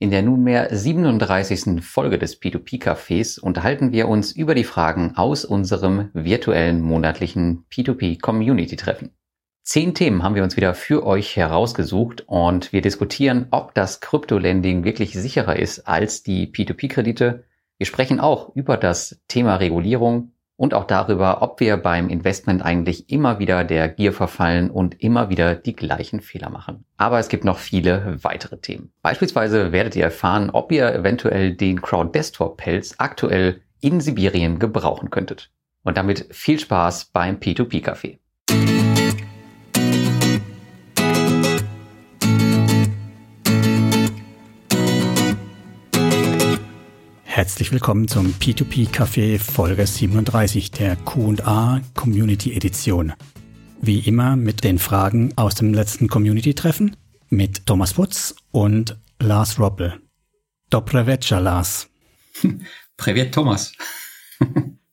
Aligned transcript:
In 0.00 0.12
der 0.12 0.22
nunmehr 0.22 0.68
37. 0.70 1.84
Folge 1.84 2.18
des 2.18 2.40
P2P-Cafés 2.40 3.40
unterhalten 3.40 3.90
wir 3.90 4.06
uns 4.06 4.30
über 4.30 4.54
die 4.54 4.62
Fragen 4.62 5.16
aus 5.16 5.44
unserem 5.44 6.10
virtuellen 6.12 6.80
monatlichen 6.80 7.64
P2P-Community-Treffen. 7.72 9.10
Zehn 9.64 9.94
Themen 9.94 10.22
haben 10.22 10.36
wir 10.36 10.44
uns 10.44 10.56
wieder 10.56 10.74
für 10.74 11.04
euch 11.04 11.34
herausgesucht 11.34 12.22
und 12.28 12.72
wir 12.72 12.80
diskutieren, 12.80 13.48
ob 13.50 13.74
das 13.74 14.00
Krypto-Lending 14.00 14.84
wirklich 14.84 15.14
sicherer 15.14 15.56
ist 15.56 15.88
als 15.88 16.22
die 16.22 16.46
P2P-Kredite. 16.46 17.42
Wir 17.76 17.86
sprechen 17.86 18.20
auch 18.20 18.54
über 18.54 18.76
das 18.76 19.20
Thema 19.26 19.56
Regulierung 19.56 20.30
und 20.58 20.74
auch 20.74 20.84
darüber, 20.84 21.40
ob 21.40 21.60
wir 21.60 21.76
beim 21.76 22.08
Investment 22.08 22.62
eigentlich 22.62 23.10
immer 23.10 23.38
wieder 23.38 23.62
der 23.62 23.88
Gier 23.88 24.12
verfallen 24.12 24.70
und 24.70 25.00
immer 25.00 25.30
wieder 25.30 25.54
die 25.54 25.74
gleichen 25.74 26.20
Fehler 26.20 26.50
machen. 26.50 26.84
Aber 26.96 27.20
es 27.20 27.28
gibt 27.28 27.44
noch 27.44 27.58
viele 27.58 28.18
weitere 28.22 28.58
Themen. 28.58 28.92
Beispielsweise 29.00 29.70
werdet 29.70 29.94
ihr 29.94 30.02
erfahren, 30.02 30.50
ob 30.50 30.72
ihr 30.72 30.92
eventuell 30.92 31.54
den 31.54 31.80
Crowd 31.80 32.10
Desktop 32.12 32.56
Pelz 32.56 32.96
aktuell 32.98 33.62
in 33.80 34.00
Sibirien 34.00 34.58
gebrauchen 34.58 35.10
könntet. 35.10 35.50
Und 35.84 35.96
damit 35.96 36.26
viel 36.32 36.58
Spaß 36.58 37.06
beim 37.12 37.36
P2P 37.36 37.80
Herzlich 47.38 47.70
willkommen 47.70 48.08
zum 48.08 48.34
P2P 48.34 48.90
Café 48.90 49.38
Folge 49.38 49.86
37 49.86 50.72
der 50.72 50.96
Q&A 50.96 51.80
Community 51.94 52.52
Edition. 52.52 53.12
Wie 53.80 54.00
immer 54.00 54.34
mit 54.34 54.64
den 54.64 54.80
Fragen 54.80 55.32
aus 55.36 55.54
dem 55.54 55.72
letzten 55.72 56.08
Community 56.08 56.52
Treffen 56.52 56.96
mit 57.28 57.64
Thomas 57.64 57.96
Wutz 57.96 58.34
und 58.50 58.98
Lars 59.20 59.60
Roppel. 59.60 60.00
Dobre 60.68 61.04
Lars. 61.38 61.88
Privet 62.96 63.32
Thomas. 63.32 63.72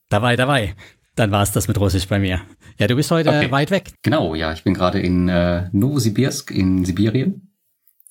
dabei, 0.10 0.36
dabei. 0.36 0.76
Dann 1.16 1.32
war 1.32 1.42
es 1.42 1.52
das 1.52 1.68
mit 1.68 1.80
Russisch 1.80 2.08
bei 2.08 2.20
mir. 2.20 2.42
Ja, 2.78 2.86
du 2.86 2.96
bist 2.96 3.10
heute 3.10 3.30
okay. 3.30 3.50
weit 3.50 3.72
weg. 3.72 3.92
Genau, 4.04 4.36
ja, 4.36 4.54
ich 4.54 4.64
bin 4.64 4.76
gerade 4.76 5.00
in 5.00 5.30
äh, 5.30 5.68
Novosibirsk 5.72 6.52
in 6.52 6.86
Sibirien 6.86 7.55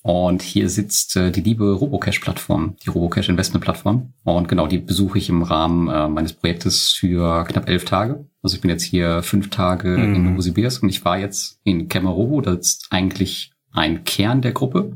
und 0.04 0.42
hier 0.42 0.68
sitzt 0.68 1.16
äh, 1.16 1.30
die 1.30 1.40
liebe 1.40 1.72
Robocash-Plattform, 1.72 2.76
die 2.84 2.90
Robocash-Investment-Plattform. 2.90 4.12
Und 4.22 4.48
genau, 4.48 4.66
die 4.66 4.76
besuche 4.76 5.16
ich 5.16 5.30
im 5.30 5.42
Rahmen 5.42 5.88
äh, 5.88 6.08
meines 6.08 6.34
Projektes 6.34 6.92
für 6.92 7.44
knapp 7.44 7.70
elf 7.70 7.86
Tage. 7.86 8.26
Also 8.42 8.54
ich 8.56 8.60
bin 8.60 8.70
jetzt 8.70 8.82
hier 8.82 9.22
fünf 9.22 9.48
Tage 9.48 9.96
mhm. 9.96 10.14
in 10.14 10.24
Novosibirsk 10.24 10.82
und 10.82 10.90
ich 10.90 11.06
war 11.06 11.18
jetzt 11.18 11.58
in 11.64 11.88
Kemerovo, 11.88 12.42
das 12.42 12.58
ist 12.58 12.88
eigentlich 12.90 13.54
ein 13.72 14.04
Kern 14.04 14.42
der 14.42 14.52
Gruppe. 14.52 14.94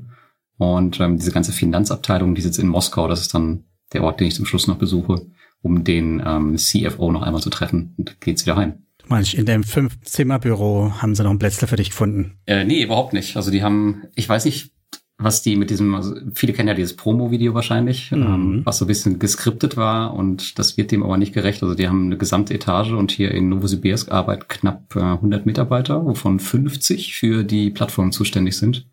Und 0.59 1.01
ähm, 1.01 1.17
diese 1.17 1.33
ganze 1.33 1.53
Finanzabteilung, 1.53 2.35
die 2.35 2.43
sitzt 2.43 2.59
in 2.59 2.69
Moskau, 2.69 3.09
das 3.09 3.23
ist 3.23 3.33
dann 3.33 3.65
der 3.95 4.05
Ort, 4.05 4.21
den 4.21 4.27
ich 4.27 4.35
zum 4.35 4.45
Schluss 4.45 4.67
noch 4.67 4.77
besuche, 4.77 5.23
um 5.63 5.85
den 5.85 6.23
ähm, 6.23 6.59
CFO 6.59 7.13
noch 7.13 7.23
einmal 7.23 7.41
zu 7.41 7.49
treffen. 7.49 7.95
Und 7.97 8.21
geht's 8.21 8.45
wieder 8.45 8.57
heim. 8.57 8.75
Manch 9.07 9.33
in 9.33 9.47
dem 9.47 9.65
Fünf-Zimmer-Büro 9.65 10.93
haben 10.99 11.15
sie 11.15 11.23
noch 11.23 11.31
ein 11.31 11.39
Plätzle 11.39 11.67
für 11.67 11.77
dich 11.77 11.89
gefunden? 11.89 12.35
Äh, 12.45 12.67
nee, 12.67 12.83
überhaupt 12.83 13.15
nicht. 13.15 13.39
Also 13.39 13.51
die 13.51 13.63
haben, 13.63 14.03
ich 14.15 14.29
weiß 14.29 14.45
nicht, 14.45 14.73
was 15.19 15.43
die 15.43 15.57
mit 15.57 15.71
diesem, 15.71 15.95
also 15.97 16.15
viele 16.33 16.53
kennen 16.53 16.69
ja 16.69 16.75
dieses 16.75 16.95
Promo-Video 16.95 17.53
wahrscheinlich, 17.53 18.13
mhm. 18.13 18.23
ähm, 18.23 18.61
was 18.65 18.79
so 18.79 18.85
ein 18.85 18.89
bisschen 18.89 19.19
geskriptet 19.19 19.77
war 19.77 20.15
und 20.15 20.59
das 20.59 20.77
wird 20.77 20.93
dem 20.93 21.03
aber 21.03 21.17
nicht 21.17 21.35
gerecht. 21.35 21.63
Also 21.63 21.75
die 21.75 21.89
haben 21.89 22.07
eine 22.07 22.17
gesamte 22.17 22.55
Etage 22.55 22.93
und 22.93 23.11
hier 23.11 23.33
in 23.33 23.49
Novosibirsk 23.49 24.13
arbeiten 24.13 24.47
knapp 24.47 24.95
äh, 24.95 25.01
100 25.01 25.45
Mitarbeiter, 25.45 26.05
wovon 26.05 26.39
50 26.39 27.15
für 27.15 27.43
die 27.43 27.71
Plattform 27.71 28.13
zuständig 28.13 28.57
sind. 28.57 28.87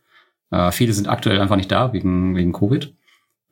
Äh, 0.50 0.72
viele 0.72 0.94
sind 0.94 1.08
aktuell 1.08 1.40
einfach 1.40 1.58
nicht 1.58 1.72
da 1.72 1.94
wegen, 1.94 2.36
wegen 2.36 2.54
Covid. 2.54 2.92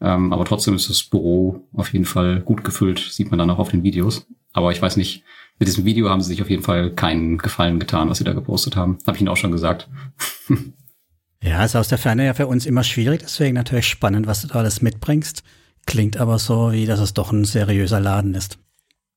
Ähm, 0.01 0.33
aber 0.33 0.43
trotzdem 0.43 0.73
ist 0.73 0.89
das 0.89 1.03
Büro 1.03 1.61
auf 1.73 1.93
jeden 1.93 2.05
Fall 2.05 2.41
gut 2.41 2.63
gefüllt, 2.63 2.99
sieht 2.99 3.29
man 3.29 3.37
dann 3.37 3.51
auch 3.51 3.59
auf 3.59 3.69
den 3.69 3.83
Videos. 3.83 4.25
Aber 4.51 4.71
ich 4.71 4.81
weiß 4.81 4.97
nicht, 4.97 5.23
mit 5.59 5.67
diesem 5.67 5.85
Video 5.85 6.09
haben 6.09 6.21
sie 6.21 6.27
sich 6.27 6.41
auf 6.41 6.49
jeden 6.49 6.63
Fall 6.63 6.89
keinen 6.89 7.37
Gefallen 7.37 7.79
getan, 7.79 8.09
was 8.09 8.17
sie 8.17 8.23
da 8.23 8.33
gepostet 8.33 8.75
haben. 8.75 8.97
Habe 9.05 9.15
ich 9.15 9.21
Ihnen 9.21 9.29
auch 9.29 9.37
schon 9.37 9.51
gesagt. 9.51 9.87
Ja, 11.43 11.65
ist 11.65 11.75
aus 11.75 11.89
der 11.89 11.97
Ferne 11.97 12.25
ja 12.25 12.33
für 12.33 12.47
uns 12.47 12.65
immer 12.65 12.83
schwierig, 12.83 13.21
deswegen 13.21 13.55
natürlich 13.55 13.87
spannend, 13.87 14.27
was 14.27 14.41
du 14.41 14.47
da 14.47 14.55
alles 14.55 14.81
mitbringst. 14.81 15.43
Klingt 15.85 16.17
aber 16.17 16.39
so, 16.39 16.71
wie 16.71 16.85
dass 16.85 17.01
es 17.01 17.13
doch 17.13 17.33
ein 17.33 17.43
seriöser 17.43 17.99
Laden 17.99 18.33
ist. 18.33 18.57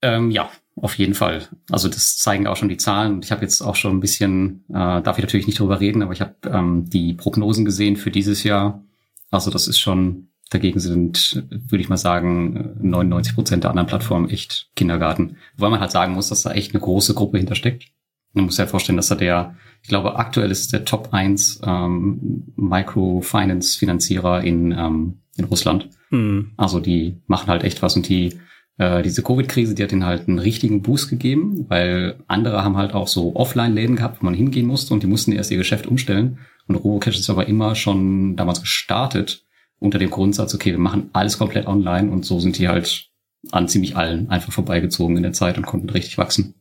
Ähm, 0.01 0.29
ja, 0.29 0.49
auf 0.75 0.95
jeden 0.95 1.13
Fall. 1.13 1.47
Also 1.71 1.87
das 1.87 2.17
zeigen 2.17 2.45
auch 2.45 2.57
schon 2.57 2.67
die 2.67 2.77
Zahlen. 2.77 3.21
Ich 3.23 3.31
habe 3.31 3.43
jetzt 3.43 3.61
auch 3.61 3.75
schon 3.75 3.95
ein 3.95 3.99
bisschen, 4.01 4.65
äh, 4.69 5.01
darf 5.01 5.17
ich 5.17 5.23
natürlich 5.23 5.47
nicht 5.47 5.59
drüber 5.59 5.79
reden, 5.79 6.03
aber 6.03 6.11
ich 6.11 6.19
habe 6.19 6.35
ähm, 6.45 6.89
die 6.89 7.13
Prognosen 7.13 7.63
gesehen 7.63 7.95
für 7.95 8.11
dieses 8.11 8.43
Jahr. 8.43 8.83
Also 9.31 9.49
das 9.49 9.69
ist 9.69 9.79
schon, 9.79 10.27
dagegen 10.49 10.81
sind, 10.81 11.43
würde 11.49 11.81
ich 11.81 11.89
mal 11.89 11.97
sagen, 11.97 12.75
99 12.81 13.35
Prozent 13.35 13.63
der 13.63 13.71
anderen 13.71 13.87
Plattformen 13.87 14.29
echt 14.29 14.69
Kindergarten. 14.75 15.37
Wobei 15.55 15.69
man 15.69 15.79
halt 15.79 15.91
sagen 15.91 16.13
muss, 16.13 16.29
dass 16.29 16.43
da 16.43 16.51
echt 16.51 16.73
eine 16.73 16.81
große 16.81 17.13
Gruppe 17.13 17.37
hintersteckt. 17.37 17.85
Man 18.33 18.45
muss 18.45 18.57
ja 18.57 18.67
vorstellen, 18.67 18.97
dass 18.97 19.09
er 19.09 19.17
der, 19.17 19.55
ich 19.81 19.89
glaube, 19.89 20.17
aktuell 20.17 20.51
ist 20.51 20.73
der 20.73 20.85
Top 20.85 21.09
1 21.11 21.61
ähm, 21.63 22.53
Microfinance-Finanzierer 22.55 24.43
in, 24.43 24.71
ähm, 24.71 25.19
in 25.37 25.45
Russland. 25.45 25.89
Mhm. 26.09 26.51
Also 26.57 26.79
die 26.79 27.21
machen 27.27 27.47
halt 27.47 27.63
echt 27.63 27.81
was 27.81 27.95
und 27.95 28.07
die 28.07 28.37
äh, 28.77 29.01
diese 29.01 29.23
Covid-Krise, 29.23 29.73
die 29.73 29.83
hat 29.83 29.91
ihnen 29.91 30.05
halt 30.05 30.27
einen 30.27 30.39
richtigen 30.39 30.81
Boost 30.81 31.09
gegeben, 31.09 31.65
weil 31.67 32.15
andere 32.27 32.63
haben 32.63 32.77
halt 32.77 32.93
auch 32.93 33.07
so 33.07 33.35
Offline-Läden 33.35 33.95
gehabt, 33.95 34.21
wo 34.21 34.25
man 34.25 34.35
hingehen 34.35 34.67
musste 34.67 34.93
und 34.93 35.03
die 35.03 35.07
mussten 35.07 35.31
erst 35.31 35.51
ihr 35.51 35.57
Geschäft 35.57 35.87
umstellen. 35.87 36.39
Und 36.67 36.75
Robocash 36.75 37.17
ist 37.17 37.29
aber 37.29 37.47
immer 37.47 37.75
schon 37.75 38.35
damals 38.35 38.61
gestartet 38.61 39.45
unter 39.79 39.99
dem 39.99 40.09
Grundsatz, 40.09 40.53
okay, 40.53 40.71
wir 40.71 40.79
machen 40.79 41.09
alles 41.13 41.37
komplett 41.37 41.67
online 41.67 42.11
und 42.11 42.25
so 42.25 42.39
sind 42.39 42.57
die 42.57 42.67
halt 42.67 43.09
an 43.51 43.67
ziemlich 43.67 43.95
allen 43.95 44.29
einfach 44.29 44.51
vorbeigezogen 44.51 45.17
in 45.17 45.23
der 45.23 45.33
Zeit 45.33 45.57
und 45.57 45.65
konnten 45.65 45.89
richtig 45.89 46.17
wachsen. 46.17 46.55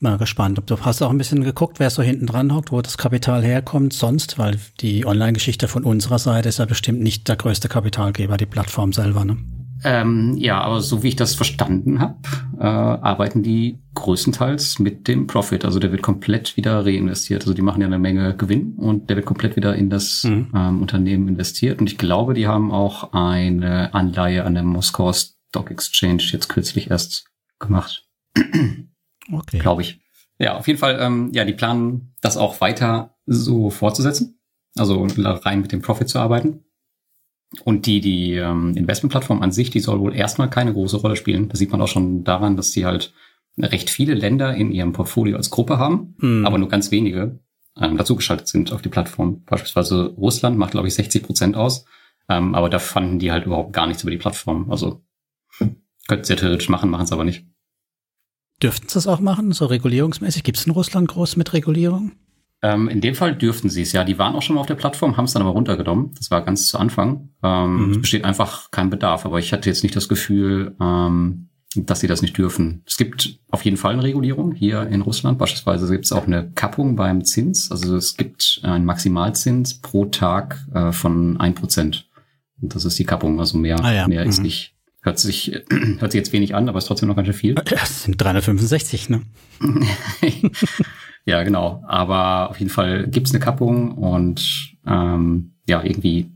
Mal 0.00 0.16
gespannt. 0.16 0.58
Ob 0.58 0.66
du 0.66 0.78
hast 0.80 1.02
auch 1.02 1.10
ein 1.10 1.18
bisschen 1.18 1.42
geguckt, 1.42 1.80
wer 1.80 1.90
so 1.90 2.02
hinten 2.02 2.26
dran 2.26 2.54
hockt, 2.54 2.70
wo 2.70 2.80
das 2.80 2.98
Kapital 2.98 3.42
herkommt 3.42 3.92
sonst, 3.92 4.38
weil 4.38 4.58
die 4.80 5.04
Online-Geschichte 5.04 5.66
von 5.66 5.82
unserer 5.82 6.20
Seite 6.20 6.48
ist 6.48 6.60
ja 6.60 6.66
bestimmt 6.66 7.00
nicht 7.00 7.26
der 7.28 7.34
größte 7.34 7.68
Kapitalgeber, 7.68 8.36
die 8.36 8.46
Plattform 8.46 8.92
selber, 8.92 9.24
ne? 9.24 9.38
Ähm, 9.84 10.34
ja, 10.36 10.60
aber 10.60 10.80
so 10.80 11.02
wie 11.02 11.08
ich 11.08 11.16
das 11.16 11.34
verstanden 11.34 12.00
habe, 12.00 12.16
äh, 12.58 12.64
arbeiten 12.64 13.42
die 13.42 13.78
größtenteils 13.94 14.78
mit 14.78 15.06
dem 15.08 15.26
Profit. 15.26 15.64
Also 15.64 15.78
der 15.78 15.92
wird 15.92 16.02
komplett 16.02 16.56
wieder 16.56 16.84
reinvestiert. 16.84 17.42
Also 17.42 17.54
die 17.54 17.62
machen 17.62 17.80
ja 17.80 17.86
eine 17.86 17.98
Menge 17.98 18.36
Gewinn 18.36 18.74
und 18.76 19.08
der 19.08 19.16
wird 19.16 19.26
komplett 19.26 19.56
wieder 19.56 19.76
in 19.76 19.90
das 19.90 20.24
mhm. 20.24 20.52
ähm, 20.54 20.82
Unternehmen 20.82 21.28
investiert. 21.28 21.80
Und 21.80 21.90
ich 21.90 21.98
glaube, 21.98 22.34
die 22.34 22.46
haben 22.46 22.72
auch 22.72 23.12
eine 23.12 23.94
Anleihe 23.94 24.44
an 24.44 24.54
der 24.54 24.64
Moskauer 24.64 25.14
Stock 25.14 25.70
Exchange 25.70 26.22
jetzt 26.32 26.48
kürzlich 26.48 26.90
erst 26.90 27.26
gemacht. 27.58 28.04
Okay. 29.32 29.58
Glaube 29.58 29.82
ich. 29.82 30.00
Ja, 30.38 30.56
auf 30.56 30.66
jeden 30.66 30.78
Fall, 30.78 30.98
ähm, 31.00 31.30
ja, 31.32 31.44
die 31.44 31.52
planen, 31.52 32.14
das 32.20 32.36
auch 32.36 32.60
weiter 32.60 33.16
so 33.26 33.70
fortzusetzen. 33.70 34.40
Also 34.76 35.06
rein 35.16 35.60
mit 35.60 35.72
dem 35.72 35.82
Profit 35.82 36.08
zu 36.08 36.18
arbeiten. 36.18 36.64
Und 37.64 37.86
die, 37.86 38.00
die 38.00 38.34
ähm, 38.34 38.76
Investmentplattform 38.76 39.42
an 39.42 39.52
sich, 39.52 39.70
die 39.70 39.80
soll 39.80 40.00
wohl 40.00 40.14
erstmal 40.14 40.50
keine 40.50 40.72
große 40.72 40.98
Rolle 40.98 41.16
spielen. 41.16 41.48
Das 41.48 41.58
sieht 41.58 41.72
man 41.72 41.80
auch 41.80 41.88
schon 41.88 42.22
daran, 42.22 42.56
dass 42.56 42.72
sie 42.72 42.84
halt 42.84 43.12
recht 43.58 43.90
viele 43.90 44.14
Länder 44.14 44.54
in 44.54 44.70
ihrem 44.70 44.92
Portfolio 44.92 45.36
als 45.36 45.50
Gruppe 45.50 45.78
haben, 45.78 46.14
mhm. 46.18 46.46
aber 46.46 46.58
nur 46.58 46.68
ganz 46.68 46.90
wenige 46.90 47.40
ähm, 47.80 47.96
dazugeschaltet 47.96 48.48
sind 48.48 48.72
auf 48.72 48.82
die 48.82 48.88
Plattform. 48.88 49.42
Beispielsweise 49.44 50.14
Russland 50.16 50.58
macht, 50.58 50.72
glaube 50.72 50.88
ich, 50.88 50.94
60 50.94 51.22
Prozent 51.22 51.56
aus, 51.56 51.84
ähm, 52.28 52.54
aber 52.54 52.68
da 52.68 52.78
fanden 52.78 53.18
die 53.18 53.32
halt 53.32 53.46
überhaupt 53.46 53.72
gar 53.72 53.86
nichts 53.86 54.02
über 54.02 54.10
die 54.10 54.18
Plattform. 54.18 54.70
Also 54.70 55.02
könnten 56.06 56.24
sie 56.24 56.36
theoretisch 56.36 56.68
machen, 56.68 56.90
machen 56.90 57.04
es 57.04 57.12
aber 57.12 57.24
nicht. 57.24 57.46
Dürften 58.62 58.88
sie 58.88 58.94
das 58.94 59.06
auch 59.06 59.20
machen, 59.20 59.52
so 59.52 59.66
regulierungsmäßig? 59.66 60.42
Gibt 60.42 60.58
es 60.58 60.66
in 60.66 60.72
Russland 60.72 61.08
groß 61.08 61.36
mit 61.36 61.52
Regulierung? 61.52 62.12
Ähm, 62.60 62.88
in 62.88 63.00
dem 63.00 63.14
Fall 63.14 63.36
dürften 63.36 63.70
sie 63.70 63.82
es, 63.82 63.92
ja. 63.92 64.02
Die 64.02 64.18
waren 64.18 64.34
auch 64.34 64.42
schon 64.42 64.54
mal 64.54 64.60
auf 64.60 64.66
der 64.66 64.74
Plattform, 64.74 65.16
haben 65.16 65.26
es 65.26 65.32
dann 65.32 65.42
aber 65.42 65.52
runtergenommen. 65.52 66.12
Das 66.16 66.30
war 66.30 66.44
ganz 66.44 66.66
zu 66.66 66.78
Anfang. 66.78 67.30
Ähm, 67.42 67.86
mhm. 67.86 67.90
Es 67.92 68.00
besteht 68.00 68.24
einfach 68.24 68.70
kein 68.72 68.90
Bedarf, 68.90 69.24
aber 69.26 69.38
ich 69.38 69.52
hatte 69.52 69.68
jetzt 69.68 69.84
nicht 69.84 69.94
das 69.94 70.08
Gefühl, 70.08 70.74
ähm, 70.80 71.48
dass 71.76 72.00
sie 72.00 72.08
das 72.08 72.22
nicht 72.22 72.36
dürfen. 72.36 72.82
Es 72.84 72.96
gibt 72.96 73.38
auf 73.50 73.64
jeden 73.64 73.76
Fall 73.76 73.92
eine 73.92 74.02
Regulierung 74.02 74.52
hier 74.52 74.88
in 74.88 75.02
Russland. 75.02 75.38
Beispielsweise 75.38 75.88
gibt 75.92 76.06
es 76.06 76.12
auch 76.12 76.26
eine 76.26 76.50
Kappung 76.52 76.96
beim 76.96 77.24
Zins. 77.24 77.70
Also 77.70 77.94
es 77.94 78.16
gibt 78.16 78.60
einen 78.64 78.84
Maximalzins 78.84 79.80
pro 79.80 80.06
Tag 80.06 80.66
äh, 80.74 80.90
von 80.90 81.38
ein 81.38 81.54
Prozent. 81.54 82.08
Und 82.60 82.74
das 82.74 82.84
ist 82.84 82.98
die 82.98 83.04
Kappung. 83.04 83.38
Also 83.38 83.58
mehr, 83.58 83.78
ah, 83.84 83.92
ja. 83.92 84.08
mehr 84.08 84.24
mhm. 84.24 84.30
ist 84.30 84.42
nicht 84.42 84.77
Hört 85.02 85.18
sich, 85.18 85.52
hört 85.98 86.12
sich 86.12 86.18
jetzt 86.18 86.32
wenig 86.32 86.54
an, 86.54 86.68
aber 86.68 86.78
ist 86.78 86.86
trotzdem 86.86 87.08
noch 87.08 87.16
ganz 87.16 87.26
schön 87.26 87.34
viel. 87.34 87.54
Das 87.64 88.04
sind 88.04 88.20
365, 88.20 89.08
ne? 89.10 89.22
ja, 91.24 91.42
genau. 91.42 91.82
Aber 91.86 92.50
auf 92.50 92.58
jeden 92.58 92.70
Fall 92.70 93.06
gibt's 93.08 93.32
eine 93.32 93.40
Kappung 93.40 93.92
und 93.92 94.76
ähm, 94.86 95.52
ja, 95.68 95.82
irgendwie, 95.82 96.30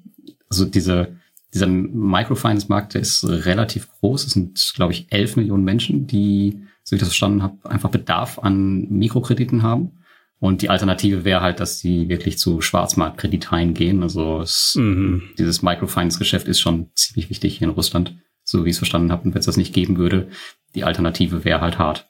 also 0.48 0.64
diese, 0.64 1.16
dieser 1.52 1.66
Microfinance-Markt, 1.66 2.94
der 2.94 3.00
ist 3.00 3.24
relativ 3.24 3.88
groß. 3.88 4.26
Es 4.26 4.32
sind, 4.32 4.72
glaube 4.74 4.92
ich, 4.92 5.06
11 5.10 5.36
Millionen 5.36 5.64
Menschen, 5.64 6.06
die, 6.06 6.62
so 6.84 6.92
wie 6.92 6.96
ich 6.96 7.00
das 7.00 7.08
verstanden 7.08 7.42
habe, 7.42 7.68
einfach 7.68 7.90
Bedarf 7.90 8.38
an 8.38 8.88
Mikrokrediten 8.88 9.62
haben. 9.62 10.02
Und 10.38 10.60
die 10.60 10.70
Alternative 10.70 11.24
wäre 11.24 11.40
halt, 11.40 11.60
dass 11.60 11.78
sie 11.78 12.08
wirklich 12.08 12.36
zu 12.36 12.60
Schwarzmarktkrediteien 12.60 13.74
gehen. 13.74 14.02
Also 14.02 14.40
es, 14.40 14.74
mhm. 14.76 15.22
dieses 15.38 15.62
Microfinance-Geschäft 15.62 16.48
ist 16.48 16.60
schon 16.60 16.90
ziemlich 16.96 17.30
wichtig 17.30 17.58
hier 17.58 17.68
in 17.68 17.74
Russland, 17.74 18.16
so 18.52 18.64
wie 18.64 18.68
ich 18.68 18.74
es 18.74 18.78
verstanden 18.78 19.10
habe. 19.10 19.24
Und 19.24 19.34
wenn 19.34 19.40
es 19.40 19.46
das 19.46 19.56
nicht 19.56 19.74
geben 19.74 19.96
würde, 19.96 20.28
die 20.74 20.84
Alternative 20.84 21.44
wäre 21.44 21.60
halt 21.60 21.78
hart. 21.78 22.08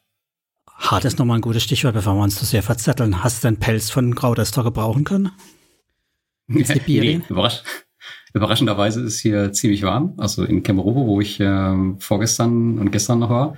Hart 0.77 1.05
ist 1.05 1.19
nochmal 1.19 1.39
ein 1.39 1.43
gutes 1.43 1.63
Stichwort, 1.63 1.95
bevor 1.95 2.15
wir 2.15 2.23
uns 2.23 2.39
zu 2.39 2.45
sehr 2.45 2.63
verzetteln. 2.63 3.23
Hast 3.23 3.43
du 3.43 3.49
den 3.49 3.59
Pelz 3.59 3.91
von 3.91 4.15
Graudester 4.15 4.63
gebrauchen 4.63 5.05
können? 5.05 5.31
Nee, 6.49 7.23
überrasch 7.29 7.63
überraschenderweise 8.35 9.01
ist 9.03 9.21
hier 9.21 9.53
ziemlich 9.53 9.83
warm. 9.83 10.15
Also 10.19 10.45
in 10.45 10.63
Kemerovo, 10.63 11.07
wo 11.07 11.21
ich 11.21 11.41
äh, 11.41 11.95
vorgestern 11.99 12.79
und 12.79 12.91
gestern 12.91 13.21
noch 13.21 13.31
war, 13.31 13.57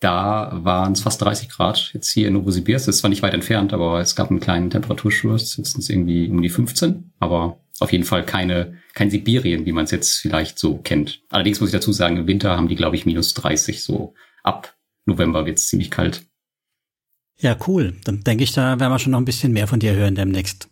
da 0.00 0.50
waren 0.62 0.92
es 0.92 1.00
fast 1.00 1.22
30 1.22 1.48
Grad. 1.48 1.90
Jetzt 1.94 2.10
hier 2.10 2.28
in 2.28 2.34
Novosibirsk, 2.34 2.88
ist 2.88 2.98
zwar 2.98 3.10
nicht 3.10 3.22
weit 3.22 3.34
entfernt, 3.34 3.72
aber 3.72 4.00
es 4.00 4.14
gab 4.14 4.30
einen 4.30 4.40
kleinen 4.40 4.70
Temperatursturz, 4.70 5.56
jetzt 5.56 5.72
sind 5.72 5.82
es 5.82 5.90
irgendwie 5.90 6.28
um 6.28 6.42
die 6.42 6.48
15, 6.48 7.12
aber 7.18 7.58
auf 7.80 7.92
jeden 7.92 8.04
Fall 8.04 8.24
keine, 8.24 8.78
kein 8.94 9.10
Sibirien, 9.10 9.66
wie 9.66 9.72
man 9.72 9.84
es 9.84 9.90
jetzt 9.90 10.18
vielleicht 10.18 10.58
so 10.58 10.78
kennt. 10.78 11.22
Allerdings 11.30 11.60
muss 11.60 11.70
ich 11.70 11.74
dazu 11.74 11.92
sagen, 11.92 12.16
im 12.16 12.26
Winter 12.26 12.56
haben 12.56 12.68
die, 12.68 12.76
glaube 12.76 12.96
ich, 12.96 13.06
minus 13.06 13.34
30, 13.34 13.82
so 13.82 14.14
ab 14.42 14.74
November 15.06 15.46
wird 15.46 15.58
es 15.58 15.68
ziemlich 15.68 15.90
kalt. 15.90 16.24
Ja, 17.38 17.56
cool. 17.66 17.96
Dann 18.04 18.22
denke 18.22 18.44
ich, 18.44 18.52
da 18.52 18.78
werden 18.78 18.92
wir 18.92 18.98
schon 18.98 19.12
noch 19.12 19.18
ein 19.18 19.24
bisschen 19.24 19.52
mehr 19.52 19.66
von 19.66 19.80
dir 19.80 19.94
hören 19.94 20.14
demnächst. 20.14 20.68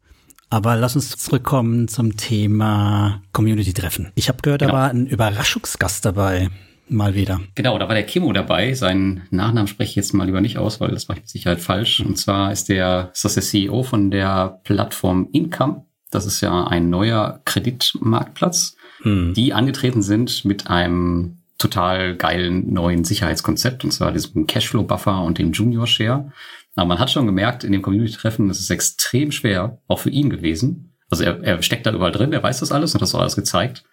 Aber 0.49 0.77
lass 0.77 0.95
uns 0.95 1.17
zurückkommen 1.17 1.89
zum 1.89 2.17
Thema 2.17 3.23
Community-Treffen. 3.33 4.13
Ich 4.15 4.29
habe 4.29 4.43
gehört, 4.43 4.61
genau. 4.61 4.73
da 4.73 4.79
war 4.79 4.91
ein 4.91 5.07
Überraschungsgast 5.07 6.05
dabei. 6.05 6.51
Mal 6.89 7.15
wieder. 7.15 7.41
Genau, 7.55 7.79
da 7.79 7.89
war 7.89 7.95
der 7.95 8.05
Kimo 8.05 8.33
dabei. 8.33 8.75
Seinen 8.75 9.23
Nachnamen 9.31 9.67
spreche 9.67 9.91
ich 9.91 9.97
jetzt 9.97 10.13
mal 10.13 10.27
lieber 10.27 10.43
nicht 10.43 10.59
aus, 10.59 10.79
weil 10.79 10.91
das 10.91 11.09
mache 11.09 11.19
ich 11.19 11.23
mit 11.23 11.31
Sicherheit 11.31 11.61
falsch. 11.61 12.01
Und 12.01 12.19
zwar 12.19 12.53
ist 12.53 12.69
der, 12.69 13.11
ist 13.15 13.25
das 13.25 13.35
der 13.35 13.43
CEO 13.43 13.83
von 13.83 14.11
der 14.11 14.61
Plattform 14.65 15.29
Income. 15.33 15.87
Das 16.13 16.27
ist 16.27 16.41
ja 16.41 16.67
ein 16.67 16.91
neuer 16.91 17.41
Kreditmarktplatz, 17.45 18.77
hm. 19.03 19.35
die 19.35 19.53
angetreten 19.53 20.03
sind 20.03 20.45
mit 20.45 20.69
einem 20.69 21.39
total 21.59 22.17
geilen 22.17 22.73
neuen 22.73 23.05
Sicherheitskonzept, 23.05 23.85
und 23.85 23.93
zwar 23.93 24.13
diesem 24.13 24.47
Cashflow-Buffer 24.47 25.23
und 25.23 25.39
dem 25.39 25.53
Junior 25.53 25.87
Share. 25.87 26.31
Aber 26.75 26.87
man 26.87 26.99
hat 26.99 27.11
schon 27.11 27.27
gemerkt, 27.27 27.65
in 27.65 27.73
dem 27.73 27.83
Community-Treffen, 27.83 28.51
es 28.51 28.61
ist 28.61 28.71
extrem 28.71 29.33
schwer, 29.33 29.79
auch 29.89 29.99
für 29.99 30.11
ihn 30.11 30.31
gewesen. 30.31 30.93
Also 31.11 31.25
er, 31.25 31.43
er 31.43 31.63
steckt 31.63 31.87
da 31.87 31.93
überall 31.93 32.13
drin, 32.13 32.33
er 32.33 32.43
weiß 32.43 32.61
das 32.61 32.73
alles 32.73 32.93
und 32.93 32.97
hat 32.97 33.03
das 33.03 33.15
auch 33.15 33.21
alles 33.21 33.37
gezeigt. 33.37 33.85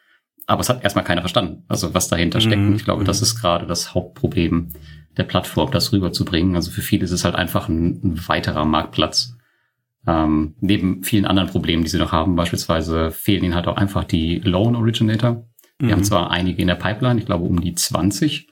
Aber 0.47 0.61
es 0.61 0.69
hat 0.69 0.83
erstmal 0.83 1.05
keiner 1.05 1.21
verstanden, 1.21 1.63
also 1.67 1.93
was 1.93 2.07
dahinter 2.07 2.41
steckt. 2.41 2.55
Und 2.55 2.75
ich 2.75 2.85
glaube, 2.85 3.03
das 3.03 3.19
mhm. 3.19 3.23
ist 3.23 3.39
gerade 3.39 3.67
das 3.67 3.93
Hauptproblem 3.93 4.69
der 5.15 5.23
Plattform, 5.23 5.69
das 5.71 5.93
rüberzubringen. 5.93 6.55
Also 6.55 6.71
für 6.71 6.81
viele 6.81 7.03
ist 7.03 7.11
es 7.11 7.23
halt 7.23 7.35
einfach 7.35 7.69
ein, 7.69 8.01
ein 8.03 8.27
weiterer 8.27 8.65
Marktplatz. 8.65 9.35
Ähm, 10.09 10.55
neben 10.59 11.03
vielen 11.03 11.25
anderen 11.25 11.49
Problemen, 11.49 11.83
die 11.83 11.89
sie 11.89 11.99
noch 11.99 12.11
haben, 12.11 12.35
beispielsweise 12.35 13.11
fehlen 13.11 13.43
ihnen 13.43 13.53
halt 13.53 13.67
auch 13.67 13.77
einfach 13.77 14.03
die 14.05 14.39
Loan 14.39 14.75
Originator. 14.75 15.45
Wir 15.77 15.89
mhm. 15.89 15.91
haben 15.91 16.03
zwar 16.03 16.31
einige 16.31 16.61
in 16.61 16.67
der 16.67 16.75
Pipeline, 16.75 17.19
ich 17.19 17.27
glaube 17.27 17.45
um 17.45 17.61
die 17.61 17.75
20, 17.75 18.47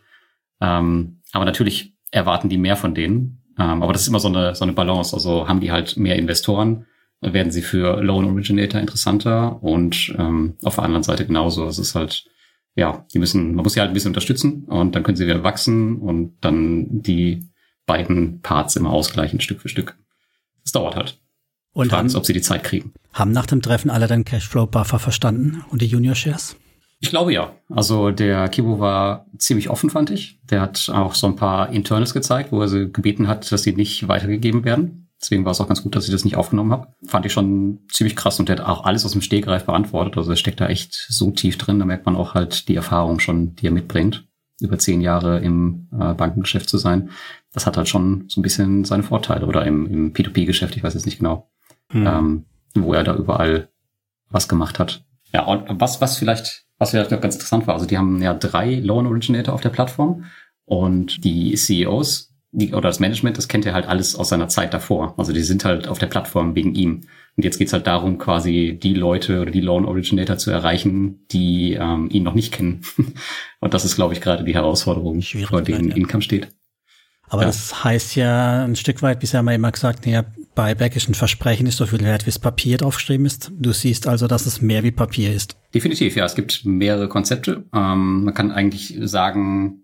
ähm, 0.61 1.21
aber 1.31 1.45
natürlich 1.45 1.95
erwarten 2.11 2.49
die 2.49 2.59
mehr 2.59 2.75
von 2.75 2.93
denen. 2.93 3.43
Ähm, 3.57 3.81
aber 3.81 3.91
das 3.91 4.03
ist 4.03 4.07
immer 4.07 4.19
so 4.19 4.27
eine, 4.27 4.53
so 4.53 4.65
eine 4.65 4.73
Balance. 4.73 5.15
Also 5.15 5.47
haben 5.47 5.59
die 5.59 5.71
halt 5.71 5.97
mehr 5.97 6.15
Investoren, 6.17 6.85
werden 7.21 7.51
sie 7.51 7.63
für 7.63 8.03
Loan 8.03 8.25
Originator 8.25 8.79
interessanter 8.79 9.63
und 9.63 10.13
ähm, 10.15 10.57
auf 10.63 10.75
der 10.75 10.83
anderen 10.83 11.03
Seite 11.03 11.25
genauso. 11.25 11.65
Es 11.65 11.79
ist 11.79 11.95
halt, 11.95 12.29
ja, 12.75 13.03
die 13.15 13.19
müssen, 13.19 13.55
man 13.55 13.63
muss 13.63 13.73
sie 13.73 13.79
halt 13.79 13.89
ein 13.89 13.95
bisschen 13.95 14.11
unterstützen 14.11 14.65
und 14.65 14.95
dann 14.95 15.01
können 15.01 15.17
sie 15.17 15.25
wieder 15.25 15.43
wachsen 15.43 15.97
und 15.97 16.35
dann 16.41 17.01
die 17.01 17.49
beiden 17.87 18.41
Parts 18.41 18.75
immer 18.75 18.91
ausgleichen, 18.91 19.39
Stück 19.39 19.61
für 19.61 19.69
Stück. 19.69 19.97
Das 20.63 20.73
dauert 20.73 20.95
halt. 20.95 21.19
Und 21.77 21.89
Fragen 21.89 22.15
ob 22.15 22.25
sie 22.25 22.33
die 22.33 22.41
Zeit 22.41 22.63
kriegen. 22.63 22.91
Haben 23.13 23.31
nach 23.31 23.45
dem 23.45 23.61
Treffen 23.61 23.91
alle 23.91 24.07
den 24.07 24.25
Cashflow-Buffer 24.25 24.97
verstanden 24.97 25.63
und 25.69 25.83
die 25.83 25.85
Junior 25.85 26.15
Shares? 26.15 26.55
Ich 26.99 27.11
glaube 27.11 27.31
ja. 27.31 27.51
Also 27.69 28.09
der 28.09 28.49
Kibo 28.49 28.79
war 28.79 29.27
ziemlich 29.37 29.69
offen, 29.69 29.91
fand 29.91 30.09
ich. 30.09 30.39
Der 30.49 30.61
hat 30.61 30.89
auch 30.89 31.13
so 31.13 31.27
ein 31.27 31.35
paar 31.35 31.69
Internals 31.71 32.15
gezeigt, 32.15 32.51
wo 32.51 32.59
er 32.61 32.67
sie 32.67 32.91
gebeten 32.91 33.27
hat, 33.27 33.51
dass 33.51 33.61
sie 33.61 33.73
nicht 33.73 34.07
weitergegeben 34.07 34.65
werden. 34.65 35.07
Deswegen 35.21 35.45
war 35.45 35.51
es 35.51 35.61
auch 35.61 35.67
ganz 35.67 35.83
gut, 35.83 35.95
dass 35.95 36.05
ich 36.05 36.11
das 36.11 36.25
nicht 36.25 36.35
aufgenommen 36.35 36.71
habe. 36.71 36.87
Fand 37.05 37.27
ich 37.27 37.33
schon 37.33 37.81
ziemlich 37.91 38.15
krass 38.15 38.39
und 38.39 38.49
der 38.49 38.57
hat 38.57 38.65
auch 38.65 38.83
alles 38.83 39.05
aus 39.05 39.11
dem 39.11 39.21
Stegreif 39.21 39.65
beantwortet. 39.65 40.17
Also 40.17 40.31
er 40.31 40.37
steckt 40.37 40.59
da 40.59 40.67
echt 40.69 40.95
so 41.09 41.29
tief 41.29 41.59
drin. 41.59 41.77
Da 41.77 41.85
merkt 41.85 42.07
man 42.07 42.15
auch 42.15 42.33
halt 42.33 42.67
die 42.69 42.75
Erfahrung 42.75 43.19
schon, 43.19 43.55
die 43.55 43.67
er 43.67 43.71
mitbringt, 43.71 44.27
über 44.59 44.79
zehn 44.79 45.01
Jahre 45.01 45.39
im 45.41 45.89
äh, 45.91 46.15
Bankengeschäft 46.15 46.69
zu 46.69 46.79
sein. 46.79 47.11
Das 47.53 47.67
hat 47.67 47.77
halt 47.77 47.87
schon 47.87 48.25
so 48.29 48.41
ein 48.41 48.43
bisschen 48.43 48.83
seine 48.83 49.03
Vorteile. 49.03 49.45
Oder 49.45 49.63
im, 49.67 49.85
im 49.85 50.13
P2P-Geschäft, 50.13 50.75
ich 50.75 50.83
weiß 50.83 50.95
jetzt 50.95 51.05
nicht 51.05 51.19
genau, 51.19 51.51
hm. 51.91 52.07
ähm, 52.07 52.45
wo 52.75 52.93
er 52.93 53.03
da 53.03 53.15
überall 53.15 53.69
was 54.29 54.47
gemacht 54.47 54.79
hat. 54.79 55.03
Ja, 55.33 55.45
und 55.45 55.79
was, 55.79 56.01
was 56.01 56.17
vielleicht, 56.17 56.65
was 56.77 56.91
vielleicht 56.91 57.11
noch 57.11 57.21
ganz 57.21 57.35
interessant 57.35 57.67
war, 57.67 57.75
also 57.75 57.85
die 57.85 57.97
haben 57.97 58.21
ja 58.21 58.33
drei 58.33 58.75
Loan 58.75 59.07
Originator 59.07 59.53
auf 59.53 59.61
der 59.61 59.69
Plattform 59.69 60.25
und 60.65 61.23
die 61.23 61.55
CEOs 61.55 62.27
die, 62.51 62.73
oder 62.73 62.89
das 62.89 62.99
Management, 62.99 63.37
das 63.37 63.47
kennt 63.47 63.65
er 63.65 63.73
halt 63.73 63.87
alles 63.87 64.15
aus 64.15 64.29
seiner 64.29 64.47
Zeit 64.47 64.73
davor. 64.73 65.13
Also 65.17 65.33
die 65.33 65.41
sind 65.41 65.65
halt 65.65 65.87
auf 65.87 65.99
der 65.99 66.07
Plattform 66.07 66.55
wegen 66.55 66.75
ihm. 66.75 67.03
Und 67.35 67.43
jetzt 67.43 67.57
geht's 67.57 67.73
halt 67.73 67.85
darum, 67.87 68.17
quasi 68.17 68.79
die 68.81 68.93
Leute 68.93 69.41
oder 69.41 69.51
die 69.51 69.61
Loan 69.61 69.85
Originator 69.85 70.37
zu 70.37 70.49
erreichen, 70.49 71.25
die 71.31 71.73
ähm, 71.73 72.09
ihn 72.11 72.23
noch 72.23 72.33
nicht 72.33 72.53
kennen. 72.53 72.81
Und 73.59 73.73
das 73.73 73.85
ist, 73.85 73.95
glaube 73.95 74.13
ich, 74.13 74.21
gerade 74.21 74.43
die 74.43 74.55
Herausforderung, 74.55 75.21
vor 75.21 75.61
denen 75.61 75.89
ja. 75.89 75.95
Income 75.95 76.23
steht. 76.23 76.47
Aber 77.29 77.41
ja. 77.41 77.47
das 77.47 77.83
heißt 77.83 78.15
ja 78.15 78.63
ein 78.63 78.75
Stück 78.75 79.01
weit, 79.01 79.19
bisher 79.19 79.39
haben 79.39 79.45
wir 79.45 79.55
immer 79.55 79.71
gesagt, 79.71 80.05
ja, 80.05 80.23
Buyback 80.57 80.95
ist 80.95 81.07
ein 81.07 81.13
Versprechen, 81.13 81.67
ist 81.67 81.77
so 81.77 81.85
viel 81.85 82.01
wert, 82.01 82.25
wie 82.25 82.31
es 82.31 82.39
Papier 82.39 82.79
draufgeschrieben 82.79 83.27
ist. 83.27 83.51
Du 83.55 83.71
siehst 83.73 84.07
also, 84.07 84.25
dass 84.25 84.47
es 84.47 84.59
mehr 84.59 84.81
wie 84.83 84.89
Papier 84.89 85.31
ist. 85.31 85.55
Definitiv, 85.71 86.15
ja. 86.15 86.25
Es 86.25 86.33
gibt 86.33 86.65
mehrere 86.65 87.07
Konzepte. 87.07 87.65
Ähm, 87.75 88.23
man 88.23 88.33
kann 88.33 88.51
eigentlich 88.51 88.97
sagen, 89.01 89.83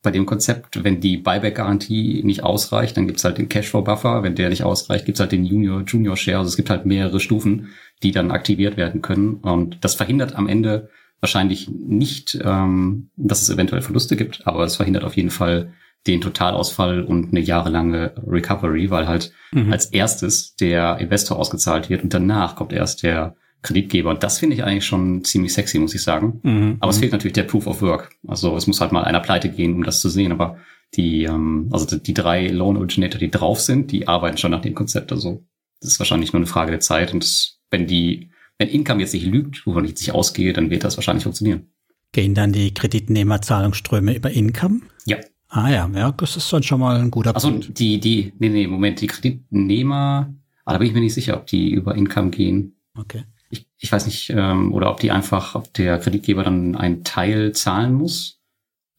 bei 0.00 0.12
dem 0.12 0.24
Konzept, 0.24 0.84
wenn 0.84 1.00
die 1.00 1.16
Buyback-Garantie 1.16 2.22
nicht 2.22 2.44
ausreicht, 2.44 2.96
dann 2.96 3.08
gibt's 3.08 3.24
halt 3.24 3.38
den 3.38 3.48
Cashflow-Buffer. 3.48 4.22
Wenn 4.22 4.36
der 4.36 4.48
nicht 4.48 4.62
ausreicht, 4.62 5.06
gibt's 5.06 5.18
halt 5.18 5.32
den 5.32 5.44
Junior, 5.44 5.82
Junior 5.82 6.16
Share. 6.16 6.38
Also 6.38 6.50
es 6.50 6.56
gibt 6.56 6.70
halt 6.70 6.86
mehrere 6.86 7.18
Stufen, 7.18 7.70
die 8.04 8.12
dann 8.12 8.30
aktiviert 8.30 8.76
werden 8.76 9.02
können. 9.02 9.34
Und 9.34 9.78
das 9.80 9.96
verhindert 9.96 10.36
am 10.36 10.46
Ende 10.46 10.88
wahrscheinlich 11.18 11.68
nicht, 11.68 12.38
ähm, 12.44 13.10
dass 13.16 13.42
es 13.42 13.50
eventuell 13.50 13.82
Verluste 13.82 14.14
gibt, 14.14 14.46
aber 14.46 14.62
es 14.62 14.76
verhindert 14.76 15.02
auf 15.02 15.16
jeden 15.16 15.30
Fall 15.30 15.72
den 16.06 16.20
Totalausfall 16.20 17.02
und 17.02 17.30
eine 17.30 17.40
jahrelange 17.40 18.14
Recovery, 18.26 18.90
weil 18.90 19.06
halt 19.06 19.32
mhm. 19.52 19.72
als 19.72 19.86
erstes 19.86 20.56
der 20.56 20.98
Investor 20.98 21.38
ausgezahlt 21.38 21.90
wird 21.90 22.02
und 22.02 22.12
danach 22.12 22.56
kommt 22.56 22.72
erst 22.72 23.02
der 23.02 23.36
Kreditgeber. 23.62 24.10
Und 24.10 24.22
das 24.22 24.38
finde 24.38 24.56
ich 24.56 24.64
eigentlich 24.64 24.84
schon 24.84 25.24
ziemlich 25.24 25.52
sexy, 25.52 25.78
muss 25.78 25.94
ich 25.94 26.02
sagen. 26.02 26.40
Mhm. 26.42 26.76
Aber 26.80 26.90
es 26.90 26.98
fehlt 26.98 27.12
natürlich 27.12 27.34
der 27.34 27.44
Proof 27.44 27.66
of 27.68 27.80
Work. 27.80 28.10
Also 28.26 28.56
es 28.56 28.66
muss 28.66 28.80
halt 28.80 28.92
mal 28.92 29.04
einer 29.04 29.20
pleite 29.20 29.48
gehen, 29.48 29.74
um 29.74 29.84
das 29.84 30.00
zu 30.00 30.08
sehen. 30.08 30.32
Aber 30.32 30.58
die, 30.94 31.24
ähm, 31.24 31.68
also 31.70 31.96
die, 31.96 32.14
drei 32.14 32.48
Loan 32.48 32.76
Originator, 32.76 33.20
die 33.20 33.30
drauf 33.30 33.60
sind, 33.60 33.92
die 33.92 34.08
arbeiten 34.08 34.36
schon 34.36 34.50
nach 34.50 34.62
dem 34.62 34.74
Konzept. 34.74 35.12
Also 35.12 35.44
das 35.80 35.92
ist 35.92 36.00
wahrscheinlich 36.00 36.32
nur 36.32 36.40
eine 36.40 36.46
Frage 36.46 36.72
der 36.72 36.80
Zeit. 36.80 37.14
Und 37.14 37.56
wenn 37.70 37.86
die, 37.86 38.30
wenn 38.58 38.68
Income 38.68 39.00
jetzt 39.00 39.14
nicht 39.14 39.26
lügt, 39.26 39.64
wovon 39.64 39.84
ich 39.84 39.96
sich 39.96 40.12
ausgehe, 40.12 40.52
dann 40.52 40.70
wird 40.70 40.82
das 40.82 40.96
wahrscheinlich 40.96 41.22
funktionieren. 41.22 41.68
Gehen 42.10 42.34
dann 42.34 42.52
die 42.52 42.74
Kreditnehmerzahlungsströme 42.74 44.14
über 44.14 44.30
Income? 44.30 44.80
Ja. 45.06 45.18
Ah 45.54 45.70
ja, 45.70 45.90
ja, 45.94 46.12
das 46.12 46.36
ist 46.36 46.52
dann 46.52 46.62
schon 46.62 46.80
mal 46.80 46.98
ein 46.98 47.10
guter 47.10 47.34
also 47.34 47.48
Punkt. 47.48 47.64
Also 47.64 47.74
die, 47.74 48.00
die, 48.00 48.32
nee, 48.38 48.48
nee, 48.48 48.66
Moment, 48.66 49.00
die 49.00 49.06
Kreditnehmer, 49.06 50.34
aber 50.64 50.74
da 50.74 50.78
bin 50.78 50.88
ich 50.88 50.94
mir 50.94 51.00
nicht 51.00 51.14
sicher, 51.14 51.36
ob 51.36 51.46
die 51.46 51.70
über 51.70 51.94
Income 51.94 52.30
gehen. 52.30 52.76
Okay 52.98 53.24
ich, 53.52 53.66
ich 53.78 53.92
weiß 53.92 54.06
nicht, 54.06 54.30
ähm, 54.30 54.72
oder 54.72 54.90
ob 54.90 54.98
die 55.00 55.10
einfach, 55.10 55.54
ob 55.54 55.72
der 55.74 55.98
Kreditgeber 55.98 56.42
dann 56.42 56.74
einen 56.74 57.04
Teil 57.04 57.52
zahlen 57.52 57.92
muss 57.92 58.40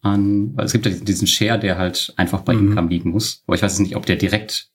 an, 0.02 0.56
weil 0.56 0.66
es 0.66 0.74
gibt 0.74 0.86
ja 0.86 0.92
diesen 0.92 1.28
Share, 1.28 1.60
der 1.60 1.78
halt 1.78 2.14
einfach 2.18 2.42
bei 2.42 2.54
mhm. 2.54 2.70
Income 2.70 2.90
liegen 2.90 3.10
muss. 3.10 3.44
Aber 3.48 3.56
ich 3.56 3.64
weiß 3.64 3.80
nicht, 3.80 3.96
ob 3.96 4.06
der 4.06 4.16
direkt 4.16 4.70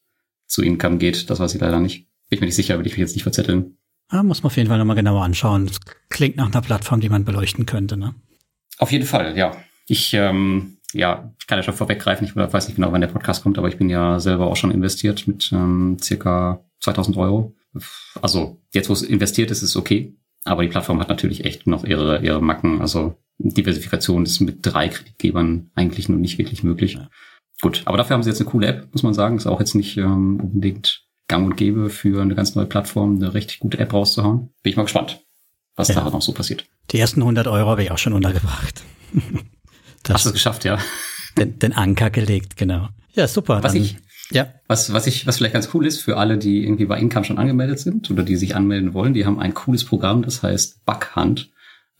zu 0.47 0.63
Income 0.63 0.99
geht. 0.99 1.31
Das 1.31 1.39
weiß 1.39 1.55
ich 1.55 1.61
leider 1.61 1.81
nicht. 1.81 2.07
Bin 2.29 2.37
ich 2.37 2.41
mir 2.41 2.47
nicht 2.47 2.57
sicher, 2.57 2.77
würde 2.77 2.89
ich 2.89 2.95
mich 2.95 3.01
jetzt 3.01 3.15
nicht 3.15 3.23
verzetteln. 3.23 3.79
Ja, 4.11 4.23
muss 4.23 4.43
man 4.43 4.49
auf 4.49 4.57
jeden 4.57 4.69
Fall 4.69 4.79
nochmal 4.79 4.97
genauer 4.97 5.23
anschauen. 5.23 5.67
Das 5.67 5.79
klingt 6.09 6.37
nach 6.37 6.51
einer 6.51 6.63
Plattform, 6.63 7.01
die 7.01 7.09
man 7.09 7.25
beleuchten 7.25 7.67
könnte, 7.67 7.97
ne? 7.97 8.15
Auf 8.79 8.91
jeden 8.91 9.07
Fall, 9.07 9.37
ja. 9.37 9.57
Ich, 9.87 10.13
ähm, 10.15 10.78
ja, 10.93 11.33
ich 11.39 11.47
kann 11.47 11.59
ja 11.59 11.63
schon 11.63 11.75
vorweggreifen. 11.75 12.27
Ich 12.27 12.35
weiß 12.35 12.69
nicht 12.69 12.77
genau, 12.77 12.93
wann 12.93 13.01
der 13.01 13.09
Podcast 13.09 13.43
kommt, 13.43 13.59
aber 13.59 13.69
ich 13.69 13.77
bin 13.77 13.91
ja 13.91 14.21
selber 14.21 14.47
auch 14.47 14.57
schon 14.57 14.71
investiert 14.71 15.27
mit 15.29 15.51
ähm, 15.53 15.97
circa 16.01 16.61
2000 16.81 17.17
Euro 17.17 17.55
also 18.21 18.61
jetzt, 18.73 18.89
wo 18.89 18.93
es 18.93 19.03
investiert 19.03 19.51
ist, 19.51 19.63
ist 19.63 19.77
okay. 19.77 20.17
Aber 20.45 20.63
die 20.63 20.69
Plattform 20.69 21.01
hat 21.01 21.09
natürlich 21.09 21.45
echt 21.45 21.67
noch 21.67 21.85
ihre, 21.85 22.23
ihre 22.23 22.41
Macken. 22.41 22.81
Also 22.81 23.17
Diversifikation 23.39 24.25
ist 24.25 24.41
mit 24.41 24.59
drei 24.63 24.89
Kreditgebern 24.89 25.71
eigentlich 25.75 26.09
nur 26.09 26.19
nicht 26.19 26.39
wirklich 26.39 26.63
möglich. 26.63 26.95
Ja. 26.95 27.09
Gut, 27.61 27.83
aber 27.87 27.97
dafür 27.97 28.15
haben 28.15 28.23
sie 28.23 28.31
jetzt 28.31 28.41
eine 28.41 28.51
coole 28.51 28.69
App, 28.69 28.89
muss 28.93 29.03
man 29.03 29.15
sagen. 29.15 29.37
Ist 29.37 29.47
auch 29.47 29.61
jetzt 29.61 29.75
nicht 29.75 29.97
ähm, 29.97 30.41
unbedingt 30.41 31.05
gang 31.27 31.45
und 31.45 31.57
gäbe 31.57 31.91
für 31.91 32.23
eine 32.23 32.35
ganz 32.35 32.55
neue 32.55 32.67
Plattform, 32.67 33.17
eine 33.17 33.35
richtig 33.35 33.59
gute 33.59 33.79
App 33.79 33.93
rauszuhauen. 33.93 34.51
Bin 34.63 34.71
ich 34.71 34.77
mal 34.77 34.85
gespannt, 34.85 35.25
was 35.77 35.89
ja. 35.89 35.97
da 35.97 36.09
noch 36.09 36.23
so 36.23 36.33
passiert. 36.33 36.65
Die 36.91 36.99
ersten 36.99 37.21
100 37.21 37.47
Euro 37.49 37.69
habe 37.69 37.83
ich 37.83 37.91
auch 37.91 37.99
schon 37.99 38.13
untergebracht. 38.15 38.83
Das 40.09 40.17
Hast 40.17 40.25
du 40.25 40.29
es 40.31 40.35
geschafft, 40.35 40.65
ja? 40.65 40.79
Den, 41.37 41.57
den, 41.61 41.73
Anker 41.73 42.11
gelegt, 42.11 42.57
genau. 42.57 42.89
Ja, 43.13 43.29
super. 43.29 43.63
Was 43.63 43.75
ich, 43.75 43.97
Ja. 44.33 44.55
Was, 44.67 44.93
was 44.93 45.07
ich, 45.07 45.25
was 45.25 45.37
vielleicht 45.37 45.55
ganz 45.55 45.69
cool 45.73 45.87
ist 45.87 46.01
für 46.01 46.17
alle, 46.17 46.37
die 46.37 46.65
irgendwie 46.65 46.87
bei 46.87 46.99
Income 46.99 47.25
schon 47.25 47.39
angemeldet 47.39 47.79
sind 47.79 48.11
oder 48.11 48.25
die 48.25 48.35
sich 48.35 48.57
anmelden 48.57 48.93
wollen, 48.93 49.15
die 49.15 49.25
haben 49.25 49.39
ein 49.39 49.55
cooles 49.55 49.85
Programm, 49.85 50.23
das 50.23 50.43
heißt 50.43 50.85
Bug 50.85 51.15
Hunt. 51.15 51.51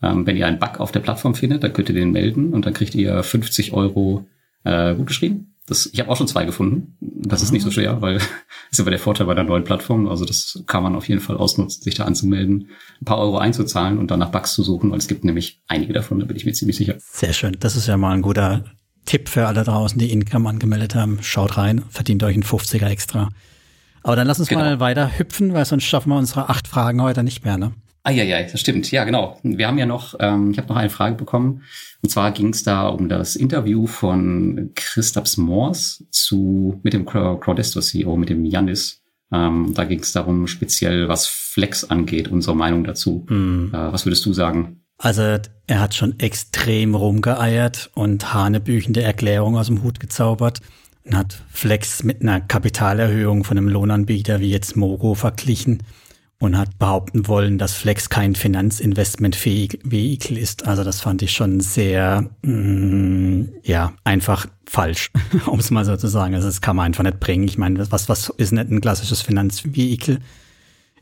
Ähm, 0.01 0.25
wenn 0.25 0.35
ihr 0.35 0.45
einen 0.45 0.59
Bug 0.59 0.81
auf 0.81 0.91
der 0.91 0.99
Plattform 0.99 1.35
findet, 1.35 1.63
dann 1.63 1.71
könnt 1.71 1.87
ihr 1.87 1.95
den 1.95 2.11
melden 2.11 2.51
und 2.51 2.65
dann 2.65 2.73
kriegt 2.73 2.95
ihr 2.95 3.23
50 3.23 3.71
Euro 3.71 4.27
äh, 4.65 4.93
gut 4.95 5.07
geschrieben. 5.07 5.55
Das, 5.69 5.85
ich 5.85 5.99
habe 5.99 6.09
auch 6.09 6.17
schon 6.17 6.27
zwei 6.27 6.45
gefunden. 6.45 6.97
Das 6.99 7.43
ist 7.43 7.51
nicht 7.51 7.61
so 7.61 7.69
schwer, 7.69 8.01
weil 8.01 8.15
das 8.15 8.27
ist 8.71 8.79
aber 8.79 8.89
der 8.89 8.99
Vorteil 8.99 9.27
bei 9.27 9.35
der 9.35 9.43
neuen 9.43 9.63
Plattform. 9.63 10.07
Also 10.07 10.25
das 10.25 10.63
kann 10.65 10.81
man 10.81 10.95
auf 10.95 11.07
jeden 11.07 11.21
Fall 11.21 11.37
ausnutzen, 11.37 11.83
sich 11.83 11.93
da 11.93 12.05
anzumelden, 12.05 12.69
ein 13.01 13.05
paar 13.05 13.19
Euro 13.19 13.37
einzuzahlen 13.37 13.99
und 13.99 14.09
dann 14.09 14.19
nach 14.19 14.31
Bugs 14.31 14.53
zu 14.53 14.63
suchen, 14.63 14.89
weil 14.91 14.97
es 14.97 15.07
gibt 15.07 15.23
nämlich 15.23 15.61
einige 15.67 15.93
davon, 15.93 16.19
da 16.19 16.25
bin 16.25 16.35
ich 16.35 16.45
mir 16.45 16.53
ziemlich 16.53 16.75
sicher. 16.75 16.95
Sehr 16.97 17.33
schön. 17.33 17.55
Das 17.59 17.75
ist 17.75 17.87
ja 17.87 17.97
mal 17.97 18.13
ein 18.13 18.23
guter 18.23 18.65
Tipp 19.05 19.29
für 19.29 19.47
alle 19.47 19.63
draußen, 19.63 19.99
die 19.99 20.11
Income 20.11 20.49
angemeldet 20.49 20.95
haben. 20.95 21.19
Schaut 21.21 21.57
rein, 21.57 21.83
verdient 21.89 22.23
euch 22.23 22.33
einen 22.33 22.43
50er 22.43 22.87
extra. 22.87 23.29
Aber 24.01 24.15
dann 24.15 24.27
lass 24.27 24.39
uns 24.39 24.49
genau. 24.49 24.61
mal 24.61 24.79
weiter 24.79 25.19
hüpfen, 25.19 25.53
weil 25.53 25.65
sonst 25.65 25.83
schaffen 25.83 26.09
wir 26.09 26.17
unsere 26.17 26.49
acht 26.49 26.67
Fragen 26.67 27.01
heute 27.01 27.21
nicht 27.21 27.45
mehr, 27.45 27.57
ne? 27.57 27.73
Ah 28.09 28.11
ja, 28.11 28.23
ja, 28.23 28.41
das 28.41 28.59
stimmt. 28.59 28.89
Ja, 28.89 29.03
genau. 29.03 29.37
Wir 29.43 29.67
haben 29.67 29.77
ja 29.77 29.85
noch, 29.85 30.15
ähm, 30.19 30.49
ich 30.49 30.57
habe 30.57 30.67
noch 30.67 30.77
eine 30.77 30.89
Frage 30.89 31.13
bekommen. 31.13 31.61
Und 32.01 32.09
zwar 32.09 32.31
ging 32.31 32.49
es 32.49 32.63
da 32.63 32.87
um 32.87 33.07
das 33.07 33.35
Interview 33.35 33.85
von 33.85 34.71
Christaps 34.73 35.37
Moors 35.37 36.03
zu 36.09 36.79
mit 36.81 36.93
dem 36.93 37.05
Crowdesto 37.05 37.81
CEO, 37.81 38.17
mit 38.17 38.29
dem 38.29 38.45
Janis. 38.45 39.03
Ähm, 39.31 39.73
da 39.75 39.83
ging 39.83 39.99
es 39.99 40.11
darum, 40.11 40.47
speziell 40.47 41.07
was 41.07 41.27
Flex 41.27 41.83
angeht, 41.83 42.29
unsere 42.29 42.55
Meinung 42.55 42.83
dazu. 42.83 43.27
Mhm. 43.29 43.69
Äh, 43.75 43.93
was 43.93 44.07
würdest 44.07 44.25
du 44.25 44.33
sagen? 44.33 44.81
Also 44.97 45.21
er 45.67 45.79
hat 45.79 45.93
schon 45.93 46.19
extrem 46.19 46.95
rumgeeiert 46.95 47.91
und 47.93 48.33
hanebüchende 48.33 49.03
Erklärungen 49.03 49.59
aus 49.59 49.67
dem 49.67 49.83
Hut 49.83 49.99
gezaubert 49.99 50.61
und 51.03 51.15
hat 51.15 51.43
Flex 51.51 52.01
mit 52.01 52.23
einer 52.23 52.41
Kapitalerhöhung 52.41 53.43
von 53.43 53.59
einem 53.59 53.69
Lohnanbieter 53.69 54.39
wie 54.39 54.49
jetzt 54.49 54.75
Mogo 54.75 55.13
verglichen 55.13 55.83
und 56.41 56.57
hat 56.57 56.79
behaupten 56.79 57.27
wollen, 57.27 57.57
dass 57.57 57.73
Flex 57.73 58.09
kein 58.09 58.33
finanzinvestmentfähig 58.33 59.79
Vehikel 59.83 60.37
ist. 60.37 60.65
Also 60.65 60.85
das 60.85 61.01
fand 61.01 61.21
ich 61.21 61.33
schon 61.33 61.59
sehr, 61.59 62.29
mm, 62.43 63.43
ja, 63.63 63.93
einfach 64.05 64.47
falsch, 64.65 65.11
um 65.47 65.59
es 65.59 65.69
mal 65.69 65.83
so 65.83 65.97
zu 65.97 66.07
sagen. 66.07 66.35
Also 66.35 66.47
das 66.47 66.61
kann 66.61 66.77
man 66.77 66.85
einfach 66.85 67.03
nicht 67.03 67.19
bringen. 67.19 67.43
Ich 67.43 67.57
meine, 67.57 67.91
was, 67.91 68.07
was 68.07 68.29
ist 68.29 68.53
nicht 68.53 68.71
ein 68.71 68.79
klassisches 68.79 69.21
Finanzvehikel? 69.21 70.19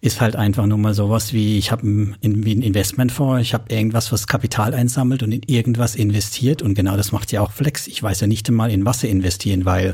Ist 0.02 0.22
halt 0.22 0.36
einfach 0.36 0.66
nur 0.66 0.78
mal 0.80 0.96
sowas 0.96 1.34
wie, 1.34 1.58
ich 1.60 1.72
habe 1.72 1.88
ein, 1.88 2.18
ein 2.24 2.44
Investmentfonds, 2.44 3.42
ich 3.42 3.54
habe 3.54 3.72
irgendwas, 3.74 4.12
was 4.12 4.28
Kapital 4.28 4.74
einsammelt 4.74 5.22
und 5.22 5.32
in 5.32 5.44
irgendwas 5.46 5.96
investiert. 5.96 6.64
Und 6.64 6.74
genau 6.74 6.98
das 6.98 7.12
macht 7.12 7.32
ja 7.32 7.42
auch 7.42 7.52
Flex. 7.52 7.86
Ich 7.86 8.02
weiß 8.02 8.22
ja 8.22 8.28
nicht 8.28 8.48
einmal, 8.50 8.72
in 8.72 8.86
was 8.86 9.02
sie 9.02 9.10
investieren, 9.10 9.66
weil 9.66 9.94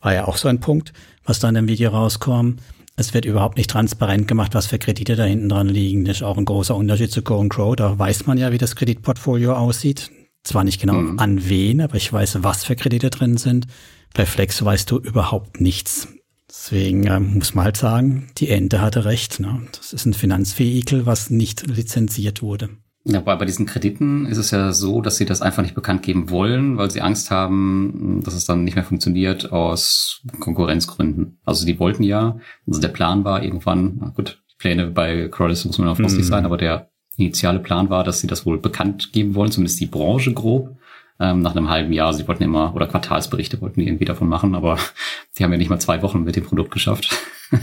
war 0.00 0.14
ja 0.14 0.26
auch 0.26 0.38
so 0.38 0.48
ein 0.48 0.60
Punkt, 0.60 0.94
was 1.24 1.38
da 1.38 1.50
in 1.50 1.54
dem 1.54 1.68
Video 1.68 1.90
rauskommt 1.90 2.60
es 3.00 3.14
wird 3.14 3.24
überhaupt 3.24 3.56
nicht 3.56 3.70
transparent 3.70 4.28
gemacht, 4.28 4.54
was 4.54 4.66
für 4.66 4.78
Kredite 4.78 5.16
da 5.16 5.24
hinten 5.24 5.48
dran 5.48 5.68
liegen. 5.68 6.04
Das 6.04 6.18
ist 6.18 6.22
auch 6.22 6.36
ein 6.36 6.44
großer 6.44 6.76
Unterschied 6.76 7.10
zu 7.10 7.22
Go 7.22 7.40
and 7.40 7.50
Grow. 7.50 7.74
Da 7.74 7.98
weiß 7.98 8.26
man 8.26 8.38
ja, 8.38 8.52
wie 8.52 8.58
das 8.58 8.76
Kreditportfolio 8.76 9.54
aussieht. 9.54 10.10
Zwar 10.44 10.64
nicht 10.64 10.80
genau 10.80 10.94
mhm. 10.94 11.18
an 11.18 11.48
wen, 11.48 11.80
aber 11.80 11.96
ich 11.96 12.12
weiß, 12.12 12.42
was 12.42 12.64
für 12.64 12.76
Kredite 12.76 13.10
drin 13.10 13.36
sind. 13.36 13.66
Bei 14.14 14.26
Flex 14.26 14.64
weißt 14.64 14.90
du 14.90 14.98
überhaupt 14.98 15.60
nichts. 15.60 16.08
Deswegen 16.48 17.06
äh, 17.06 17.20
muss 17.20 17.54
man 17.54 17.64
halt 17.64 17.76
sagen, 17.76 18.28
die 18.38 18.48
Ente 18.48 18.80
hatte 18.80 19.04
recht. 19.04 19.40
Ne? 19.40 19.62
Das 19.72 19.92
ist 19.92 20.04
ein 20.04 20.14
Finanzvehikel, 20.14 21.06
was 21.06 21.30
nicht 21.30 21.66
lizenziert 21.66 22.42
wurde. 22.42 22.70
Ja, 23.04 23.20
bei, 23.20 23.34
bei 23.36 23.46
diesen 23.46 23.64
Krediten 23.64 24.26
ist 24.26 24.36
es 24.36 24.50
ja 24.50 24.72
so, 24.72 25.00
dass 25.00 25.16
sie 25.16 25.24
das 25.24 25.40
einfach 25.40 25.62
nicht 25.62 25.74
bekannt 25.74 26.02
geben 26.02 26.28
wollen, 26.28 26.76
weil 26.76 26.90
sie 26.90 27.00
Angst 27.00 27.30
haben, 27.30 28.20
dass 28.24 28.34
es 28.34 28.44
dann 28.44 28.64
nicht 28.64 28.74
mehr 28.74 28.84
funktioniert 28.84 29.52
aus 29.52 30.20
Konkurrenzgründen. 30.38 31.38
Also 31.44 31.64
die 31.64 31.78
wollten 31.78 32.02
ja, 32.02 32.38
also 32.66 32.80
der 32.80 32.88
Plan 32.88 33.24
war 33.24 33.42
irgendwann, 33.42 33.96
na 34.00 34.08
gut, 34.10 34.42
Pläne 34.58 34.88
bei 34.88 35.28
Crawlers 35.28 35.64
muss 35.64 35.78
man 35.78 35.88
auf 35.88 35.98
lustig 35.98 36.24
mhm. 36.24 36.28
sein, 36.28 36.44
aber 36.44 36.58
der 36.58 36.90
initiale 37.16 37.60
Plan 37.60 37.88
war, 37.88 38.04
dass 38.04 38.20
sie 38.20 38.26
das 38.26 38.44
wohl 38.44 38.58
bekannt 38.58 39.12
geben 39.12 39.34
wollen, 39.34 39.50
zumindest 39.50 39.80
die 39.80 39.86
Branche 39.86 40.34
grob, 40.34 40.76
ähm, 41.18 41.40
nach 41.40 41.56
einem 41.56 41.70
halben 41.70 41.94
Jahr. 41.94 42.12
Sie 42.12 42.28
wollten 42.28 42.42
immer, 42.42 42.74
oder 42.74 42.86
Quartalsberichte 42.86 43.60
wollten 43.62 43.80
die 43.80 43.86
irgendwie 43.86 44.04
davon 44.04 44.28
machen, 44.28 44.54
aber 44.54 44.78
die 45.38 45.44
haben 45.44 45.52
ja 45.52 45.58
nicht 45.58 45.70
mal 45.70 45.80
zwei 45.80 46.02
Wochen 46.02 46.22
mit 46.22 46.36
dem 46.36 46.44
Produkt 46.44 46.70
geschafft. 46.70 47.16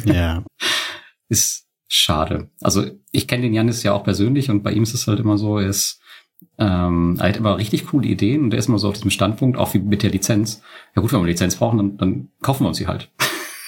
Ja. 0.06 0.44
ist 1.30 1.67
schade. 1.88 2.50
Also 2.62 2.86
ich 3.12 3.28
kenne 3.28 3.44
den 3.44 3.54
Janis 3.54 3.84
ja 3.84 3.94
auch 3.94 4.04
persönlich 4.04 4.50
und 4.50 4.64
bei 4.64 4.72
ihm 4.72 4.84
ist 4.84 4.94
es 4.94 5.08
halt 5.08 5.20
immer 5.20 5.38
so, 5.38 5.58
er 5.58 5.68
ist 5.68 6.02
ähm, 6.60 7.18
er 7.20 7.30
hat 7.30 7.38
immer 7.38 7.58
richtig 7.58 7.88
coole 7.88 8.08
Ideen 8.08 8.44
und 8.44 8.54
er 8.54 8.60
ist 8.60 8.68
immer 8.68 8.80
so 8.80 8.90
auf 8.90 8.96
diesem 8.96 9.12
Standpunkt, 9.12 9.58
auch 9.58 9.74
wie 9.74 9.80
mit 9.80 10.04
der 10.04 10.12
Lizenz. 10.12 10.62
Ja 10.96 11.02
gut, 11.02 11.12
wenn 11.12 11.20
wir 11.20 11.24
eine 11.24 11.32
Lizenz 11.32 11.56
brauchen, 11.56 11.78
dann, 11.78 11.98
dann 11.98 12.30
kaufen 12.42 12.64
wir 12.64 12.70
uns 12.70 12.78
sie 12.78 12.88
halt. 12.88 13.12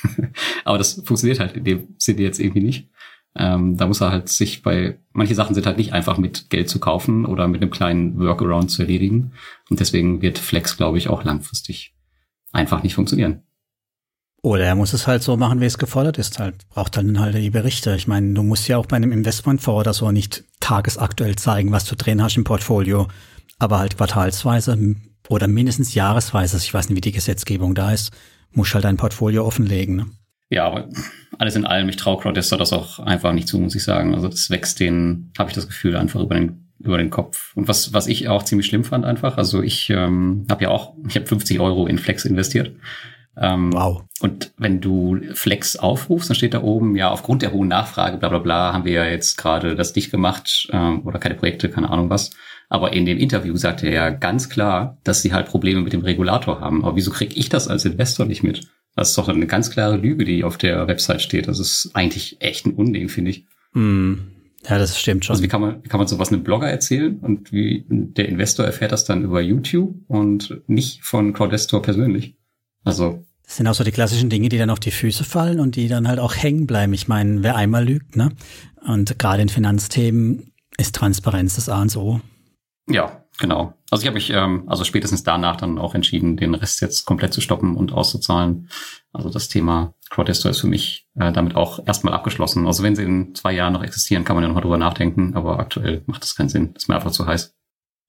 Aber 0.66 0.78
das 0.78 1.02
funktioniert 1.06 1.40
halt 1.40 1.58
in 1.58 1.64
dem 1.64 1.96
Sinne 1.98 2.22
jetzt 2.22 2.40
irgendwie 2.40 2.62
nicht. 2.62 2.90
Ähm, 3.36 3.78
da 3.78 3.88
muss 3.88 4.02
er 4.02 4.12
halt 4.12 4.30
sich 4.30 4.64
bei, 4.64 5.00
manche 5.14 5.36
Sachen 5.36 5.54
sind 5.54 5.66
halt 5.66 5.78
nicht 5.78 5.94
einfach 5.94 6.18
mit 6.18 6.50
Geld 6.50 6.70
zu 6.70 6.80
kaufen 6.80 7.26
oder 7.26 7.48
mit 7.48 7.62
einem 7.62 7.72
kleinen 7.72 8.20
Workaround 8.20 8.72
zu 8.72 8.82
erledigen. 8.82 9.34
Und 9.70 9.80
deswegen 9.80 10.22
wird 10.22 10.40
Flex, 10.40 10.78
glaube 10.78 10.98
ich, 10.98 11.10
auch 11.10 11.24
langfristig 11.24 11.94
einfach 12.52 12.82
nicht 12.82 12.96
funktionieren. 12.96 13.44
Oder 14.42 14.66
er 14.66 14.76
muss 14.76 14.94
es 14.94 15.06
halt 15.06 15.22
so 15.22 15.36
machen, 15.36 15.60
wie 15.60 15.66
es 15.66 15.78
gefordert 15.78 16.18
ist. 16.18 16.40
Halt 16.40 16.56
braucht 16.70 16.96
dann 16.96 17.20
halt 17.20 17.36
die 17.36 17.50
Berichte. 17.50 17.96
Ich 17.96 18.08
meine, 18.08 18.34
du 18.34 18.44
musst 18.44 18.68
ja 18.68 18.78
auch 18.78 18.86
bei 18.86 18.96
einem 18.96 19.12
Investmentfonds 19.12 19.80
oder 19.80 19.94
so 19.94 20.12
nicht 20.12 20.44
tagesaktuell 20.60 21.36
zeigen, 21.36 21.72
was 21.72 21.86
du 21.86 21.96
drin 21.96 22.24
hast 22.24 22.38
im 22.38 22.46
Portfolio, 22.46 23.08
aber 23.58 23.80
halt 23.80 23.98
quartalsweise 23.98 24.96
oder 25.28 25.48
mindestens 25.48 25.94
jahresweise. 25.94 26.58
Ich 26.58 26.74
weiß 26.74 26.90
nicht, 26.90 26.96
wie 26.96 27.02
die 27.02 27.12
Gesetzgebung 27.12 27.76
da 27.76 27.92
ist. 27.92 28.12
Musst 28.52 28.74
halt 28.74 28.86
dein 28.86 28.98
Portfolio 28.98 29.46
offenlegen. 29.46 29.96
Ne? 29.96 30.06
Ja, 30.50 30.66
aber 30.66 30.90
alles 31.38 31.56
in 31.56 31.66
allem, 31.66 31.90
ich 31.90 31.98
traue 31.98 32.20
Crowdester 32.20 32.58
das 32.58 32.74
auch 32.74 33.00
einfach 33.00 33.34
nicht 33.34 33.48
zu, 33.48 33.60
muss 33.60 33.76
ich 33.76 33.84
sagen. 33.84 34.16
Also 34.16 34.30
das 34.30 34.50
wächst 34.50 34.80
den, 34.80 35.32
habe 35.38 35.50
ich 35.50 35.56
das 35.56 35.68
Gefühl, 35.68 35.96
einfach 35.96 36.22
über 36.22 36.36
den 36.36 36.66
über 36.82 36.98
den 36.98 37.10
Kopf. 37.10 37.54
Und 37.58 37.68
was 37.68 37.92
was 37.92 38.08
ich 38.08 38.30
auch 38.30 38.44
ziemlich 38.44 38.68
schlimm 38.68 38.86
fand 38.86 39.04
einfach, 39.04 39.38
also 39.38 39.62
ich 39.62 39.90
ähm, 39.90 40.46
habe 40.50 40.64
ja 40.64 40.70
auch, 40.70 40.94
ich 41.10 41.16
habe 41.18 41.26
50 41.26 41.60
Euro 41.60 41.88
in 41.88 41.98
Flex 41.98 42.24
investiert 42.24 42.72
ähm, 43.40 43.72
wow. 43.74 44.04
Und 44.20 44.52
wenn 44.58 44.82
du 44.82 45.20
Flex 45.34 45.78
aufrufst, 45.78 46.30
dann 46.30 46.36
steht 46.36 46.54
da 46.54 46.62
oben, 46.62 46.96
ja, 46.96 47.10
aufgrund 47.10 47.42
der 47.42 47.54
hohen 47.54 47.70
Nachfrage, 47.70 48.18
bla 48.18 48.30
bla 48.30 48.40
bla, 48.40 48.74
haben 48.74 48.84
wir 48.84 48.92
ja 48.92 49.06
jetzt 49.06 49.38
gerade 49.38 49.76
das 49.76 49.94
dicht 49.94 50.12
gemacht 50.12 50.68
ähm, 50.72 51.06
oder 51.06 51.20
keine 51.20 51.36
Projekte, 51.36 51.70
keine 51.70 51.90
Ahnung 51.90 52.10
was. 52.10 52.32
Aber 52.68 52.94
in 52.94 53.06
dem 53.06 53.18
Interview 53.18 53.56
sagt 53.56 53.84
er 53.84 53.92
ja 53.92 54.10
ganz 54.10 54.50
klar, 54.50 54.98
dass 55.04 55.22
sie 55.22 55.34
halt 55.34 55.48
Probleme 55.48 55.82
mit 55.82 55.94
dem 55.94 56.02
Regulator 56.02 56.60
haben. 56.60 56.84
Aber 56.84 56.96
wieso 56.96 57.12
kriege 57.12 57.34
ich 57.36 57.50
das 57.50 57.68
als 57.68 57.86
Investor 57.86 58.26
nicht 58.26 58.44
mit? 58.44 58.68
Das 58.96 59.10
ist 59.10 59.18
doch 59.18 59.30
eine 59.30 59.48
ganz 59.48 59.72
klare 59.72 59.96
Lüge, 59.96 60.26
die 60.26 60.44
auf 60.44 60.58
der 60.58 60.88
Website 60.88 61.22
steht. 61.22 61.48
Das 61.48 61.60
ist 61.60 61.92
eigentlich 61.94 62.42
echt 62.42 62.66
ein 62.66 62.74
Unding, 62.74 63.10
finde 63.10 63.32
ich. 63.32 63.46
Mm. 63.74 64.16
Ja, 64.68 64.78
das 64.78 65.00
stimmt 65.00 65.24
schon. 65.24 65.34
Also 65.34 65.44
wie 65.44 65.48
kann 65.48 65.62
man, 65.62 65.84
wie 65.84 65.88
kann 65.88 66.00
man 66.00 66.08
sowas 66.08 66.34
einem 66.34 66.44
Blogger 66.44 66.70
erzählen 66.70 67.18
und 67.20 67.54
wie 67.54 67.86
der 67.88 68.28
Investor 68.28 68.66
erfährt 68.66 68.92
das 68.92 69.06
dann 69.06 69.24
über 69.24 69.40
YouTube 69.40 69.96
und 70.08 70.62
nicht 70.68 71.04
von 71.04 71.32
Crowdestor 71.32 71.82
persönlich? 71.82 72.36
Also. 72.84 73.26
Das 73.50 73.58
sind 73.58 73.66
auch 73.66 73.74
so 73.74 73.84
die 73.84 73.92
klassischen 73.92 74.30
Dinge, 74.30 74.48
die 74.48 74.60
dann 74.60 74.70
auf 74.70 74.80
die 74.80 74.92
Füße 74.92 75.24
fallen 75.24 75.60
und 75.60 75.76
die 75.76 75.88
dann 75.88 76.08
halt 76.08 76.20
auch 76.20 76.36
hängen 76.36 76.68
bleiben. 76.68 76.94
Ich 76.94 77.08
meine, 77.08 77.42
wer 77.42 77.56
einmal 77.56 77.84
lügt, 77.84 78.16
ne? 78.16 78.30
Und 78.86 79.18
gerade 79.18 79.42
in 79.42 79.50
Finanzthemen 79.50 80.52
ist 80.78 80.94
Transparenz 80.94 81.56
das 81.56 81.68
A 81.68 81.82
und 81.82 81.98
O. 81.98 82.22
Ja, 82.88 83.24
genau. 83.40 83.74
Also 83.90 84.04
ich 84.04 84.08
habe 84.08 84.14
mich, 84.14 84.30
ähm, 84.30 84.66
also 84.68 84.84
spätestens 84.84 85.24
danach 85.24 85.56
dann 85.56 85.80
auch 85.80 85.96
entschieden, 85.96 86.38
den 86.38 86.54
Rest 86.54 86.80
jetzt 86.82 87.06
komplett 87.06 87.34
zu 87.34 87.42
stoppen 87.42 87.76
und 87.76 87.92
auszuzahlen. 87.92 88.70
Also 89.14 89.32
das 89.32 89.48
Thema 89.48 89.96
Crowdestor 90.12 90.52
ist 90.52 90.62
für 90.62 90.68
mich 90.68 91.08
äh, 91.16 91.32
damit 91.32 91.56
auch 91.56 91.80
erstmal 91.88 92.14
abgeschlossen. 92.14 92.68
Also 92.68 92.84
wenn 92.84 92.96
sie 92.96 93.04
in 93.04 93.34
zwei 93.34 93.54
Jahren 93.54 93.74
noch 93.74 93.84
existieren, 93.84 94.26
kann 94.26 94.36
man 94.36 94.44
ja 94.44 94.50
nochmal 94.50 94.62
drüber 94.62 94.78
nachdenken, 94.78 95.34
aber 95.34 95.58
aktuell 95.58 96.04
macht 96.06 96.22
das 96.22 96.36
keinen 96.36 96.50
Sinn. 96.50 96.74
ist 96.76 96.88
mir 96.88 96.98
einfach 96.98 97.10
zu 97.10 97.26
heiß. 97.26 97.56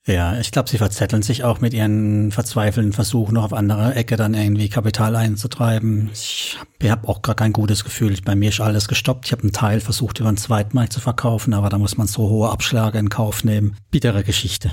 Ja, 0.06 0.38
ich 0.38 0.50
glaube, 0.50 0.68
sie 0.68 0.78
verzetteln 0.78 1.22
sich 1.22 1.44
auch 1.44 1.60
mit 1.60 1.74
ihren 1.74 2.32
verzweifelnden 2.32 2.94
Versuchen, 2.94 3.34
noch 3.34 3.44
auf 3.44 3.52
andere 3.52 3.94
Ecke 3.94 4.16
dann 4.16 4.32
irgendwie 4.32 4.70
Kapital 4.70 5.14
einzutreiben. 5.14 6.10
Ich 6.12 6.56
habe 6.58 6.90
hab 6.90 7.08
auch 7.08 7.22
gar 7.22 7.34
kein 7.34 7.52
gutes 7.52 7.84
Gefühl. 7.84 8.16
Bei 8.24 8.34
mir 8.34 8.48
ist 8.48 8.60
alles 8.60 8.88
gestoppt. 8.88 9.26
Ich 9.26 9.32
habe 9.32 9.42
einen 9.42 9.52
Teil 9.52 9.80
versucht, 9.80 10.18
über 10.18 10.32
den 10.32 10.38
Zweitmarkt 10.38 10.94
zu 10.94 11.00
verkaufen, 11.00 11.52
aber 11.52 11.68
da 11.68 11.78
muss 11.78 11.98
man 11.98 12.06
so 12.06 12.30
hohe 12.30 12.50
Abschläge 12.50 12.98
in 12.98 13.10
Kauf 13.10 13.44
nehmen. 13.44 13.76
Bittere 13.90 14.24
Geschichte. 14.24 14.72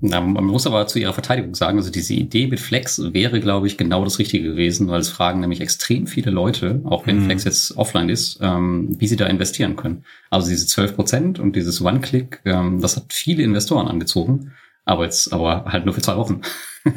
Na, 0.00 0.20
man 0.20 0.44
muss 0.44 0.66
aber 0.66 0.86
zu 0.86 0.98
ihrer 0.98 1.12
Verteidigung 1.12 1.54
sagen, 1.54 1.78
also 1.78 1.90
diese 1.90 2.14
Idee 2.14 2.46
mit 2.48 2.60
Flex 2.60 3.00
wäre, 3.12 3.40
glaube 3.40 3.66
ich, 3.66 3.78
genau 3.78 4.04
das 4.04 4.18
Richtige 4.18 4.50
gewesen, 4.50 4.88
weil 4.88 5.00
es 5.00 5.08
fragen 5.08 5.40
nämlich 5.40 5.60
extrem 5.60 6.06
viele 6.06 6.30
Leute, 6.30 6.82
auch 6.84 7.06
wenn 7.06 7.20
mhm. 7.20 7.24
Flex 7.26 7.44
jetzt 7.44 7.76
offline 7.76 8.08
ist, 8.08 8.38
ähm, 8.42 8.96
wie 8.98 9.06
sie 9.06 9.16
da 9.16 9.26
investieren 9.26 9.76
können. 9.76 10.04
Also 10.30 10.50
diese 10.50 10.66
12 10.66 10.96
Prozent 10.96 11.38
und 11.38 11.56
dieses 11.56 11.80
One-Click, 11.80 12.40
ähm, 12.44 12.80
das 12.80 12.96
hat 12.96 13.12
viele 13.12 13.42
Investoren 13.44 13.88
angezogen, 13.88 14.52
aber 14.84 15.04
jetzt 15.04 15.32
aber 15.32 15.64
halt 15.66 15.84
nur 15.86 15.94
für 15.94 16.02
zwei 16.02 16.16
Wochen. 16.16 16.42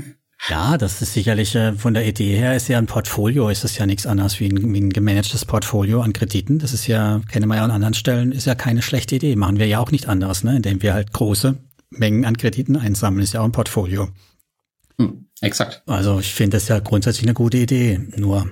Ja, 0.49 0.77
das 0.77 1.01
ist 1.01 1.13
sicherlich 1.13 1.55
äh, 1.55 1.73
von 1.73 1.93
der 1.93 2.05
Idee 2.05 2.35
her 2.35 2.55
ist 2.55 2.69
ja 2.69 2.77
ein 2.77 2.85
Portfolio, 2.85 3.49
ist 3.49 3.63
das 3.63 3.77
ja 3.77 3.85
nichts 3.85 4.05
anderes 4.05 4.39
wie 4.39 4.47
ein, 4.47 4.73
wie 4.73 4.79
ein 4.79 4.91
gemanagtes 4.91 5.45
Portfolio 5.45 6.01
an 6.01 6.13
Krediten. 6.13 6.59
Das 6.59 6.73
ist 6.73 6.87
ja, 6.87 7.21
kennen 7.27 7.49
wir 7.49 7.55
ja 7.55 7.65
an 7.65 7.71
anderen 7.71 7.95
Stellen, 7.95 8.31
ist 8.31 8.45
ja 8.45 8.55
keine 8.55 8.81
schlechte 8.81 9.15
Idee. 9.15 9.35
Machen 9.35 9.57
wir 9.57 9.65
ja 9.65 9.79
auch 9.79 9.91
nicht 9.91 10.07
anders, 10.07 10.43
ne? 10.43 10.55
indem 10.57 10.81
wir 10.83 10.93
halt 10.93 11.11
große 11.11 11.57
Mengen 11.99 12.25
an 12.25 12.37
Krediten 12.37 12.75
einsammeln, 12.75 13.23
ist 13.23 13.33
ja 13.33 13.41
auch 13.41 13.45
ein 13.45 13.51
Portfolio. 13.51 14.09
Hm, 14.99 15.27
exakt. 15.41 15.83
Also 15.85 16.19
ich 16.19 16.33
finde 16.33 16.57
das 16.57 16.67
ja 16.67 16.79
grundsätzlich 16.79 17.25
eine 17.25 17.33
gute 17.33 17.57
Idee. 17.57 17.99
Nur 18.15 18.49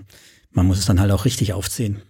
Man 0.51 0.67
muss 0.67 0.79
es 0.79 0.85
dann 0.85 1.01
halt 1.01 1.11
auch 1.11 1.25
richtig 1.25 1.53
aufziehen. 1.53 2.01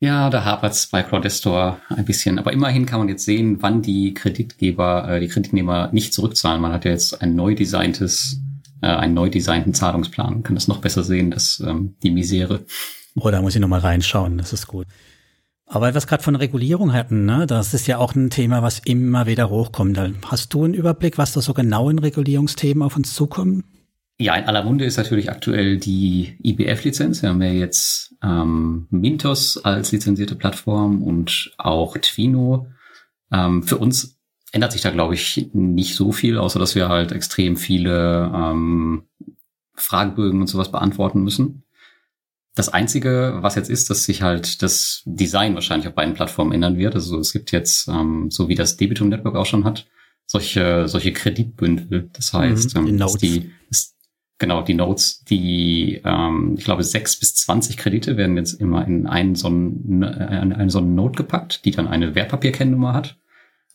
Ja, 0.00 0.30
da 0.30 0.44
hapert 0.44 0.72
es 0.72 0.88
bei 0.88 1.04
Claudestor 1.04 1.78
ein 1.88 2.04
bisschen. 2.04 2.40
Aber 2.40 2.52
immerhin 2.52 2.86
kann 2.86 2.98
man 2.98 3.08
jetzt 3.08 3.24
sehen, 3.24 3.62
wann 3.62 3.82
die 3.82 4.14
Kreditgeber, 4.14 5.08
äh, 5.08 5.20
die 5.20 5.28
Kreditnehmer 5.28 5.90
nicht 5.92 6.12
zurückzahlen. 6.12 6.60
Man 6.60 6.72
hat 6.72 6.84
ja 6.84 6.90
jetzt 6.90 7.22
ein 7.22 7.36
neu 7.36 7.54
designtes, 7.54 8.40
äh, 8.80 8.88
einen 8.88 9.14
neu 9.14 9.28
designten 9.28 9.74
Zahlungsplan. 9.74 10.32
Man 10.32 10.42
kann 10.42 10.56
das 10.56 10.66
noch 10.66 10.80
besser 10.80 11.04
sehen, 11.04 11.30
dass 11.30 11.62
ähm, 11.64 11.94
die 12.02 12.10
Misere. 12.10 12.64
Oh, 13.14 13.30
da 13.30 13.40
muss 13.40 13.54
ich 13.54 13.60
nochmal 13.60 13.78
reinschauen, 13.78 14.38
das 14.38 14.52
ist 14.52 14.66
gut. 14.66 14.88
Aber 15.66 15.86
weil 15.86 15.94
wir 15.94 16.00
gerade 16.00 16.22
von 16.22 16.36
Regulierung 16.36 16.92
hatten, 16.92 17.24
ne, 17.24 17.46
das 17.46 17.72
ist 17.72 17.86
ja 17.86 17.98
auch 17.98 18.14
ein 18.14 18.30
Thema, 18.30 18.62
was 18.62 18.80
immer 18.80 19.26
wieder 19.26 19.48
hochkommt. 19.48 19.98
Hast 20.26 20.52
du 20.52 20.64
einen 20.64 20.74
Überblick, 20.74 21.18
was 21.18 21.32
da 21.32 21.40
so 21.40 21.54
genau 21.54 21.88
in 21.88 21.98
Regulierungsthemen 21.98 22.82
auf 22.82 22.96
uns 22.96 23.14
zukommen? 23.14 23.64
Ja, 24.18 24.36
in 24.36 24.44
aller 24.44 24.62
Munde 24.62 24.84
ist 24.84 24.98
natürlich 24.98 25.30
aktuell 25.30 25.78
die 25.78 26.36
IBF-Lizenz. 26.42 27.22
Wir 27.22 27.30
haben 27.30 27.42
ja 27.42 27.50
jetzt 27.50 28.14
ähm, 28.22 28.86
Mintos 28.90 29.58
als 29.64 29.90
lizenzierte 29.90 30.36
Plattform 30.36 31.02
und 31.02 31.52
auch 31.58 31.96
Twino. 31.96 32.66
Ähm, 33.32 33.62
für 33.62 33.78
uns 33.78 34.20
ändert 34.52 34.72
sich 34.72 34.82
da, 34.82 34.90
glaube 34.90 35.14
ich, 35.14 35.50
nicht 35.54 35.96
so 35.96 36.12
viel, 36.12 36.38
außer 36.38 36.58
dass 36.58 36.74
wir 36.74 36.88
halt 36.88 37.10
extrem 37.10 37.56
viele 37.56 38.30
ähm, 38.34 39.04
Fragebögen 39.74 40.40
und 40.40 40.46
sowas 40.46 40.70
beantworten 40.70 41.22
müssen. 41.22 41.64
Das 42.54 42.68
Einzige, 42.68 43.38
was 43.40 43.54
jetzt 43.54 43.70
ist, 43.70 43.88
dass 43.90 44.04
sich 44.04 44.22
halt 44.22 44.62
das 44.62 45.02
Design 45.06 45.54
wahrscheinlich 45.54 45.88
auf 45.88 45.94
beiden 45.94 46.14
Plattformen 46.14 46.52
ändern 46.52 46.76
wird. 46.76 46.94
Also 46.94 47.18
es 47.18 47.32
gibt 47.32 47.50
jetzt, 47.52 47.88
ähm, 47.88 48.30
so 48.30 48.48
wie 48.48 48.54
das 48.54 48.76
Debitum 48.76 49.08
Network 49.08 49.36
auch 49.36 49.46
schon 49.46 49.64
hat, 49.64 49.86
solche, 50.26 50.86
solche 50.88 51.12
Kreditbündel. 51.12 52.10
Das 52.12 52.32
heißt, 52.32 52.76
mhm, 52.76 52.86
ähm, 52.86 52.98
dass 52.98 53.16
die, 53.16 53.50
dass 53.70 53.90
Genau, 54.38 54.62
die 54.62 54.74
Notes, 54.74 55.22
die, 55.22 56.00
ähm, 56.04 56.56
ich 56.58 56.64
glaube, 56.64 56.82
sechs 56.82 57.16
bis 57.16 57.36
zwanzig 57.36 57.76
Kredite 57.76 58.16
werden 58.16 58.36
jetzt 58.36 58.54
immer 58.54 58.84
in 58.84 59.06
einen 59.06 59.36
so 59.36 59.46
einen, 59.46 60.02
äh, 60.02 60.42
in 60.42 60.52
eine 60.52 60.68
so 60.68 60.78
eine 60.78 60.88
Note 60.88 61.16
gepackt, 61.16 61.64
die 61.64 61.70
dann 61.70 61.86
eine 61.86 62.16
Wertpapierkennnummer 62.16 62.92
hat. 62.92 63.18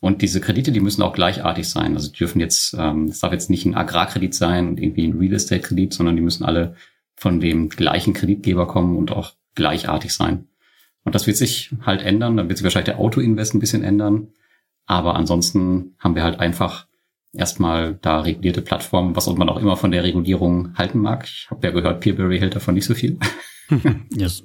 Und 0.00 0.20
diese 0.20 0.42
Kredite, 0.42 0.70
die 0.70 0.80
müssen 0.80 1.00
auch 1.00 1.14
gleichartig 1.14 1.66
sein. 1.66 1.94
Also 1.94 2.10
die 2.10 2.18
dürfen 2.18 2.38
jetzt, 2.38 2.76
ähm, 2.78 3.04
es 3.04 3.20
darf 3.20 3.32
jetzt 3.32 3.48
nicht 3.48 3.64
ein 3.64 3.76
Agrarkredit 3.76 4.34
sein 4.34 4.68
und 4.68 4.78
irgendwie 4.78 5.06
ein 5.06 5.16
Real 5.16 5.32
Estate 5.32 5.62
Kredit, 5.62 5.94
sondern 5.94 6.16
die 6.16 6.22
müssen 6.22 6.44
alle 6.44 6.74
von 7.18 7.40
dem 7.40 7.68
gleichen 7.68 8.14
Kreditgeber 8.14 8.66
kommen 8.66 8.96
und 8.96 9.12
auch 9.12 9.32
gleichartig 9.54 10.12
sein. 10.12 10.46
Und 11.04 11.14
das 11.14 11.26
wird 11.26 11.36
sich 11.36 11.74
halt 11.84 12.02
ändern. 12.02 12.36
Dann 12.36 12.48
wird 12.48 12.58
sich 12.58 12.64
wahrscheinlich 12.64 12.94
der 12.94 13.00
Autoinvest 13.00 13.54
ein 13.54 13.60
bisschen 13.60 13.82
ändern. 13.82 14.28
Aber 14.86 15.16
ansonsten 15.16 15.94
haben 15.98 16.14
wir 16.14 16.22
halt 16.22 16.38
einfach 16.40 16.86
erstmal 17.32 17.94
da 18.00 18.20
regulierte 18.20 18.62
Plattformen, 18.62 19.16
was 19.16 19.26
man 19.26 19.48
auch 19.48 19.60
immer 19.60 19.76
von 19.76 19.90
der 19.90 20.04
Regulierung 20.04 20.76
halten 20.76 20.98
mag. 20.98 21.24
Ich 21.24 21.48
habe 21.50 21.66
ja 21.66 21.72
gehört, 21.72 22.00
Peerberry 22.00 22.38
hält 22.38 22.56
davon 22.56 22.74
nicht 22.74 22.86
so 22.86 22.94
viel. 22.94 23.18
yes. 24.14 24.44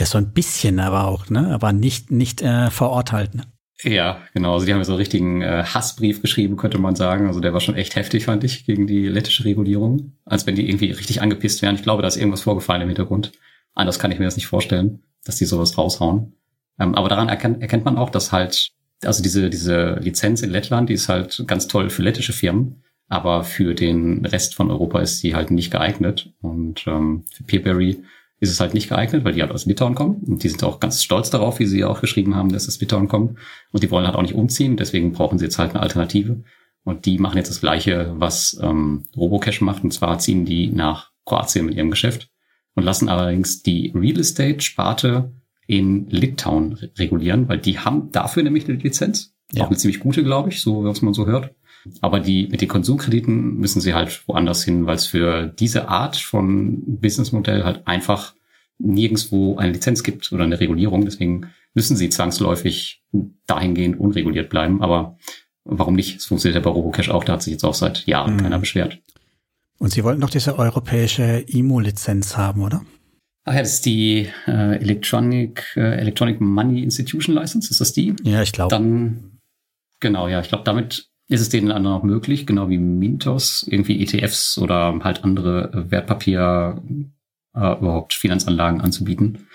So 0.00 0.18
ein 0.18 0.32
bisschen 0.32 0.80
aber 0.80 1.04
auch, 1.04 1.28
ne? 1.30 1.52
Aber 1.52 1.72
nicht, 1.72 2.10
nicht 2.10 2.42
äh, 2.42 2.70
verurteilt, 2.70 3.34
Ja, 3.80 4.22
genau. 4.32 4.54
Also 4.54 4.66
die 4.66 4.72
haben 4.72 4.80
ja 4.80 4.84
so 4.84 4.92
einen 4.92 4.98
richtigen 4.98 5.42
äh, 5.42 5.64
Hassbrief 5.64 6.22
geschrieben, 6.22 6.56
könnte 6.56 6.78
man 6.78 6.94
sagen. 6.94 7.26
Also 7.26 7.40
der 7.40 7.52
war 7.52 7.60
schon 7.60 7.74
echt 7.74 7.96
heftig, 7.96 8.26
fand 8.26 8.44
ich, 8.44 8.64
gegen 8.64 8.86
die 8.86 9.08
lettische 9.08 9.44
Regulierung. 9.44 10.12
Als 10.24 10.46
wenn 10.46 10.54
die 10.54 10.68
irgendwie 10.68 10.92
richtig 10.92 11.20
angepisst 11.20 11.62
wären. 11.62 11.74
Ich 11.74 11.82
glaube, 11.82 12.02
da 12.02 12.08
ist 12.08 12.16
irgendwas 12.16 12.42
vorgefallen 12.42 12.82
im 12.82 12.88
Hintergrund. 12.88 13.32
Anders 13.74 13.98
kann 13.98 14.12
ich 14.12 14.18
mir 14.18 14.26
das 14.26 14.36
nicht 14.36 14.46
vorstellen, 14.46 15.02
dass 15.24 15.36
die 15.36 15.46
sowas 15.46 15.76
raushauen. 15.76 16.34
Ähm, 16.78 16.94
aber 16.94 17.08
daran 17.08 17.28
erkennt, 17.28 17.60
erkennt 17.60 17.84
man 17.84 17.96
auch, 17.96 18.10
dass 18.10 18.30
halt 18.30 18.72
also 19.04 19.22
diese, 19.22 19.50
diese 19.50 19.94
Lizenz 20.00 20.42
in 20.42 20.50
Lettland, 20.50 20.88
die 20.88 20.94
ist 20.94 21.08
halt 21.08 21.42
ganz 21.46 21.66
toll 21.68 21.90
für 21.90 22.02
lettische 22.02 22.32
Firmen, 22.32 22.82
aber 23.08 23.44
für 23.44 23.74
den 23.74 24.24
Rest 24.24 24.54
von 24.54 24.70
Europa 24.70 25.00
ist 25.00 25.18
sie 25.18 25.34
halt 25.34 25.50
nicht 25.50 25.70
geeignet. 25.70 26.32
Und 26.40 26.86
ähm, 26.86 27.24
für 27.32 27.42
Peerberry 27.44 28.04
ist 28.42 28.50
es 28.50 28.58
halt 28.58 28.74
nicht 28.74 28.88
geeignet, 28.88 29.24
weil 29.24 29.34
die 29.34 29.40
halt 29.40 29.52
aus 29.52 29.66
Litauen 29.66 29.94
kommen. 29.94 30.16
Und 30.26 30.42
die 30.42 30.48
sind 30.48 30.64
auch 30.64 30.80
ganz 30.80 31.00
stolz 31.00 31.30
darauf, 31.30 31.60
wie 31.60 31.66
sie 31.66 31.84
auch 31.84 32.00
geschrieben 32.00 32.34
haben, 32.34 32.50
dass 32.50 32.66
es 32.66 32.80
Litauen 32.80 33.06
kommt. 33.06 33.38
Und 33.70 33.84
die 33.84 33.90
wollen 33.92 34.04
halt 34.04 34.16
auch 34.16 34.22
nicht 34.22 34.34
umziehen, 34.34 34.76
deswegen 34.76 35.12
brauchen 35.12 35.38
sie 35.38 35.44
jetzt 35.44 35.60
halt 35.60 35.70
eine 35.70 35.80
Alternative. 35.80 36.42
Und 36.82 37.06
die 37.06 37.18
machen 37.18 37.36
jetzt 37.36 37.50
das 37.50 37.60
Gleiche, 37.60 38.14
was 38.16 38.58
ähm, 38.60 39.04
Robocash 39.16 39.60
macht. 39.60 39.84
Und 39.84 39.92
zwar 39.92 40.18
ziehen 40.18 40.44
die 40.44 40.72
nach 40.72 41.12
Kroatien 41.24 41.66
mit 41.66 41.76
ihrem 41.76 41.92
Geschäft 41.92 42.30
und 42.74 42.82
lassen 42.82 43.08
allerdings 43.08 43.62
die 43.62 43.92
Real 43.94 44.18
Estate-Sparte 44.18 45.30
in 45.68 46.08
Litauen 46.10 46.72
regulieren, 46.98 47.48
weil 47.48 47.58
die 47.58 47.78
haben 47.78 48.10
dafür 48.10 48.42
nämlich 48.42 48.68
eine 48.68 48.78
Lizenz. 48.78 49.36
Ja. 49.52 49.62
Auch 49.62 49.68
eine 49.68 49.76
ziemlich 49.76 50.00
gute, 50.00 50.24
glaube 50.24 50.48
ich, 50.48 50.60
so 50.62 50.82
was 50.82 51.00
man 51.00 51.14
so 51.14 51.26
hört. 51.26 51.54
Aber 52.00 52.20
die 52.20 52.46
mit 52.48 52.60
den 52.60 52.68
Konsumkrediten 52.68 53.56
müssen 53.56 53.80
sie 53.80 53.94
halt 53.94 54.26
woanders 54.28 54.64
hin, 54.64 54.86
weil 54.86 54.96
es 54.96 55.06
für 55.06 55.46
diese 55.46 55.88
Art 55.88 56.16
von 56.16 56.82
Businessmodell 57.00 57.64
halt 57.64 57.86
einfach 57.86 58.34
nirgendswo 58.78 59.56
eine 59.56 59.72
Lizenz 59.72 60.02
gibt 60.02 60.32
oder 60.32 60.44
eine 60.44 60.60
Regulierung. 60.60 61.04
Deswegen 61.04 61.46
müssen 61.74 61.96
sie 61.96 62.08
zwangsläufig 62.08 63.02
dahingehend 63.46 63.98
unreguliert 63.98 64.50
bleiben. 64.50 64.82
Aber 64.82 65.16
warum 65.64 65.94
nicht? 65.94 66.18
Es 66.18 66.26
funktioniert 66.26 66.62
ja 66.62 66.70
bei 66.70 66.74
Robocash 66.74 67.10
auch. 67.10 67.24
Da 67.24 67.34
hat 67.34 67.42
sich 67.42 67.52
jetzt 67.52 67.64
auch 67.64 67.74
seit 67.74 68.06
Jahren 68.06 68.34
mhm. 68.34 68.42
keiner 68.42 68.58
beschwert. 68.58 68.98
Und 69.78 69.90
Sie 69.90 70.04
wollten 70.04 70.20
doch 70.20 70.30
diese 70.30 70.58
europäische 70.58 71.44
IMO-Lizenz 71.48 72.36
haben, 72.36 72.62
oder? 72.62 72.82
Ach 73.44 73.54
ja, 73.54 73.60
das 73.60 73.74
ist 73.74 73.86
die 73.86 74.28
äh, 74.46 74.76
Electronic, 74.76 75.64
äh, 75.76 75.96
Electronic 75.96 76.40
Money 76.40 76.82
Institution 76.82 77.34
License, 77.34 77.70
ist 77.70 77.80
das 77.80 77.92
die? 77.92 78.14
Ja, 78.22 78.42
ich 78.42 78.52
glaube. 78.52 78.70
Dann, 78.70 79.40
genau, 79.98 80.28
ja, 80.28 80.40
ich 80.40 80.48
glaube, 80.48 80.62
damit 80.62 81.10
ist 81.32 81.40
es 81.40 81.48
denen 81.48 81.68
dann 81.68 81.86
auch 81.86 82.02
möglich, 82.02 82.46
genau 82.46 82.68
wie 82.68 82.78
Mintos, 82.78 83.66
irgendwie 83.68 84.02
ETFs 84.02 84.58
oder 84.58 84.98
halt 85.02 85.24
andere 85.24 85.70
Wertpapier, 85.90 86.82
äh, 87.54 87.78
überhaupt 87.78 88.14
Finanzanlagen 88.14 88.80
anzubieten. 88.80 89.46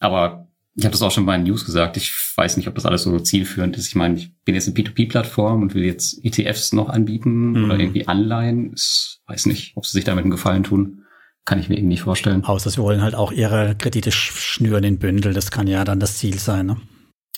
Aber 0.00 0.48
ich 0.74 0.84
habe 0.84 0.92
das 0.92 1.02
auch 1.02 1.10
schon 1.10 1.26
bei 1.26 1.36
den 1.36 1.46
News 1.46 1.64
gesagt, 1.64 1.96
ich 1.96 2.12
weiß 2.36 2.56
nicht, 2.56 2.68
ob 2.68 2.74
das 2.74 2.84
alles 2.84 3.02
so 3.02 3.18
zielführend 3.18 3.76
ist. 3.76 3.88
Ich 3.88 3.94
meine, 3.94 4.16
ich 4.16 4.34
bin 4.44 4.54
jetzt 4.54 4.68
eine 4.68 4.76
P2P-Plattform 4.76 5.62
und 5.62 5.74
will 5.74 5.84
jetzt 5.84 6.22
ETFs 6.22 6.72
noch 6.72 6.90
anbieten 6.90 7.52
mhm. 7.52 7.64
oder 7.64 7.78
irgendwie 7.78 8.08
Anleihen. 8.08 8.74
Ich 8.74 9.18
weiß 9.26 9.46
nicht, 9.46 9.76
ob 9.76 9.86
sie 9.86 9.92
sich 9.92 10.04
damit 10.04 10.24
einen 10.24 10.30
Gefallen 10.30 10.64
tun. 10.64 11.04
Kann 11.46 11.60
ich 11.60 11.68
mir 11.68 11.76
irgendwie 11.76 11.94
nicht 11.94 12.02
vorstellen. 12.02 12.44
Außer 12.44 12.70
sie 12.70 12.78
wollen 12.78 13.02
halt 13.02 13.14
auch 13.14 13.32
ihre 13.32 13.76
Kredite 13.76 14.12
schnüren 14.12 14.84
in 14.84 14.98
Bündel. 14.98 15.32
Das 15.32 15.50
kann 15.50 15.66
ja 15.66 15.84
dann 15.84 16.00
das 16.00 16.18
Ziel 16.18 16.38
sein, 16.38 16.66
ne? 16.66 16.76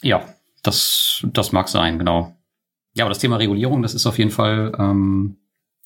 Ja, 0.02 0.24
das, 0.62 1.24
das 1.32 1.52
mag 1.52 1.68
sein, 1.68 1.98
genau. 1.98 2.37
Ja, 2.98 3.04
aber 3.04 3.10
das 3.10 3.20
Thema 3.20 3.36
Regulierung, 3.36 3.82
das 3.82 3.94
ist 3.94 4.06
auf 4.06 4.18
jeden 4.18 4.32
Fall 4.32 4.72
ähm, 4.76 5.36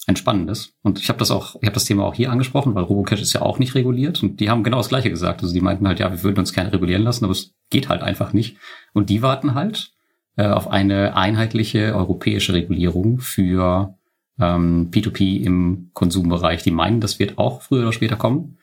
ein 0.07 0.17
spannendes. 0.17 0.79
Und 0.81 0.99
ich 0.99 1.11
habe 1.11 1.19
das 1.19 1.31
auch, 1.31 1.57
ich 1.61 1.67
habe 1.67 1.75
das 1.75 1.85
Thema 1.85 2.05
auch 2.05 2.15
hier 2.15 2.33
angesprochen, 2.33 2.75
weil 2.75 2.85
Robocash 2.85 3.21
ist 3.21 3.35
ja 3.35 3.43
auch 3.43 3.59
nicht 3.59 3.75
reguliert 3.75 4.23
und 4.23 4.41
die 4.41 4.49
haben 4.49 4.65
genau 4.65 4.79
das 4.79 4.89
Gleiche 4.89 5.11
gesagt. 5.11 5.43
Also 5.43 5.53
die 5.53 5.61
meinten 5.61 5.87
halt, 5.87 6.01
ja, 6.01 6.11
wir 6.11 6.23
würden 6.23 6.39
uns 6.39 6.55
gerne 6.55 6.73
regulieren 6.73 7.03
lassen, 7.03 7.27
aber 7.27 7.33
es 7.33 7.55
geht 7.69 7.91
halt 7.91 8.03
einfach 8.03 8.33
nicht. 8.33 8.57
Und 8.95 9.11
die 9.11 9.21
warten 9.21 9.53
halt 9.53 9.93
äh, 10.37 10.47
auf 10.47 10.69
eine 10.69 11.15
einheitliche 11.15 11.95
europäische 11.95 12.55
Regulierung 12.55 13.19
für 13.19 13.99
ähm, 14.41 14.91
P2P 14.91 15.43
im 15.43 15.91
Konsumbereich. 15.93 16.63
Die 16.63 16.71
meinen, 16.71 17.03
das 17.03 17.19
wird 17.19 17.37
auch 17.37 17.61
früher 17.61 17.83
oder 17.83 17.93
später 17.93 18.17
kommen. 18.17 18.57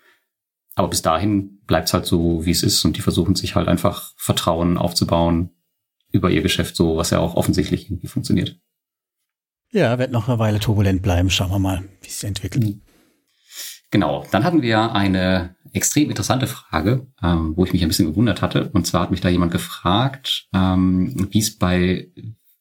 Aber 0.73 0.88
bis 0.88 1.03
dahin 1.03 1.59
bleibt 1.67 1.89
es 1.89 1.93
halt 1.93 2.07
so, 2.07 2.47
wie 2.47 2.51
es 2.51 2.63
ist 2.63 2.83
und 2.83 2.97
die 2.97 3.01
versuchen 3.01 3.35
sich 3.35 3.53
halt 3.53 3.67
einfach 3.67 4.13
Vertrauen 4.17 4.79
aufzubauen 4.79 5.51
über 6.12 6.30
ihr 6.30 6.41
Geschäft, 6.41 6.76
so 6.76 6.98
was 6.98 7.10
ja 7.12 7.19
auch 7.19 7.36
offensichtlich 7.36 7.89
irgendwie 7.89 8.08
funktioniert. 8.08 8.58
Ja, 9.72 10.00
wird 10.00 10.12
noch 10.12 10.28
eine 10.28 10.39
Weile 10.39 10.60
turbulent 10.60 11.02
bleiben. 11.02 11.30
Schauen 11.30 11.52
wir 11.52 11.60
mal, 11.60 11.84
wie 12.02 12.08
es 12.08 12.19
sich 12.19 12.28
entwickelt. 12.28 12.63
Mhm. 12.65 12.82
Genau, 13.91 14.26
dann 14.32 14.43
hatten 14.43 14.62
wir 14.62 14.93
eine 14.93 15.56
extrem 15.74 16.10
interessante 16.10 16.48
Frage, 16.48 17.08
ähm, 17.24 17.54
wo 17.56 17.65
ich 17.65 17.74
mich 17.74 17.82
ein 17.82 17.88
bisschen 17.88 18.08
gewundert 18.08 18.41
hatte. 18.41 18.69
Und 18.69 18.86
zwar 18.86 19.02
hat 19.02 19.12
mich 19.12 19.22
da 19.22 19.30
jemand 19.30 19.52
gefragt, 19.52 20.48
ähm, 20.54 21.28
wie 21.32 21.39
es 21.39 21.58
bei 21.58 22.08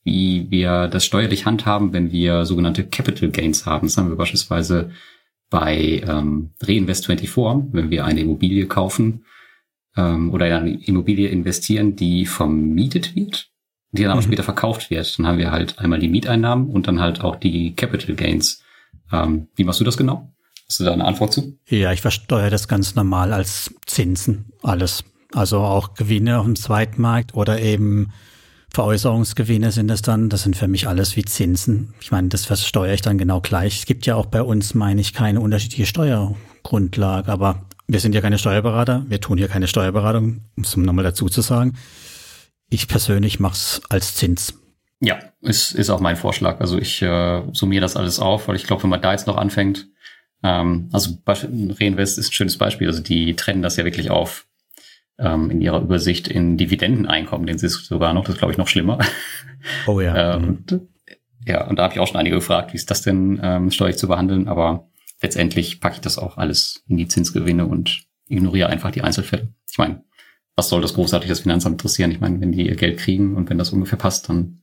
wie 0.05 0.51
wir 0.51 0.89
das 0.89 1.05
steuerlich 1.05 1.45
handhaben, 1.45 1.93
wenn 1.93 2.13
wir 2.13 2.47
sogenannte 2.47 2.85
Capital 2.85 3.29
Gains 3.29 3.67
haben. 3.67 3.89
Das 3.89 3.99
haben 3.99 4.09
wir 4.09 4.17
beispielsweise 4.17 4.91
bei 5.51 6.03
ähm, 6.07 6.55
Reinvest24, 6.63 7.69
wenn 7.73 7.91
wir 7.91 8.07
eine 8.07 8.21
Immobilie 8.21 8.67
kaufen 8.67 9.25
ähm, 9.99 10.33
oder 10.33 10.47
in 10.47 10.53
eine 10.53 10.71
Immobilie 10.85 11.29
investieren, 11.29 11.97
die 11.97 12.25
vermietet 12.25 13.17
wird, 13.17 13.51
die 13.91 14.03
dann 14.03 14.13
aber 14.13 14.21
mhm. 14.21 14.27
später 14.27 14.45
verkauft 14.45 14.91
wird. 14.91 15.19
Dann 15.19 15.27
haben 15.27 15.39
wir 15.39 15.51
halt 15.51 15.79
einmal 15.79 15.99
die 15.99 16.09
Mieteinnahmen 16.09 16.71
und 16.71 16.87
dann 16.87 17.01
halt 17.01 17.21
auch 17.23 17.37
die 17.37 17.75
Capital 17.75 18.15
Gains. 18.15 18.63
Ähm, 19.13 19.49
wie 19.57 19.65
machst 19.65 19.81
du 19.81 19.85
das 19.85 19.97
genau? 19.97 20.33
Hast 20.69 20.81
du 20.81 20.85
da 20.85 20.93
eine 20.93 21.05
Antwort 21.05 21.33
zu? 21.33 21.59
Ja, 21.67 21.93
ich 21.93 22.01
versteuere 22.01 22.51
das 22.51 22.69
ganz 22.69 22.95
normal 22.95 23.33
als 23.33 23.75
Zinsen, 23.87 24.53
alles. 24.63 25.05
Also 25.35 25.59
auch 25.59 25.95
Gewinne 25.95 26.39
auf 26.39 26.45
dem 26.45 26.57
Zweitmarkt 26.57 27.35
oder 27.35 27.61
eben 27.61 28.13
Veräußerungsgewinne 28.71 29.73
sind 29.73 29.91
es 29.91 30.03
dann. 30.03 30.29
Das 30.29 30.43
sind 30.43 30.57
für 30.57 30.69
mich 30.69 30.87
alles 30.87 31.17
wie 31.17 31.25
Zinsen. 31.25 31.95
Ich 32.01 32.11
meine, 32.11 32.29
das 32.29 32.45
versteuere 32.45 32.95
ich 32.95 33.01
dann 33.01 33.19
genau 33.19 33.41
gleich. 33.41 33.79
Es 33.79 33.87
gibt 33.87 34.07
ja 34.07 34.15
auch 34.15 34.27
bei 34.27 34.43
uns, 34.43 34.75
meine 34.75 35.01
ich, 35.01 35.15
keine 35.15 35.41
unterschiedliche 35.41 35.87
Steuergrundlage. 35.87 37.33
Aber 37.33 37.68
wir 37.89 38.01
sind 38.01 38.15
ja 38.15 38.21
keine 38.21 38.39
Steuerberater. 38.39 39.05
Wir 39.09 39.21
tun 39.21 39.39
hier 39.39 39.49
keine 39.49 39.67
Steuerberatung, 39.67 40.43
um 40.57 40.63
es 40.63 40.77
nochmal 40.77 41.05
dazu 41.05 41.27
zu 41.27 41.41
sagen. 41.41 41.77
Ich 42.71 42.87
persönlich 42.87 43.41
mache 43.41 43.55
es 43.55 43.83
als 43.89 44.15
Zins. 44.15 44.55
Ja, 45.01 45.19
ist, 45.41 45.73
ist 45.73 45.91
auch 45.91 46.01
mein 46.01 46.17
Vorschlag. 46.17 46.61
Also 46.61 46.79
ich 46.79 47.01
äh, 47.03 47.43
summiere 47.53 47.81
das 47.81 47.97
alles 47.97 48.21
auf, 48.21 48.49
weil 48.49 48.57
ich 48.57 48.65
glaube, 48.65 48.83
wenn 48.83 48.91
man 48.91 49.01
da 49.01 49.13
jetzt 49.13 49.27
noch 49.27 49.37
anfängt, 49.37 49.89
Ähm, 50.45 50.89
also 50.93 51.19
Reinvest 51.27 52.19
ist 52.19 52.29
ein 52.29 52.33
schönes 52.33 52.59
Beispiel. 52.59 52.87
Also 52.87 53.03
die 53.03 53.35
trennen 53.35 53.63
das 53.63 53.77
ja 53.77 53.85
wirklich 53.85 54.11
auf 54.11 54.47
ähm, 55.19 55.51
in 55.51 55.61
ihrer 55.61 55.81
Übersicht 55.81 56.29
in 56.29 56.57
Dividendeneinkommen. 56.57 57.47
Den 57.47 57.57
ist 57.57 57.87
sogar 57.87 58.13
noch, 58.15 58.25
das 58.25 58.37
glaube 58.37 58.53
ich 58.53 58.59
noch 58.59 58.69
schlimmer. 58.69 58.99
Oh 59.87 60.01
ja. 60.01 60.35
äh, 60.35 60.37
und, 60.37 60.81
ja, 61.45 61.67
und 61.67 61.79
da 61.79 61.85
habe 61.85 61.95
ich 61.95 62.01
auch 62.01 62.07
schon 62.07 62.19
einige 62.19 62.37
gefragt, 62.37 62.73
wie 62.73 62.77
ist 62.77 62.91
das 62.91 63.03
denn 63.03 63.41
ähm, 63.43 63.71
steuerlich 63.71 63.97
zu 63.99 64.07
behandeln, 64.07 64.47
aber 64.47 64.89
letztendlich 65.21 65.81
packe 65.81 65.97
ich 65.97 66.01
das 66.01 66.19
auch 66.19 66.37
alles 66.37 66.83
in 66.89 66.97
die 66.97 67.09
Zinsgewinne 67.09 67.67
und 67.67 68.05
ignoriere 68.29 68.69
einfach 68.69 68.91
die 68.91 69.03
Einzelfälle. 69.03 69.49
Ich 69.71 69.79
meine, 69.79 70.03
was 70.57 70.69
soll 70.69 70.83
das 70.83 70.95
großartig 70.95 71.29
das 71.29 71.41
Finanzamt 71.41 71.75
interessieren? 71.75 72.11
Ich 72.11 72.21
meine, 72.21 72.41
wenn 72.41 72.53
die 72.53 72.67
ihr 72.67 72.77
Geld 72.77 72.99
kriegen 72.99 73.37
und 73.37 73.49
wenn 73.49 73.59
das 73.59 73.71
ungefähr 73.71 73.99
passt, 73.99 74.29
dann 74.29 74.61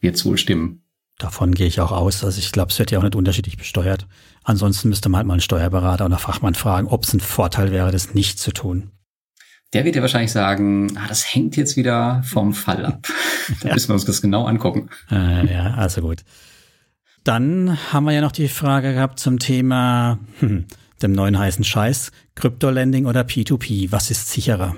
wird 0.00 0.16
es 0.16 0.24
wohl 0.24 0.38
stimmen. 0.38 0.82
Davon 1.18 1.54
gehe 1.54 1.66
ich 1.66 1.80
auch 1.80 1.92
aus. 1.92 2.24
Also 2.24 2.38
ich 2.38 2.52
glaube, 2.52 2.70
es 2.70 2.78
wird 2.78 2.90
ja 2.90 2.98
auch 2.98 3.02
nicht 3.02 3.14
unterschiedlich 3.14 3.58
besteuert. 3.58 4.06
Ansonsten 4.42 4.88
müsste 4.88 5.08
man 5.08 5.18
halt 5.18 5.26
mal 5.26 5.34
einen 5.34 5.42
Steuerberater 5.42 6.06
oder 6.06 6.18
Fachmann 6.18 6.54
fragen, 6.54 6.88
ob 6.88 7.04
es 7.04 7.12
ein 7.12 7.20
Vorteil 7.20 7.70
wäre, 7.70 7.92
das 7.92 8.14
nicht 8.14 8.38
zu 8.38 8.52
tun. 8.52 8.90
Der 9.72 9.84
wird 9.84 9.96
ja 9.96 10.02
wahrscheinlich 10.02 10.32
sagen, 10.32 10.96
ah, 10.96 11.06
das 11.06 11.32
hängt 11.34 11.56
jetzt 11.56 11.76
wieder 11.76 12.22
vom 12.24 12.54
Fall 12.54 12.84
ab. 12.86 13.06
da 13.60 13.68
ja. 13.68 13.74
müssen 13.74 13.88
wir 13.88 13.94
uns 13.94 14.04
das 14.04 14.22
genau 14.22 14.46
angucken. 14.46 14.88
Äh, 15.10 15.52
ja, 15.52 15.74
also 15.74 16.00
gut. 16.00 16.24
Dann 17.24 17.78
haben 17.92 18.04
wir 18.04 18.12
ja 18.12 18.20
noch 18.20 18.32
die 18.32 18.48
Frage 18.48 18.94
gehabt 18.94 19.18
zum 19.18 19.38
Thema 19.38 20.18
hm, 20.38 20.66
dem 21.02 21.12
neuen 21.12 21.38
heißen 21.38 21.64
Scheiß, 21.64 22.12
Crypto-Lending 22.34 23.06
oder 23.06 23.22
P2P. 23.22 23.92
Was 23.92 24.10
ist 24.10 24.30
sicherer? 24.30 24.76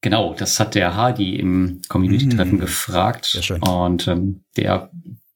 Genau, 0.00 0.34
das 0.34 0.58
hat 0.58 0.74
der 0.74 0.96
Hardy 0.96 1.36
im 1.36 1.80
Community-Treffen 1.88 2.58
mm. 2.58 2.60
gefragt. 2.60 3.26
Sehr 3.26 3.42
schön. 3.42 3.62
Und 3.62 4.08
ähm, 4.08 4.44
der 4.56 4.90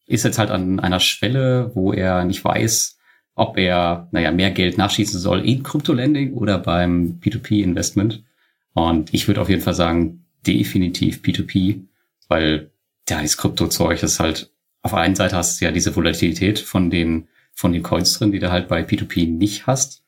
ist 0.07 0.25
jetzt 0.25 0.39
halt 0.39 0.51
an 0.51 0.81
einer 0.81 0.99
Schwelle, 0.99 1.71
wo 1.75 1.93
er 1.93 2.25
nicht 2.25 2.45
weiß, 2.45 2.99
ob 3.35 3.59
er, 3.59 4.09
naja, 4.11 4.33
mehr 4.33 4.51
Geld 4.51 4.79
nachschießen 4.79 5.21
soll 5.21 5.47
in 5.47 5.63
Crypto-Lending 5.63 6.35
oder 6.35 6.59
beim 6.59 7.21
P2P-Investment. 7.21 8.25
Und 8.73 9.15
ich 9.15 9.29
würde 9.29 9.41
auf 9.41 9.49
jeden 9.49 9.63
Fall 9.63 9.75
sagen, 9.75 10.27
definitiv 10.47 11.21
P2P, 11.23 11.83
weil 12.29 12.71
ja, 13.09 13.21
dieses 13.21 13.37
Krypto-Zeug 13.37 14.03
ist 14.03 14.19
halt, 14.19 14.53
auf 14.87 14.93
der 14.93 15.01
einen 15.01 15.17
Seite 15.17 15.37
hast 15.37 15.61
du 15.61 15.65
ja 15.65 15.73
diese 15.73 15.95
Volatilität 15.95 16.59
von 16.59 16.91
den, 16.91 17.29
von 17.53 17.73
den 17.73 17.83
Coins 17.83 18.19
drin, 18.19 18.33
die 18.33 18.39
du 18.39 18.51
halt 18.51 18.69
bei 18.69 18.83
P2P 18.83 19.29
nicht 19.29 19.67
hast. 19.67 20.05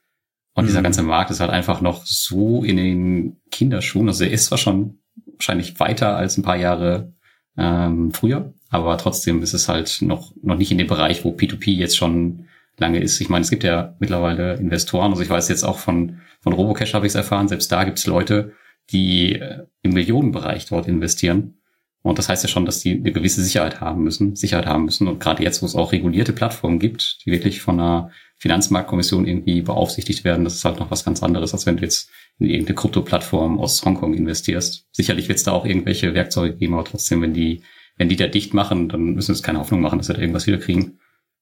Und 0.55 0.65
mhm. 0.65 0.69
dieser 0.69 0.83
ganze 0.83 1.03
Markt 1.03 1.31
ist 1.31 1.41
halt 1.41 1.51
einfach 1.51 1.81
noch 1.81 2.07
so 2.07 2.65
in 2.65 2.77
den 2.77 3.37
Kinderschuhen. 3.51 4.09
Also 4.09 4.25
er 4.25 4.31
ist 4.31 4.47
zwar 4.47 4.59
schon 4.59 4.99
wahrscheinlich 5.37 5.79
weiter 5.81 6.17
als 6.17 6.39
ein 6.39 6.43
paar 6.43 6.57
Jahre 6.57 7.13
ähm, 7.57 8.13
früher, 8.13 8.55
aber 8.71 8.97
trotzdem 8.99 9.43
ist 9.43 9.53
es 9.53 9.69
halt 9.69 9.99
noch, 10.01 10.33
noch 10.43 10.57
nicht 10.57 10.71
in 10.71 10.79
dem 10.79 10.87
Bereich, 10.87 11.25
wo 11.25 11.33
P2P 11.33 11.73
jetzt 11.73 11.97
schon 11.97 12.47
lange 12.79 13.01
ist. 13.01 13.21
Ich 13.21 13.29
meine, 13.29 13.43
es 13.43 13.51
gibt 13.51 13.65
ja 13.65 13.97
mittlerweile 13.99 14.55
Investoren, 14.55 15.11
also 15.11 15.23
ich 15.23 15.31
weiß 15.31 15.49
jetzt 15.49 15.65
auch 15.65 15.79
von, 15.79 16.21
von 16.41 16.53
Robocash 16.53 16.95
habe 16.95 17.07
ich 17.07 17.11
es 17.11 17.17
erfahren, 17.17 17.49
selbst 17.49 17.73
da 17.73 17.83
gibt 17.83 17.99
es 17.99 18.07
Leute, 18.07 18.53
die 18.91 19.35
äh, 19.35 19.67
im 19.83 19.93
Millionenbereich 19.93 20.67
dort 20.67 20.87
investieren. 20.87 21.59
Und 22.03 22.19
das 22.19 22.29
heißt 22.29 22.45
ja 22.45 22.49
schon, 22.49 22.65
dass 22.65 22.81
die 22.81 22.93
eine 22.93 23.13
gewisse 23.13 23.43
Sicherheit 23.43 23.81
haben 23.81 24.05
müssen, 24.05 24.37
Sicherheit 24.37 24.67
haben 24.67 24.85
müssen. 24.85 25.09
Und 25.09 25.21
gerade 25.21 25.43
jetzt, 25.43 25.63
wo 25.63 25.67
es 25.67 25.75
auch 25.75 25.93
regulierte 25.93 26.33
Plattformen 26.33 26.79
gibt, 26.79 27.19
die 27.25 27.33
wirklich 27.33 27.61
von 27.61 27.79
einer 27.79 28.11
Finanzmarktkommission 28.37 29.27
irgendwie 29.27 29.63
beaufsichtigt 29.63 30.25
werden, 30.25 30.45
das 30.45 30.55
ist 30.55 30.65
halt 30.65 30.79
noch 30.79 30.91
was 30.91 31.05
ganz 31.05 31.23
anderes, 31.23 31.53
als 31.53 31.67
wenn 31.67 31.77
du 31.77 31.83
jetzt 31.83 32.09
in 32.39 32.49
irgendeine 32.49 32.77
Krypto-Plattform 32.77 33.59
aus 33.59 33.85
Hongkong 33.85 34.15
investierst. 34.15 34.87
Sicherlich 34.93 35.29
wird 35.29 35.39
es 35.39 35.45
da 35.45 35.53
auch 35.53 35.67
irgendwelche 35.67 36.15
Werkzeuge 36.15 36.57
geben, 36.57 36.75
aber 36.75 36.85
trotzdem, 36.85 37.21
wenn 37.21 37.35
die, 37.35 37.63
wenn 37.97 38.09
die 38.09 38.17
da 38.17 38.29
dicht 38.29 38.55
machen, 38.55 38.89
dann 38.89 39.15
müssen 39.15 39.35
sie 39.35 39.43
keine 39.43 39.59
Hoffnung 39.59 39.81
machen, 39.81 39.99
dass 39.99 40.07
sie 40.07 40.15
da 40.15 40.21
irgendwas 40.21 40.47
wiederkriegen. 40.47 41.01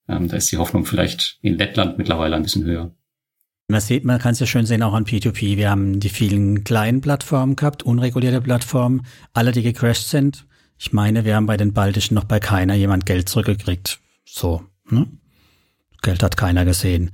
Ähm, 0.09 0.29
da 0.29 0.37
ist 0.37 0.51
die 0.51 0.57
Hoffnung 0.57 0.87
vielleicht 0.87 1.39
in 1.43 1.59
Lettland 1.59 1.99
mittlerweile 1.99 2.35
ein 2.35 2.43
bisschen 2.43 2.65
höher. 2.65 2.95
Man 3.69 3.81
sieht, 3.81 4.05
man 4.05 4.21
kann 4.21 4.33
es 4.33 4.39
ja 4.39 4.47
schön 4.47 4.65
sehen 4.65 4.83
auch 4.85 4.95
an 4.95 5.05
P2P. 5.05 5.57
Wir 5.57 5.71
haben 5.71 5.99
die 5.99 6.09
vielen 6.09 6.63
kleinen 6.63 7.01
Plattformen 7.01 7.57
gehabt, 7.57 7.83
unregulierte 7.83 8.41
Plattformen, 8.41 9.03
alle, 9.33 9.51
die 9.51 9.63
gecrashed 9.63 10.09
sind. 10.09 10.47
Ich 10.79 10.93
meine, 10.93 11.25
wir 11.25 11.35
haben 11.35 11.47
bei 11.47 11.57
den 11.57 11.73
baltischen 11.73 12.15
noch 12.15 12.25
bei 12.25 12.39
keiner 12.39 12.75
jemand 12.75 13.07
Geld 13.07 13.29
zurückgekriegt. 13.29 13.99
So, 14.25 14.63
ne? 14.89 15.09
Geld 16.03 16.23
hat 16.23 16.37
keiner 16.37 16.65
gesehen. 16.65 17.11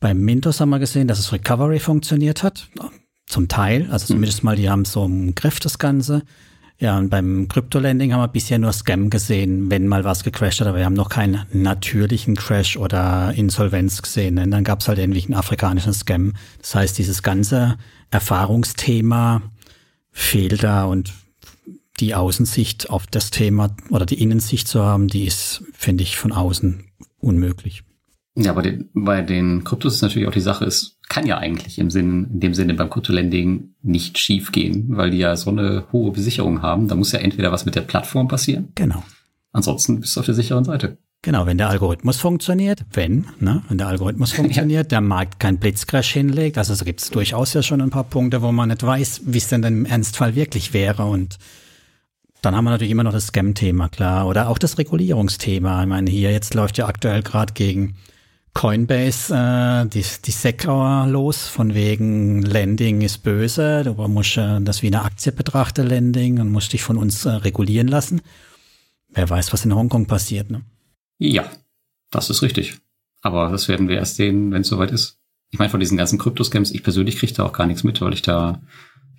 Beim 0.00 0.18
Mintos 0.18 0.60
haben 0.60 0.70
wir 0.70 0.78
gesehen, 0.78 1.08
dass 1.08 1.18
es 1.18 1.32
Recovery 1.32 1.78
funktioniert 1.78 2.42
hat. 2.42 2.70
Zum 3.26 3.48
Teil. 3.48 3.90
Also 3.90 4.04
hm. 4.04 4.16
zumindest 4.16 4.44
mal, 4.44 4.56
die 4.56 4.70
haben 4.70 4.86
so 4.86 5.04
im 5.04 5.34
Griff 5.34 5.60
das 5.60 5.78
Ganze. 5.78 6.22
Ja, 6.82 6.98
und 6.98 7.10
beim 7.10 7.46
Crypto-Landing 7.46 8.12
haben 8.12 8.22
wir 8.22 8.26
bisher 8.26 8.58
nur 8.58 8.72
Scam 8.72 9.08
gesehen, 9.08 9.70
wenn 9.70 9.86
mal 9.86 10.02
was 10.02 10.24
gecrashed 10.24 10.60
hat, 10.60 10.66
aber 10.66 10.78
wir 10.78 10.84
haben 10.84 10.94
noch 10.94 11.10
keinen 11.10 11.46
natürlichen 11.52 12.34
Crash 12.34 12.76
oder 12.76 13.32
Insolvenz 13.36 14.02
gesehen. 14.02 14.36
Und 14.36 14.50
dann 14.50 14.64
gab 14.64 14.80
es 14.80 14.88
halt 14.88 14.98
irgendwie 14.98 15.22
einen 15.22 15.34
afrikanischen 15.34 15.92
Scam. 15.92 16.32
Das 16.58 16.74
heißt, 16.74 16.98
dieses 16.98 17.22
ganze 17.22 17.78
Erfahrungsthema 18.10 19.42
fehlt 20.10 20.64
da 20.64 20.86
und 20.86 21.12
die 22.00 22.16
Außensicht 22.16 22.90
auf 22.90 23.06
das 23.06 23.30
Thema 23.30 23.76
oder 23.90 24.04
die 24.04 24.20
Innensicht 24.20 24.66
zu 24.66 24.82
haben, 24.82 25.06
die 25.06 25.26
ist, 25.26 25.62
finde 25.74 26.02
ich, 26.02 26.16
von 26.16 26.32
außen 26.32 26.90
unmöglich. 27.20 27.84
Ja, 28.34 28.54
bei 28.54 28.62
den, 28.62 28.88
bei 28.94 29.20
den 29.20 29.62
Kryptos 29.62 29.96
ist 29.96 30.02
natürlich 30.02 30.26
auch 30.26 30.32
die 30.32 30.40
Sache, 30.40 30.64
es 30.64 30.98
kann 31.08 31.26
ja 31.26 31.36
eigentlich 31.36 31.78
im 31.78 31.90
Sinn, 31.90 32.28
in 32.32 32.40
dem 32.40 32.54
Sinne 32.54 32.72
beim 32.72 32.88
Kryptolending 32.88 33.74
nicht 33.82 34.16
schief 34.18 34.52
gehen, 34.52 34.86
weil 34.96 35.10
die 35.10 35.18
ja 35.18 35.36
so 35.36 35.50
eine 35.50 35.84
hohe 35.92 36.12
Besicherung 36.12 36.62
haben. 36.62 36.88
Da 36.88 36.94
muss 36.94 37.12
ja 37.12 37.18
entweder 37.18 37.52
was 37.52 37.66
mit 37.66 37.74
der 37.74 37.82
Plattform 37.82 38.28
passieren. 38.28 38.68
Genau. 38.74 39.02
Ansonsten 39.52 40.00
bist 40.00 40.16
du 40.16 40.20
auf 40.20 40.26
der 40.26 40.34
sicheren 40.34 40.64
Seite. 40.64 40.96
Genau, 41.20 41.46
wenn 41.46 41.58
der 41.58 41.68
Algorithmus 41.68 42.16
funktioniert, 42.16 42.84
wenn, 42.94 43.26
ne, 43.38 43.62
wenn 43.68 43.78
der 43.78 43.86
Algorithmus 43.88 44.32
funktioniert, 44.32 44.86
ja. 44.86 44.88
der 44.88 45.00
Markt 45.02 45.38
keinen 45.38 45.58
Blitzcrash 45.58 46.12
hinlegt, 46.12 46.56
also 46.56 46.74
so 46.74 46.84
gibt 46.84 47.02
es 47.02 47.10
durchaus 47.10 47.52
ja 47.52 47.62
schon 47.62 47.80
ein 47.80 47.90
paar 47.90 48.04
Punkte, 48.04 48.42
wo 48.42 48.50
man 48.50 48.70
nicht 48.70 48.82
weiß, 48.82 49.20
wie 49.26 49.38
es 49.38 49.48
denn 49.48 49.62
im 49.62 49.84
Ernstfall 49.84 50.34
wirklich 50.34 50.72
wäre 50.72 51.04
und 51.04 51.38
dann 52.40 52.56
haben 52.56 52.64
wir 52.64 52.70
natürlich 52.70 52.90
immer 52.90 53.04
noch 53.04 53.12
das 53.12 53.28
Scam-Thema, 53.28 53.88
klar, 53.88 54.26
oder 54.26 54.48
auch 54.48 54.58
das 54.58 54.76
Regulierungsthema. 54.76 55.82
Ich 55.82 55.88
meine, 55.88 56.10
hier 56.10 56.32
jetzt 56.32 56.54
läuft 56.54 56.76
ja 56.76 56.88
aktuell 56.88 57.22
gerade 57.22 57.52
gegen 57.52 57.94
Coinbase 58.54 59.34
äh, 59.34 59.86
die, 59.88 60.04
die 60.24 60.30
SEC 60.30 60.64
los, 61.06 61.48
von 61.48 61.74
wegen 61.74 62.42
Lending 62.42 63.00
ist 63.00 63.22
böse, 63.22 63.82
du 63.84 63.94
musst 64.08 64.36
äh, 64.36 64.60
das 64.60 64.82
wie 64.82 64.88
eine 64.88 65.02
Aktie 65.02 65.32
betrachten, 65.32 65.86
Lending, 65.86 66.38
und 66.40 66.50
musst 66.50 66.72
dich 66.72 66.82
von 66.82 66.98
uns 66.98 67.24
äh, 67.24 67.30
regulieren 67.30 67.88
lassen. 67.88 68.20
Wer 69.08 69.28
weiß, 69.28 69.52
was 69.52 69.64
in 69.64 69.74
Hongkong 69.74 70.06
passiert, 70.06 70.50
ne? 70.50 70.62
Ja, 71.18 71.50
das 72.10 72.30
ist 72.30 72.42
richtig. 72.42 72.78
Aber 73.20 73.50
das 73.50 73.68
werden 73.68 73.88
wir 73.88 73.96
erst 73.96 74.16
sehen, 74.16 74.52
wenn 74.52 74.62
es 74.62 74.68
soweit 74.68 74.90
ist. 74.90 75.18
Ich 75.50 75.58
meine, 75.58 75.70
von 75.70 75.80
diesen 75.80 75.98
ganzen 75.98 76.18
Kryptoscams, 76.18 76.72
ich 76.72 76.82
persönlich 76.82 77.16
kriege 77.16 77.32
da 77.32 77.44
auch 77.44 77.52
gar 77.52 77.66
nichts 77.66 77.84
mit, 77.84 78.00
weil 78.00 78.14
ich 78.14 78.22
da 78.22 78.60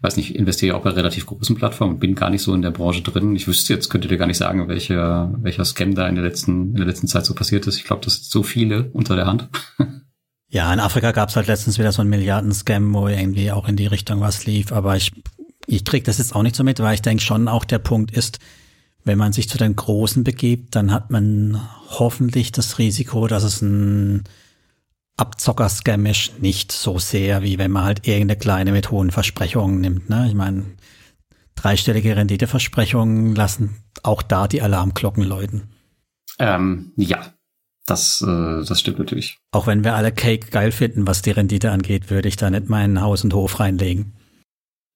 weiß 0.03 0.17
nicht, 0.17 0.35
investiere 0.35 0.75
auch 0.75 0.83
bei 0.83 0.89
relativ 0.89 1.25
großen 1.25 1.55
Plattformen 1.55 1.93
und 1.93 1.99
bin 1.99 2.13
gar 2.13 2.29
nicht 2.29 2.41
so 2.41 2.53
in 2.53 2.61
der 2.61 2.71
Branche 2.71 3.01
drin. 3.01 3.35
Ich 3.35 3.47
wüsste 3.47 3.73
jetzt, 3.73 3.89
könnte 3.89 4.09
dir 4.09 4.17
gar 4.17 4.27
nicht 4.27 4.37
sagen, 4.37 4.67
welcher, 4.67 5.33
welcher 5.37 5.63
Scam 5.63 5.95
da 5.95 6.07
in 6.07 6.15
der 6.15 6.25
letzten, 6.25 6.71
in 6.71 6.75
der 6.75 6.85
letzten 6.85 7.07
Zeit 7.07 7.25
so 7.25 7.33
passiert 7.33 7.65
ist. 7.67 7.77
Ich 7.77 7.85
glaube, 7.85 8.03
das 8.03 8.15
sind 8.15 8.25
so 8.25 8.43
viele 8.43 8.89
unter 8.91 9.15
der 9.15 9.25
Hand. 9.25 9.49
Ja, 10.49 10.71
in 10.71 10.79
Afrika 10.79 11.13
gab 11.13 11.29
es 11.29 11.35
halt 11.35 11.47
letztens 11.47 11.79
wieder 11.79 11.91
so 11.91 12.01
einen 12.01 12.11
Milliarden-Scam, 12.11 12.93
wo 12.93 13.07
irgendwie 13.07 13.51
auch 13.51 13.67
in 13.67 13.75
die 13.75 13.87
Richtung 13.87 14.21
was 14.21 14.45
lief. 14.45 14.71
Aber 14.71 14.95
ich, 14.95 15.11
ich 15.65 15.83
krieg 15.83 16.03
das 16.03 16.19
jetzt 16.19 16.35
auch 16.35 16.43
nicht 16.43 16.55
so 16.55 16.63
mit, 16.63 16.79
weil 16.79 16.93
ich 16.93 17.01
denke 17.01 17.23
schon 17.23 17.47
auch 17.47 17.65
der 17.65 17.79
Punkt 17.79 18.11
ist, 18.11 18.37
wenn 19.03 19.17
man 19.17 19.33
sich 19.33 19.49
zu 19.49 19.57
den 19.57 19.75
Großen 19.75 20.23
begibt, 20.23 20.75
dann 20.75 20.91
hat 20.91 21.09
man 21.09 21.59
hoffentlich 21.89 22.51
das 22.51 22.77
Risiko, 22.77 23.25
dass 23.25 23.41
es 23.41 23.63
ein 23.63 24.25
Abzocker-Scam 25.17 26.06
ist 26.08 26.41
nicht 26.41 26.71
so 26.71 26.97
sehr, 26.97 27.43
wie 27.43 27.58
wenn 27.58 27.71
man 27.71 27.84
halt 27.84 28.08
irgendeine 28.08 28.39
kleine 28.39 28.71
mit 28.71 28.89
hohen 28.89 29.12
Versprechungen 29.12 29.80
nimmt. 29.80 30.10
Ne? 30.10 30.26
Ich 30.28 30.34
meine, 30.34 30.65
dreistellige 31.56 32.15
Renditeversprechungen 32.15 33.36
lassen 33.36 33.84
auch 34.02 34.21
da 34.21 34.47
die 34.47 34.62
Alarmglocken 34.62 35.23
läuten. 35.23 35.69
Ähm, 36.39 36.91
ja, 36.97 37.34
das, 37.86 38.21
äh, 38.21 38.65
das 38.65 38.80
stimmt 38.80 38.99
natürlich. 38.99 39.38
Auch 39.52 39.67
wenn 39.67 39.84
wir 39.84 39.95
alle 39.95 40.12
Cake 40.12 40.49
geil 40.49 40.71
finden, 40.71 41.06
was 41.08 41.21
die 41.21 41.32
Rendite 41.32 41.71
angeht, 41.71 42.10
würde 42.10 42.28
ich 42.28 42.36
da 42.36 42.49
nicht 42.49 42.69
meinen 42.69 43.02
Haus 43.02 43.23
und 43.23 43.34
Hof 43.34 43.60
reinlegen. 43.60 44.13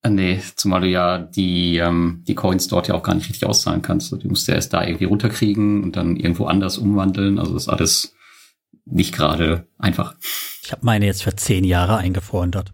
Äh, 0.03 0.10
nee, 0.10 0.41
zumal 0.56 0.82
du 0.82 0.88
ja 0.88 1.19
die, 1.19 1.77
ähm, 1.77 2.23
die 2.27 2.36
Coins 2.36 2.67
dort 2.67 2.88
ja 2.88 2.95
auch 2.95 3.03
gar 3.03 3.15
nicht 3.15 3.30
richtig 3.30 3.47
auszahlen 3.47 3.82
kannst. 3.82 4.12
Die 4.23 4.27
musst 4.27 4.47
du 4.47 4.51
erst 4.51 4.73
da 4.73 4.84
irgendwie 4.84 5.06
runterkriegen 5.06 5.84
und 5.84 5.95
dann 5.95 6.15
irgendwo 6.15 6.45
anders 6.45 6.77
umwandeln. 6.77 7.39
Also 7.39 7.53
das 7.53 7.63
ist 7.63 7.69
alles 7.69 8.15
nicht 8.91 9.13
gerade 9.13 9.67
einfach. 9.78 10.15
Ich 10.63 10.71
habe 10.71 10.86
meine 10.86 11.06
jetzt 11.06 11.23
für 11.23 11.36
zehn 11.36 11.63
Jahre 11.63 11.97
eingefroren 11.97 12.52
dort. 12.52 12.73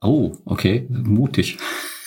Oh, 0.00 0.36
okay, 0.44 0.86
mutig. 0.88 1.58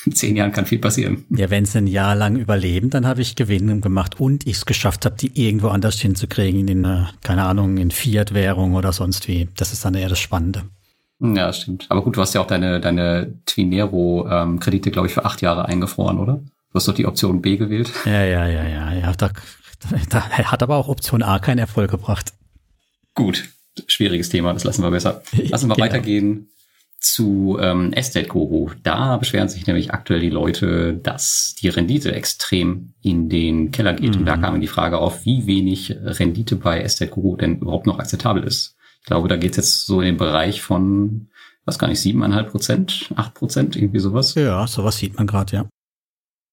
In 0.06 0.16
zehn 0.16 0.36
Jahren 0.36 0.52
kann 0.52 0.66
viel 0.66 0.80
passieren. 0.80 1.26
Ja, 1.30 1.50
wenn 1.50 1.66
sie 1.66 1.78
ein 1.78 1.88
Jahr 1.88 2.16
lang 2.16 2.38
überleben, 2.38 2.90
dann 2.90 3.06
habe 3.06 3.22
ich 3.22 3.36
Gewinne 3.36 3.80
gemacht 3.80 4.20
und 4.20 4.48
ich 4.48 4.58
es 4.58 4.66
geschafft 4.66 5.06
habe, 5.06 5.18
die 5.18 5.46
irgendwo 5.46 5.68
anders 5.68 6.00
hinzukriegen, 6.00 6.68
in, 6.68 6.86
eine, 6.86 7.10
keine 7.22 7.44
Ahnung, 7.44 7.78
in 7.78 7.92
Fiat-Währung 7.92 8.76
oder 8.76 8.94
sonst 8.94 9.28
wie. 9.28 9.50
Das 9.58 9.74
ist 9.74 9.84
dann 9.84 9.96
eher 9.96 10.10
das 10.10 10.20
Spannende. 10.20 10.64
Ja, 11.20 11.52
stimmt. 11.52 11.86
Aber 11.90 12.02
gut, 12.02 12.16
du 12.16 12.22
hast 12.22 12.34
ja 12.34 12.42
auch 12.42 12.48
deine, 12.48 12.80
deine 12.80 13.34
Twinero-Kredite, 13.46 14.90
ähm, 14.90 14.94
glaube 14.94 15.08
ich, 15.10 15.14
für 15.14 15.26
acht 15.26 15.42
Jahre 15.42 15.66
eingefroren, 15.66 16.18
oder? 16.18 16.36
Du 16.36 16.76
hast 16.76 16.88
doch 16.88 16.94
die 16.94 17.06
Option 17.06 17.42
B 17.42 17.58
gewählt. 17.58 17.92
Ja, 18.06 18.24
ja, 18.24 18.48
ja, 18.48 18.64
ja. 18.64 18.94
ja 18.94 19.14
da, 19.14 19.32
da 20.10 20.30
hat 20.30 20.64
aber 20.64 20.78
auch 20.78 20.88
Option 20.88 21.24
A 21.24 21.40
keinen 21.40 21.60
Erfolg 21.60 21.92
gebracht. 21.92 22.34
Gut, 23.20 23.50
schwieriges 23.88 24.30
Thema, 24.30 24.54
das 24.54 24.64
lassen 24.64 24.82
wir 24.82 24.92
besser. 24.92 25.22
Lassen 25.50 25.68
wir 25.68 25.76
genau. 25.76 25.86
weitergehen 25.86 26.52
zu 27.02 27.58
ähm, 27.60 27.92
Estate 27.92 28.28
Guru. 28.28 28.72
Da 28.82 29.18
beschweren 29.18 29.50
sich 29.50 29.68
nämlich 29.68 29.92
aktuell 29.92 30.22
die 30.22 30.30
Leute, 30.30 30.94
dass 30.94 31.54
die 31.60 31.68
Rendite 31.68 32.14
extrem 32.14 32.94
in 33.02 33.28
den 33.28 33.72
Keller 33.72 33.94
geht. 33.94 34.14
Mhm. 34.14 34.22
Und 34.22 34.26
da 34.26 34.38
mhm. 34.38 34.42
kam 34.42 34.62
die 34.62 34.68
Frage 34.68 35.00
auf, 35.00 35.26
wie 35.26 35.46
wenig 35.48 35.98
Rendite 36.02 36.56
bei 36.56 36.80
Estate 36.80 37.12
Guru 37.12 37.36
denn 37.36 37.60
überhaupt 37.60 37.88
noch 37.88 38.00
akzeptabel 38.00 38.44
ist. 38.46 38.78
Ich 39.02 39.08
glaube, 39.08 39.28
da 39.28 39.36
geht 39.36 39.52
es 39.52 39.58
jetzt 39.58 39.86
so 39.86 40.00
in 40.00 40.06
den 40.06 40.18
Bereich 40.18 40.62
von, 40.62 41.28
was 41.66 41.78
gar 41.78 41.90
nicht, 41.90 42.00
siebeneinhalb 42.00 42.52
Prozent, 42.52 43.10
acht 43.16 43.34
Prozent, 43.34 43.76
irgendwie 43.76 44.00
sowas. 44.00 44.36
Ja, 44.36 44.66
sowas 44.66 44.96
sieht 44.96 45.18
man 45.18 45.28
gerade, 45.28 45.56
ja. 45.58 45.70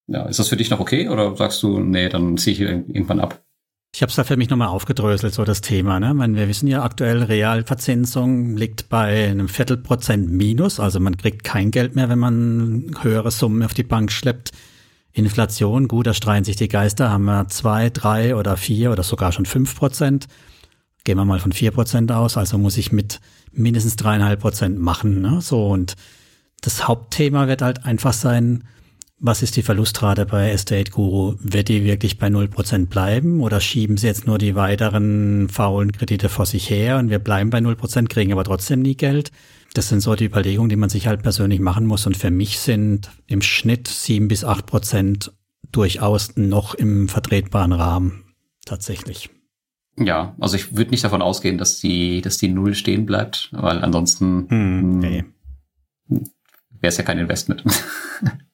Ja, 0.08 0.24
ist 0.26 0.40
das 0.40 0.48
für 0.48 0.56
dich 0.56 0.70
noch 0.70 0.80
okay 0.80 1.08
oder 1.08 1.36
sagst 1.36 1.62
du, 1.62 1.78
nee, 1.78 2.08
dann 2.08 2.36
ziehe 2.38 2.54
ich 2.54 2.60
irgendwann 2.60 3.20
ab? 3.20 3.45
Ich 3.96 4.02
habe 4.02 4.10
es 4.10 4.16
da 4.16 4.24
für 4.24 4.36
mich 4.36 4.50
nochmal 4.50 4.68
aufgedröselt, 4.68 5.32
so 5.32 5.44
das 5.44 5.62
Thema. 5.62 5.98
Ne? 5.98 6.12
Meine, 6.12 6.36
wir 6.36 6.48
wissen 6.48 6.66
ja 6.66 6.82
aktuell, 6.82 7.22
Realverzinsung 7.22 8.54
liegt 8.54 8.90
bei 8.90 9.30
einem 9.30 9.48
Viertelprozent 9.48 10.30
minus. 10.30 10.80
Also 10.80 11.00
man 11.00 11.16
kriegt 11.16 11.44
kein 11.44 11.70
Geld 11.70 11.96
mehr, 11.96 12.10
wenn 12.10 12.18
man 12.18 12.94
höhere 13.00 13.30
Summen 13.30 13.62
auf 13.62 13.72
die 13.72 13.84
Bank 13.84 14.12
schleppt. 14.12 14.50
Inflation, 15.14 15.88
gut, 15.88 16.06
da 16.06 16.12
streiten 16.12 16.44
sich 16.44 16.56
die 16.56 16.68
Geister, 16.68 17.08
haben 17.08 17.24
wir 17.24 17.48
zwei, 17.48 17.88
drei 17.88 18.36
oder 18.36 18.58
vier 18.58 18.92
oder 18.92 19.02
sogar 19.02 19.32
schon 19.32 19.46
fünf 19.46 19.74
Prozent. 19.74 20.26
Gehen 21.04 21.16
wir 21.16 21.24
mal 21.24 21.40
von 21.40 21.52
vier 21.52 21.70
Prozent 21.70 22.12
aus, 22.12 22.36
also 22.36 22.58
muss 22.58 22.76
ich 22.76 22.92
mit 22.92 23.18
mindestens 23.50 23.96
dreieinhalb 23.96 24.40
Prozent 24.40 24.78
machen. 24.78 25.22
Ne? 25.22 25.40
So 25.40 25.68
und 25.68 25.94
das 26.60 26.86
Hauptthema 26.86 27.48
wird 27.48 27.62
halt 27.62 27.86
einfach 27.86 28.12
sein, 28.12 28.64
was 29.18 29.42
ist 29.42 29.56
die 29.56 29.62
Verlustrate 29.62 30.26
bei 30.26 30.50
Estate 30.50 30.90
Guru? 30.90 31.36
Wird 31.40 31.68
die 31.68 31.84
wirklich 31.84 32.18
bei 32.18 32.26
0% 32.26 32.86
bleiben 32.86 33.40
oder 33.40 33.60
schieben 33.60 33.96
sie 33.96 34.06
jetzt 34.06 34.26
nur 34.26 34.38
die 34.38 34.54
weiteren 34.54 35.48
faulen 35.48 35.92
Kredite 35.92 36.28
vor 36.28 36.46
sich 36.46 36.68
her 36.68 36.98
und 36.98 37.08
wir 37.08 37.18
bleiben 37.18 37.50
bei 37.50 37.58
0%, 37.58 38.08
kriegen 38.08 38.32
aber 38.32 38.44
trotzdem 38.44 38.82
nie 38.82 38.96
Geld? 38.96 39.32
Das 39.72 39.88
sind 39.88 40.00
so 40.00 40.14
die 40.14 40.26
Überlegungen, 40.26 40.68
die 40.68 40.76
man 40.76 40.90
sich 40.90 41.06
halt 41.06 41.22
persönlich 41.22 41.60
machen 41.60 41.86
muss. 41.86 42.06
Und 42.06 42.16
für 42.16 42.30
mich 42.30 42.58
sind 42.58 43.10
im 43.26 43.42
Schnitt 43.42 43.88
7 43.88 44.28
bis 44.28 44.44
8 44.44 44.66
Prozent 44.66 45.32
durchaus 45.72 46.36
noch 46.36 46.74
im 46.74 47.08
vertretbaren 47.08 47.72
Rahmen 47.72 48.34
tatsächlich. 48.64 49.30
Ja, 49.98 50.34
also 50.38 50.56
ich 50.56 50.76
würde 50.76 50.90
nicht 50.90 51.04
davon 51.04 51.22
ausgehen, 51.22 51.58
dass 51.58 51.80
die, 51.80 52.20
dass 52.20 52.36
die 52.38 52.48
Null 52.48 52.74
stehen 52.74 53.06
bleibt, 53.06 53.48
weil 53.52 53.82
ansonsten 53.82 54.46
hm, 54.48 54.98
nee. 54.98 55.24
wäre 56.08 56.22
es 56.82 56.98
ja 56.98 57.04
kein 57.04 57.18
Investment. 57.18 57.64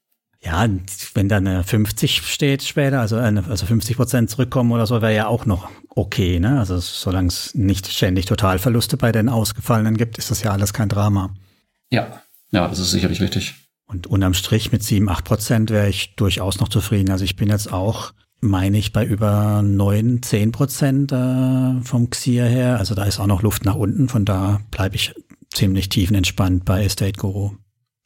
Ja, 0.44 0.68
wenn 1.14 1.28
dann 1.28 1.46
eine 1.46 1.62
50 1.62 2.22
steht 2.22 2.64
später, 2.64 3.00
also, 3.00 3.16
eine, 3.16 3.44
also 3.48 3.64
50 3.64 3.96
Prozent 3.96 4.28
zurückkommen 4.28 4.72
oder 4.72 4.86
so, 4.86 5.00
wäre 5.00 5.14
ja 5.14 5.26
auch 5.28 5.46
noch 5.46 5.68
okay. 5.88 6.40
Ne? 6.40 6.58
Also 6.58 6.78
solange 6.78 7.28
es 7.28 7.54
nicht 7.54 7.86
ständig 7.86 8.26
Totalverluste 8.26 8.96
bei 8.96 9.12
den 9.12 9.28
Ausgefallenen 9.28 9.96
gibt, 9.96 10.18
ist 10.18 10.32
das 10.32 10.42
ja 10.42 10.50
alles 10.50 10.72
kein 10.72 10.88
Drama. 10.88 11.32
Ja, 11.90 12.22
ja, 12.50 12.66
das 12.66 12.80
ist 12.80 12.90
sicherlich 12.90 13.20
richtig. 13.20 13.54
Und 13.86 14.08
unterm 14.08 14.34
Strich 14.34 14.72
mit 14.72 14.82
7, 14.82 15.08
8 15.08 15.24
Prozent 15.24 15.70
wäre 15.70 15.88
ich 15.88 16.16
durchaus 16.16 16.58
noch 16.58 16.68
zufrieden. 16.68 17.10
Also 17.10 17.24
ich 17.24 17.36
bin 17.36 17.48
jetzt 17.48 17.72
auch, 17.72 18.12
meine 18.40 18.78
ich, 18.78 18.92
bei 18.92 19.04
über 19.04 19.62
9, 19.62 20.22
10 20.22 20.50
Prozent 20.50 21.12
äh, 21.12 21.80
vom 21.82 22.10
Xier 22.10 22.46
her. 22.46 22.78
Also 22.78 22.94
da 22.94 23.04
ist 23.04 23.20
auch 23.20 23.26
noch 23.26 23.42
Luft 23.42 23.64
nach 23.64 23.76
unten. 23.76 24.08
Von 24.08 24.24
da 24.24 24.60
bleibe 24.70 24.96
ich 24.96 25.14
ziemlich 25.52 25.88
tiefenentspannt 25.88 26.64
bei 26.64 26.84
Estate 26.84 27.18
Guru. 27.18 27.52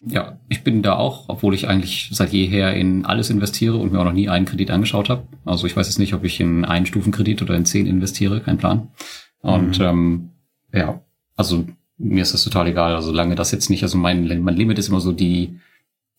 Ja, 0.01 0.39
ich 0.49 0.63
bin 0.63 0.83
da 0.83 0.97
auch, 0.97 1.29
obwohl 1.29 1.55
ich 1.55 1.69
eigentlich 1.69 2.11
seit 2.13 2.33
jeher 2.33 2.75
in 2.75 3.05
alles 3.05 3.31
investiere 3.31 3.77
und 3.77 3.93
mir 3.93 3.99
auch 3.99 4.05
noch 4.05 4.13
nie 4.13 4.29
einen 4.29 4.47
Kredit 4.47 4.71
angeschaut 4.71 5.09
habe. 5.09 5.27
Also 5.45 5.67
ich 5.67 5.77
weiß 5.77 5.87
jetzt 5.87 5.99
nicht, 5.99 6.15
ob 6.15 6.23
ich 6.25 6.39
in 6.39 6.65
einen 6.65 6.87
Stufenkredit 6.87 7.43
oder 7.43 7.55
in 7.57 7.65
zehn 7.65 7.87
investiere, 7.87 8.41
kein 8.41 8.59
Plan. 8.59 8.89
Und 9.41 9.79
mhm. 9.79 9.85
ähm, 9.85 10.31
ja, 10.73 11.01
also 11.35 11.67
mir 11.99 12.23
ist 12.23 12.35
das 12.35 12.45
total 12.45 12.69
egal. 12.69 12.95
Also 12.95 13.09
solange 13.09 13.35
das 13.35 13.53
jetzt 13.53 13.71
nicht, 13.71 13.83
also 13.83 13.97
mein, 13.97 14.43
mein 14.43 14.57
Limit 14.57 14.79
ist 14.79 14.89
immer 14.89 15.01
so 15.01 15.13
die, 15.13 15.59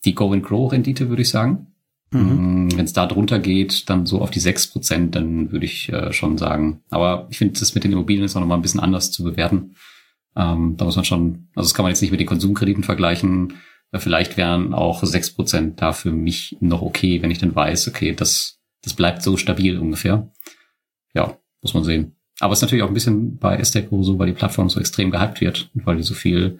die 0.05 0.15
Go-and-Grow-Rendite, 0.15 1.09
würde 1.09 1.21
ich 1.21 1.29
sagen. 1.29 1.67
Mhm. 2.11 2.65
Mm, 2.65 2.77
Wenn 2.77 2.85
es 2.85 2.93
da 2.93 3.05
drunter 3.05 3.39
geht, 3.39 3.89
dann 3.89 4.05
so 4.05 4.21
auf 4.21 4.31
die 4.31 4.39
sechs 4.39 4.67
Prozent, 4.67 5.15
dann 5.15 5.51
würde 5.51 5.65
ich 5.65 5.91
äh, 5.91 6.13
schon 6.13 6.37
sagen. 6.37 6.81
Aber 6.89 7.27
ich 7.29 7.37
finde, 7.37 7.59
das 7.59 7.75
mit 7.75 7.83
den 7.83 7.91
Immobilien 7.91 8.25
ist 8.25 8.35
auch 8.35 8.41
nochmal 8.41 8.57
ein 8.57 8.61
bisschen 8.63 8.79
anders 8.79 9.11
zu 9.11 9.23
bewerten. 9.23 9.75
Ähm, 10.37 10.75
da 10.77 10.85
muss 10.85 10.95
man 10.95 11.05
schon, 11.05 11.47
also 11.55 11.67
das 11.67 11.73
kann 11.73 11.83
man 11.83 11.91
jetzt 11.91 12.01
nicht 12.01 12.11
mit 12.11 12.19
den 12.19 12.27
Konsumkrediten 12.27 12.83
vergleichen. 12.83 13.55
Vielleicht 13.93 14.37
wären 14.37 14.73
auch 14.73 15.03
sechs 15.03 15.33
Prozent 15.33 15.81
da 15.81 15.93
für 15.93 16.11
mich 16.11 16.57
noch 16.59 16.81
okay, 16.81 17.21
wenn 17.21 17.31
ich 17.31 17.39
dann 17.39 17.55
weiß, 17.55 17.87
okay, 17.87 18.13
das, 18.13 18.59
das 18.83 18.93
bleibt 18.93 19.23
so 19.23 19.37
stabil 19.37 19.79
ungefähr. 19.79 20.31
Ja, 21.13 21.37
muss 21.61 21.73
man 21.73 21.83
sehen. 21.83 22.15
Aber 22.39 22.53
es 22.53 22.59
ist 22.59 22.63
natürlich 22.63 22.83
auch 22.83 22.89
ein 22.89 22.93
bisschen 22.93 23.37
bei 23.37 23.57
Esteco 23.57 24.03
so, 24.03 24.19
weil 24.19 24.27
die 24.27 24.33
Plattform 24.33 24.69
so 24.69 24.79
extrem 24.79 25.09
gehypt 25.09 25.41
wird 25.41 25.71
und 25.73 25.85
weil 25.87 25.97
die 25.97 26.03
so 26.03 26.13
viel 26.13 26.59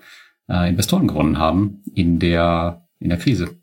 äh, 0.49 0.69
Investoren 0.69 1.07
gewonnen 1.07 1.37
haben 1.37 1.83
in 1.93 2.17
der, 2.17 2.87
in 2.99 3.09
der 3.09 3.19
Krise. 3.19 3.57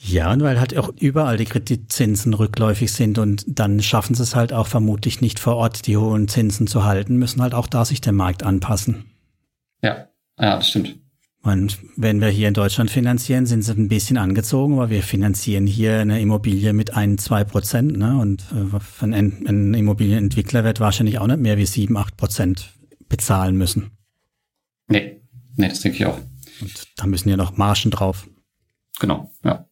Ja, 0.00 0.32
und 0.32 0.42
weil 0.42 0.60
halt 0.60 0.78
auch 0.78 0.90
überall 1.00 1.36
die 1.36 1.44
Kreditzinsen 1.44 2.32
rückläufig 2.32 2.92
sind 2.92 3.18
und 3.18 3.44
dann 3.48 3.82
schaffen 3.82 4.14
sie 4.14 4.22
es 4.22 4.36
halt 4.36 4.52
auch 4.52 4.68
vermutlich 4.68 5.20
nicht 5.20 5.40
vor 5.40 5.56
Ort, 5.56 5.86
die 5.86 5.96
hohen 5.96 6.28
Zinsen 6.28 6.68
zu 6.68 6.84
halten, 6.84 7.16
müssen 7.16 7.42
halt 7.42 7.52
auch 7.52 7.66
da 7.66 7.84
sich 7.84 8.00
der 8.00 8.12
Markt 8.12 8.44
anpassen. 8.44 9.07
Ja, 9.82 10.08
ja, 10.38 10.56
das 10.56 10.68
stimmt. 10.68 10.98
Und 11.42 11.78
wenn 11.96 12.20
wir 12.20 12.28
hier 12.28 12.48
in 12.48 12.54
Deutschland 12.54 12.90
finanzieren, 12.90 13.46
sind 13.46 13.62
sie 13.62 13.72
ein 13.72 13.88
bisschen 13.88 14.18
angezogen, 14.18 14.74
aber 14.74 14.90
wir 14.90 15.02
finanzieren 15.02 15.66
hier 15.66 16.00
eine 16.00 16.20
Immobilie 16.20 16.72
mit 16.72 16.94
ein, 16.94 17.16
zwei 17.16 17.44
Prozent. 17.44 17.96
Ne? 17.96 18.18
Und 18.18 18.44
äh, 18.52 19.04
ein, 19.04 19.46
ein 19.46 19.74
Immobilienentwickler 19.74 20.64
wird 20.64 20.80
wahrscheinlich 20.80 21.18
auch 21.18 21.26
nicht 21.26 21.40
mehr 21.40 21.56
wie 21.56 21.66
sieben, 21.66 21.96
acht 21.96 22.16
Prozent 22.16 22.74
bezahlen 23.08 23.56
müssen. 23.56 23.92
Nee, 24.88 25.22
nee, 25.56 25.68
das 25.68 25.80
denke 25.80 25.98
ich 25.98 26.06
auch. 26.06 26.18
Und 26.60 26.88
da 26.96 27.06
müssen 27.06 27.28
ja 27.28 27.36
noch 27.36 27.56
Margen 27.56 27.90
drauf. 27.90 28.28
Genau, 28.98 29.32
ja. 29.44 29.68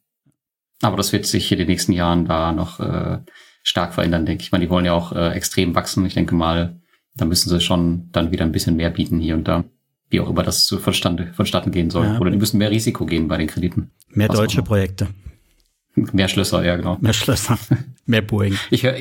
Aber 0.82 0.96
das 0.96 1.12
wird 1.12 1.26
sich 1.26 1.50
in 1.50 1.58
den 1.58 1.66
nächsten 1.66 1.92
Jahren 1.92 2.26
da 2.26 2.52
noch 2.52 2.80
äh, 2.80 3.18
stark 3.62 3.94
verändern, 3.94 4.24
denke 4.24 4.42
ich. 4.42 4.48
Ich 4.48 4.52
meine, 4.52 4.64
die 4.64 4.70
wollen 4.70 4.84
ja 4.84 4.92
auch 4.92 5.12
äh, 5.12 5.30
extrem 5.30 5.74
wachsen. 5.74 6.06
Ich 6.06 6.14
denke 6.14 6.34
mal, 6.34 6.80
da 7.16 7.24
müssen 7.24 7.48
sie 7.48 7.60
schon 7.60 8.08
dann 8.12 8.30
wieder 8.30 8.44
ein 8.44 8.52
bisschen 8.52 8.76
mehr 8.76 8.90
bieten 8.90 9.18
hier 9.18 9.34
und 9.34 9.48
da 9.48 9.64
wie 10.10 10.20
auch 10.20 10.30
immer 10.30 10.42
das 10.42 10.66
zu 10.66 10.78
vonstande, 10.78 11.32
vonstatten 11.34 11.70
gehen 11.70 11.90
soll. 11.90 12.06
Ja. 12.06 12.18
Oder 12.18 12.30
die 12.30 12.38
müssen 12.38 12.58
mehr 12.58 12.70
Risiko 12.70 13.06
gehen 13.06 13.28
bei 13.28 13.36
den 13.36 13.48
Krediten. 13.48 13.90
Mehr 14.10 14.28
Was 14.28 14.36
deutsche 14.36 14.62
Projekte. 14.62 15.08
Mehr 16.12 16.28
Schlösser, 16.28 16.62
ja, 16.62 16.76
genau. 16.76 16.98
Mehr 17.00 17.14
Schlösser. 17.14 17.58
mehr 18.06 18.20
Boeing. 18.20 18.54
Ich 18.70 18.82
höre, 18.82 18.96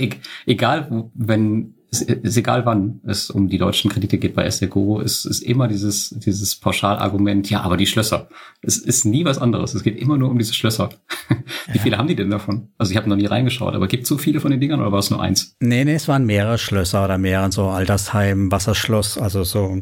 egal, 0.46 1.10
wenn, 1.13 1.76
ist 1.91 2.38
egal 2.38 2.65
wann 2.65 3.02
es 3.06 3.30
um 3.30 3.50
die 3.50 3.58
deutschen 3.58 3.91
Kredite 3.91 4.18
geht 4.18 4.34
bei 4.34 4.50
SDGO, 4.50 5.02
ist, 5.02 5.26
ist 5.26 5.41
immer 5.41 5.68
dieses, 5.68 6.10
dieses 6.10 6.56
Pauschalargument, 6.56 7.50
ja, 7.50 7.62
aber 7.62 7.76
die 7.76 7.86
Schlösser. 7.86 8.30
Es 8.62 8.78
ist 8.78 9.04
nie 9.04 9.26
was 9.26 9.38
anderes. 9.39 9.74
Es 9.74 9.84
geht 9.84 9.98
immer 9.98 10.18
nur 10.18 10.30
um 10.30 10.38
diese 10.38 10.54
Schlösser. 10.54 10.89
Wie 11.68 11.78
ja. 11.78 11.84
viele 11.84 11.98
haben 11.98 12.08
die 12.08 12.15
denn 12.15 12.30
davon? 12.30 12.70
Also 12.78 12.91
ich 12.91 12.98
habe 12.98 13.10
noch 13.10 13.18
nie 13.18 13.26
reingeschaut, 13.26 13.76
aber 13.76 13.88
gibt 13.88 14.04
es 14.04 14.10
so 14.10 14.18
viele 14.18 14.39
von 14.39 14.52
den 14.52 14.62
Dingern 14.62 14.80
oder 14.80 14.94
war 14.94 15.00
es 15.00 15.10
nur 15.10 15.22
eins? 15.22 15.56
Nee, 15.60 15.84
nee, 15.84 15.96
es 15.96 16.08
waren 16.08 16.26
mehrere 16.26 16.58
Schlösser 16.58 17.04
oder 17.04 17.18
mehrere 17.18 17.52
so 17.52 17.65
Altersheim, 17.68 18.52
Wasserschloss, 18.52 19.18
also 19.18 19.44
so 19.44 19.82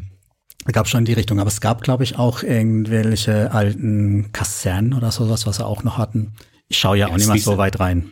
gab 0.72 0.88
schon 0.88 1.00
in 1.00 1.04
die 1.04 1.12
Richtung, 1.12 1.40
aber 1.40 1.48
es 1.48 1.60
gab, 1.60 1.82
glaube 1.82 2.04
ich, 2.04 2.18
auch 2.18 2.42
irgendwelche 2.42 3.52
alten 3.52 4.32
Kasernen 4.32 4.94
oder 4.94 5.10
sowas, 5.10 5.46
was 5.46 5.56
sie 5.56 5.66
auch 5.66 5.82
noch 5.84 5.98
hatten. 5.98 6.32
Ich 6.68 6.78
schaue 6.78 6.96
ja, 6.96 7.06
ja 7.06 7.12
auch 7.12 7.16
nicht 7.16 7.26
mal 7.26 7.38
so 7.38 7.58
weit 7.58 7.80
rein. 7.80 8.10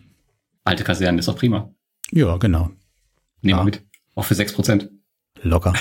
Alte 0.64 0.84
Kasernen 0.84 1.18
ist 1.18 1.28
auch 1.28 1.36
prima. 1.36 1.72
Ja, 2.10 2.36
genau. 2.36 2.70
Nehmen 3.40 3.60
wir 3.60 3.64
mit. 3.64 3.82
Auch 4.14 4.24
für 4.24 4.34
sechs 4.34 4.52
Prozent. 4.52 4.90
Locker. 5.42 5.72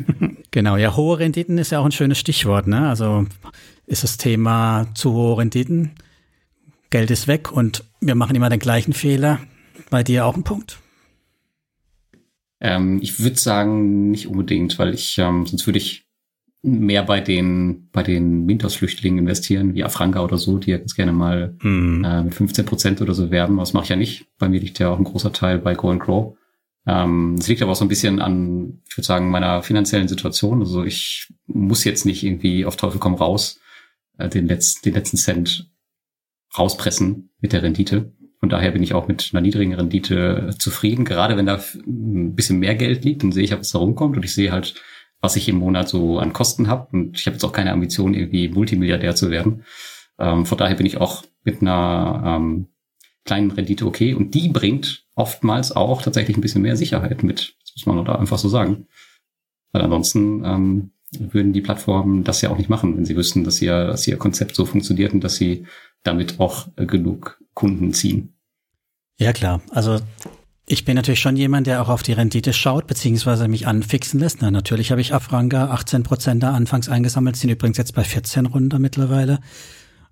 genau, 0.50 0.76
ja, 0.76 0.94
hohe 0.94 1.18
Renditen 1.18 1.58
ist 1.58 1.72
ja 1.72 1.80
auch 1.80 1.84
ein 1.84 1.92
schönes 1.92 2.18
Stichwort, 2.18 2.66
ne? 2.66 2.88
Also 2.88 3.26
ist 3.86 4.04
das 4.04 4.16
Thema 4.18 4.86
zu 4.94 5.12
hohe 5.12 5.38
Renditen, 5.38 5.92
Geld 6.90 7.10
ist 7.10 7.26
weg 7.26 7.50
und 7.50 7.84
wir 8.00 8.14
machen 8.14 8.36
immer 8.36 8.50
den 8.50 8.58
gleichen 8.58 8.92
Fehler. 8.92 9.40
Bei 9.90 10.02
dir 10.02 10.26
auch 10.26 10.36
ein 10.36 10.44
Punkt? 10.44 10.78
Ähm, 12.60 12.98
ich 13.00 13.20
würde 13.20 13.38
sagen, 13.38 14.10
nicht 14.10 14.26
unbedingt, 14.26 14.78
weil 14.78 14.92
ich, 14.92 15.16
ähm, 15.18 15.46
sonst 15.46 15.66
würde 15.66 15.78
ich 15.78 16.07
mehr 16.70 17.02
bei 17.02 17.20
den, 17.20 17.88
bei 17.92 18.02
den 18.02 18.46
Mintos-Flüchtlingen 18.46 19.20
investieren, 19.20 19.74
wie 19.74 19.84
Afranka 19.84 20.22
oder 20.22 20.38
so, 20.38 20.58
die 20.58 20.70
ja 20.70 20.78
ganz 20.78 20.94
gerne 20.94 21.12
mal 21.12 21.56
mhm. 21.62 22.04
äh, 22.04 22.22
mit 22.24 22.34
15 22.34 22.64
Prozent 22.64 23.02
oder 23.02 23.14
so 23.14 23.30
werben. 23.30 23.56
Das 23.58 23.72
mache 23.72 23.84
ich 23.84 23.90
ja 23.90 23.96
nicht. 23.96 24.26
Bei 24.38 24.48
mir 24.48 24.60
liegt 24.60 24.78
ja 24.78 24.90
auch 24.90 24.98
ein 24.98 25.04
großer 25.04 25.32
Teil 25.32 25.58
bei 25.58 25.74
Go 25.74 25.90
and 25.90 26.00
Grow. 26.00 26.36
Ähm, 26.86 27.36
es 27.38 27.48
liegt 27.48 27.60
aber 27.62 27.72
auch 27.72 27.76
so 27.76 27.84
ein 27.84 27.88
bisschen 27.88 28.20
an, 28.20 28.80
ich 28.88 28.96
würde 28.96 29.06
sagen, 29.06 29.30
meiner 29.30 29.62
finanziellen 29.62 30.08
Situation. 30.08 30.60
Also 30.60 30.84
ich 30.84 31.28
muss 31.46 31.84
jetzt 31.84 32.06
nicht 32.06 32.24
irgendwie 32.24 32.64
auf 32.64 32.76
Teufel 32.76 32.98
komm 32.98 33.14
raus 33.14 33.60
äh, 34.16 34.28
den, 34.28 34.46
letzten, 34.46 34.84
den 34.84 34.94
letzten 34.94 35.16
Cent 35.16 35.70
rauspressen 36.56 37.30
mit 37.40 37.52
der 37.52 37.62
Rendite. 37.62 38.12
Von 38.40 38.48
daher 38.48 38.70
bin 38.70 38.82
ich 38.82 38.94
auch 38.94 39.08
mit 39.08 39.30
einer 39.32 39.40
niedrigen 39.40 39.74
Rendite 39.74 40.54
zufrieden. 40.58 41.04
Gerade 41.04 41.36
wenn 41.36 41.46
da 41.46 41.60
ein 41.86 42.34
bisschen 42.34 42.58
mehr 42.58 42.74
Geld 42.74 43.04
liegt, 43.04 43.22
dann 43.22 43.32
sehe 43.32 43.44
ich, 43.44 43.52
was 43.52 43.72
da 43.72 43.78
rumkommt 43.78 44.16
und 44.16 44.24
ich 44.24 44.32
sehe 44.32 44.52
halt, 44.52 44.74
was 45.20 45.36
ich 45.36 45.48
im 45.48 45.56
Monat 45.56 45.88
so 45.88 46.18
an 46.18 46.32
Kosten 46.32 46.68
habe. 46.68 46.88
Und 46.92 47.18
ich 47.18 47.26
habe 47.26 47.34
jetzt 47.34 47.44
auch 47.44 47.52
keine 47.52 47.72
Ambition, 47.72 48.14
irgendwie 48.14 48.48
Multimilliardär 48.48 49.14
zu 49.14 49.30
werden. 49.30 49.64
Ähm, 50.18 50.46
von 50.46 50.58
daher 50.58 50.76
bin 50.76 50.86
ich 50.86 50.98
auch 50.98 51.24
mit 51.44 51.60
einer 51.60 52.22
ähm, 52.24 52.68
kleinen 53.24 53.50
Rendite 53.50 53.86
okay. 53.86 54.14
Und 54.14 54.34
die 54.34 54.48
bringt 54.48 55.06
oftmals 55.14 55.72
auch 55.72 56.02
tatsächlich 56.02 56.36
ein 56.36 56.40
bisschen 56.40 56.62
mehr 56.62 56.76
Sicherheit 56.76 57.22
mit. 57.22 57.56
Das 57.62 57.74
muss 57.76 57.86
man 57.86 58.04
da 58.04 58.14
einfach 58.14 58.38
so 58.38 58.48
sagen. 58.48 58.86
Weil 59.72 59.82
ansonsten 59.82 60.44
ähm, 60.44 60.90
würden 61.10 61.52
die 61.52 61.60
Plattformen 61.60 62.24
das 62.24 62.40
ja 62.40 62.50
auch 62.50 62.58
nicht 62.58 62.70
machen, 62.70 62.96
wenn 62.96 63.04
sie 63.04 63.16
wüssten, 63.16 63.44
dass 63.44 63.60
ihr, 63.60 63.86
dass 63.86 64.06
ihr 64.06 64.16
Konzept 64.16 64.54
so 64.54 64.64
funktioniert 64.64 65.12
und 65.12 65.22
dass 65.22 65.36
sie 65.36 65.66
damit 66.02 66.38
auch 66.40 66.68
äh, 66.76 66.86
genug 66.86 67.40
Kunden 67.54 67.92
ziehen. 67.92 68.34
Ja, 69.18 69.32
klar. 69.32 69.60
Also 69.70 69.98
ich 70.68 70.84
bin 70.84 70.96
natürlich 70.96 71.20
schon 71.20 71.36
jemand, 71.36 71.66
der 71.66 71.80
auch 71.82 71.88
auf 71.88 72.02
die 72.02 72.12
Rendite 72.12 72.52
schaut, 72.52 72.86
beziehungsweise 72.86 73.48
mich 73.48 73.66
anfixen 73.66 74.20
lässt. 74.20 74.42
Na, 74.42 74.50
natürlich 74.50 74.90
habe 74.90 75.00
ich 75.00 75.14
Afranga 75.14 75.70
18 75.70 76.02
Prozent 76.02 76.42
da 76.42 76.52
anfangs 76.52 76.88
eingesammelt, 76.88 77.36
sind 77.36 77.50
übrigens 77.50 77.78
jetzt 77.78 77.94
bei 77.94 78.04
14 78.04 78.46
runter 78.46 78.78
mittlerweile. 78.78 79.40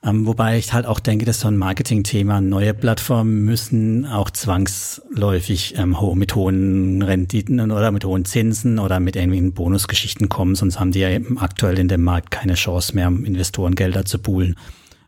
Ähm, 0.03 0.27
wobei 0.27 0.57
ich 0.57 0.73
halt 0.73 0.87
auch 0.87 1.01
denke, 1.01 1.27
das 1.27 1.37
ist 1.37 1.43
so 1.43 1.49
ein 1.49 1.57
Marketing-Thema. 1.57 2.41
Neue 2.41 2.73
Plattformen 2.73 3.45
müssen 3.45 4.07
auch 4.07 4.31
zwangsläufig 4.31 5.75
ähm, 5.77 5.97
mit 6.15 6.35
hohen 6.35 7.03
Renditen 7.03 7.71
oder 7.71 7.91
mit 7.91 8.05
hohen 8.05 8.25
Zinsen 8.25 8.79
oder 8.79 8.99
mit 8.99 9.17
irgendwelchen 9.17 9.53
Bonusgeschichten 9.53 10.29
kommen, 10.29 10.55
sonst 10.55 10.81
haben 10.81 10.93
die 10.93 11.01
ja 11.01 11.09
aktuell 11.37 11.79
in 11.79 11.89
dem 11.89 12.03
Markt 12.03 12.31
keine 12.31 12.55
Chance 12.55 12.95
mehr, 12.95 13.09
Investorengelder 13.09 14.05
zu 14.05 14.19
poolen. 14.19 14.57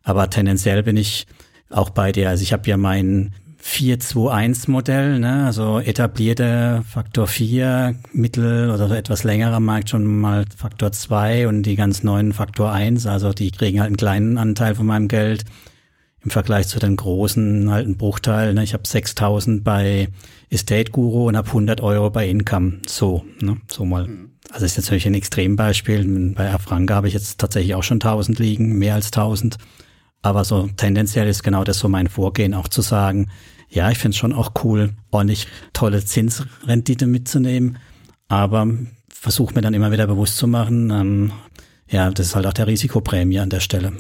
Aber 0.02 0.28
tendenziell 0.28 0.82
bin 0.82 0.96
ich 0.96 1.26
auch 1.70 1.90
bei 1.90 2.12
dir. 2.12 2.28
Also 2.28 2.42
ich 2.42 2.52
habe 2.52 2.68
ja 2.68 2.76
mein 2.76 3.32
4-2-1-Modell, 3.68 5.18
ne? 5.18 5.44
also 5.44 5.78
etablierte 5.78 6.82
Faktor 6.88 7.26
4, 7.26 7.94
mittel 8.12 8.70
oder 8.70 8.88
so 8.88 8.94
etwas 8.94 9.24
längerer 9.24 9.60
Markt 9.60 9.90
schon 9.90 10.06
mal 10.06 10.46
Faktor 10.56 10.92
2 10.92 11.46
und 11.48 11.64
die 11.64 11.76
ganz 11.76 12.02
neuen 12.02 12.32
Faktor 12.32 12.72
1, 12.72 13.06
also 13.06 13.32
die 13.32 13.50
kriegen 13.50 13.80
halt 13.80 13.88
einen 13.88 13.96
kleinen 13.96 14.38
Anteil 14.38 14.74
von 14.74 14.86
meinem 14.86 15.08
Geld 15.08 15.44
im 16.24 16.30
Vergleich 16.30 16.66
zu 16.66 16.78
den 16.78 16.96
großen 16.96 17.70
halt 17.70 17.86
einen 17.86 17.96
Bruchteil. 17.96 18.54
Ne? 18.54 18.64
Ich 18.64 18.74
habe 18.74 18.86
6000 18.86 19.62
bei 19.62 20.08
Estate 20.50 20.90
Guru 20.90 21.28
und 21.28 21.36
habe 21.36 21.48
100 21.48 21.80
Euro 21.80 22.10
bei 22.10 22.28
Income. 22.28 22.80
So, 22.86 23.24
ne? 23.40 23.58
so 23.70 23.84
mal. 23.84 24.08
Mhm. 24.08 24.30
Also 24.50 24.64
ist 24.64 24.78
natürlich 24.78 25.06
ein 25.06 25.14
Extrembeispiel. 25.14 26.32
Bei 26.34 26.52
Afranca 26.52 26.94
habe 26.94 27.08
ich 27.08 27.14
jetzt 27.14 27.38
tatsächlich 27.38 27.74
auch 27.74 27.82
schon 27.82 27.96
1000 27.96 28.38
liegen, 28.38 28.78
mehr 28.78 28.94
als 28.94 29.06
1000. 29.06 29.58
Aber 30.22 30.44
so 30.44 30.68
tendenziell 30.76 31.28
ist 31.28 31.42
genau 31.42 31.64
das 31.64 31.78
so 31.78 31.88
mein 31.88 32.08
Vorgehen, 32.08 32.54
auch 32.54 32.68
zu 32.68 32.80
sagen, 32.82 33.28
ja, 33.68 33.90
ich 33.90 33.98
finde 33.98 34.14
es 34.14 34.18
schon 34.18 34.32
auch 34.32 34.52
cool, 34.64 34.94
ordentlich 35.10 35.46
tolle 35.72 36.04
Zinsrendite 36.04 37.06
mitzunehmen, 37.06 37.78
aber 38.28 38.66
versuche 39.08 39.54
mir 39.54 39.60
dann 39.60 39.74
immer 39.74 39.92
wieder 39.92 40.06
bewusst 40.06 40.36
zu 40.36 40.46
machen, 40.46 40.90
ähm, 40.90 41.32
ja, 41.88 42.10
das 42.10 42.26
ist 42.26 42.36
halt 42.36 42.46
auch 42.46 42.52
der 42.52 42.66
Risikoprämie 42.66 43.40
an 43.40 43.50
der 43.50 43.60
Stelle. 43.60 43.92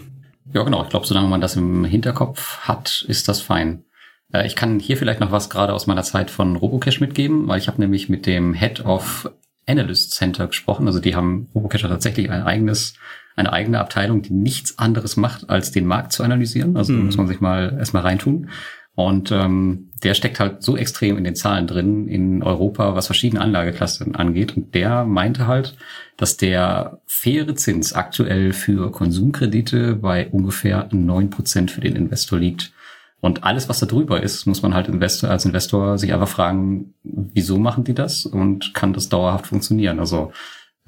Ja, 0.52 0.62
genau. 0.62 0.82
Ich 0.82 0.90
glaube, 0.90 1.06
solange 1.06 1.28
man 1.28 1.40
das 1.40 1.56
im 1.56 1.84
Hinterkopf 1.84 2.60
hat, 2.60 3.04
ist 3.08 3.28
das 3.28 3.40
fein. 3.40 3.84
Äh, 4.32 4.46
ich 4.46 4.56
kann 4.56 4.78
hier 4.78 4.96
vielleicht 4.96 5.20
noch 5.20 5.32
was 5.32 5.50
gerade 5.50 5.72
aus 5.74 5.86
meiner 5.86 6.02
Zeit 6.02 6.30
von 6.30 6.56
Robocash 6.56 7.00
mitgeben, 7.00 7.48
weil 7.48 7.58
ich 7.58 7.68
habe 7.68 7.80
nämlich 7.80 8.08
mit 8.08 8.26
dem 8.26 8.54
Head 8.54 8.84
of 8.84 9.30
Analyst 9.66 10.12
Center 10.12 10.46
gesprochen. 10.46 10.86
Also 10.86 11.00
die 11.00 11.14
haben 11.14 11.48
Robocash 11.54 11.82
tatsächlich 11.82 12.30
ein 12.30 12.42
eigenes 12.42 12.94
eine 13.36 13.52
eigene 13.52 13.78
Abteilung, 13.78 14.20
die 14.22 14.32
nichts 14.32 14.78
anderes 14.78 15.16
macht, 15.16 15.48
als 15.48 15.70
den 15.70 15.86
Markt 15.86 16.12
zu 16.12 16.24
analysieren. 16.24 16.76
Also 16.76 16.92
mhm. 16.92 17.06
muss 17.06 17.16
man 17.16 17.28
sich 17.28 17.40
mal 17.40 17.76
erstmal 17.78 18.02
reintun. 18.02 18.50
Und 18.98 19.30
ähm, 19.30 19.90
der 20.02 20.14
steckt 20.14 20.40
halt 20.40 20.64
so 20.64 20.76
extrem 20.76 21.16
in 21.18 21.22
den 21.22 21.36
Zahlen 21.36 21.68
drin 21.68 22.08
in 22.08 22.42
Europa, 22.42 22.96
was 22.96 23.06
verschiedene 23.06 23.40
Anlageklassen 23.40 24.16
angeht. 24.16 24.56
Und 24.56 24.74
der 24.74 25.04
meinte 25.04 25.46
halt, 25.46 25.76
dass 26.16 26.36
der 26.36 27.00
faire 27.06 27.54
Zins 27.54 27.92
aktuell 27.92 28.52
für 28.52 28.90
Konsumkredite 28.90 29.94
bei 29.94 30.26
ungefähr 30.26 30.88
neun 30.90 31.30
Prozent 31.30 31.70
für 31.70 31.80
den 31.80 31.94
Investor 31.94 32.40
liegt. 32.40 32.72
Und 33.20 33.44
alles, 33.44 33.68
was 33.68 33.78
da 33.78 33.86
drüber 33.86 34.20
ist, 34.20 34.46
muss 34.46 34.62
man 34.62 34.74
halt 34.74 34.88
Investor, 34.88 35.30
als 35.30 35.44
Investor 35.44 35.96
sich 35.96 36.12
einfach 36.12 36.26
fragen, 36.26 36.94
wieso 37.04 37.56
machen 37.56 37.84
die 37.84 37.94
das 37.94 38.26
und 38.26 38.74
kann 38.74 38.94
das 38.94 39.08
dauerhaft 39.08 39.46
funktionieren? 39.46 40.00
Also 40.00 40.32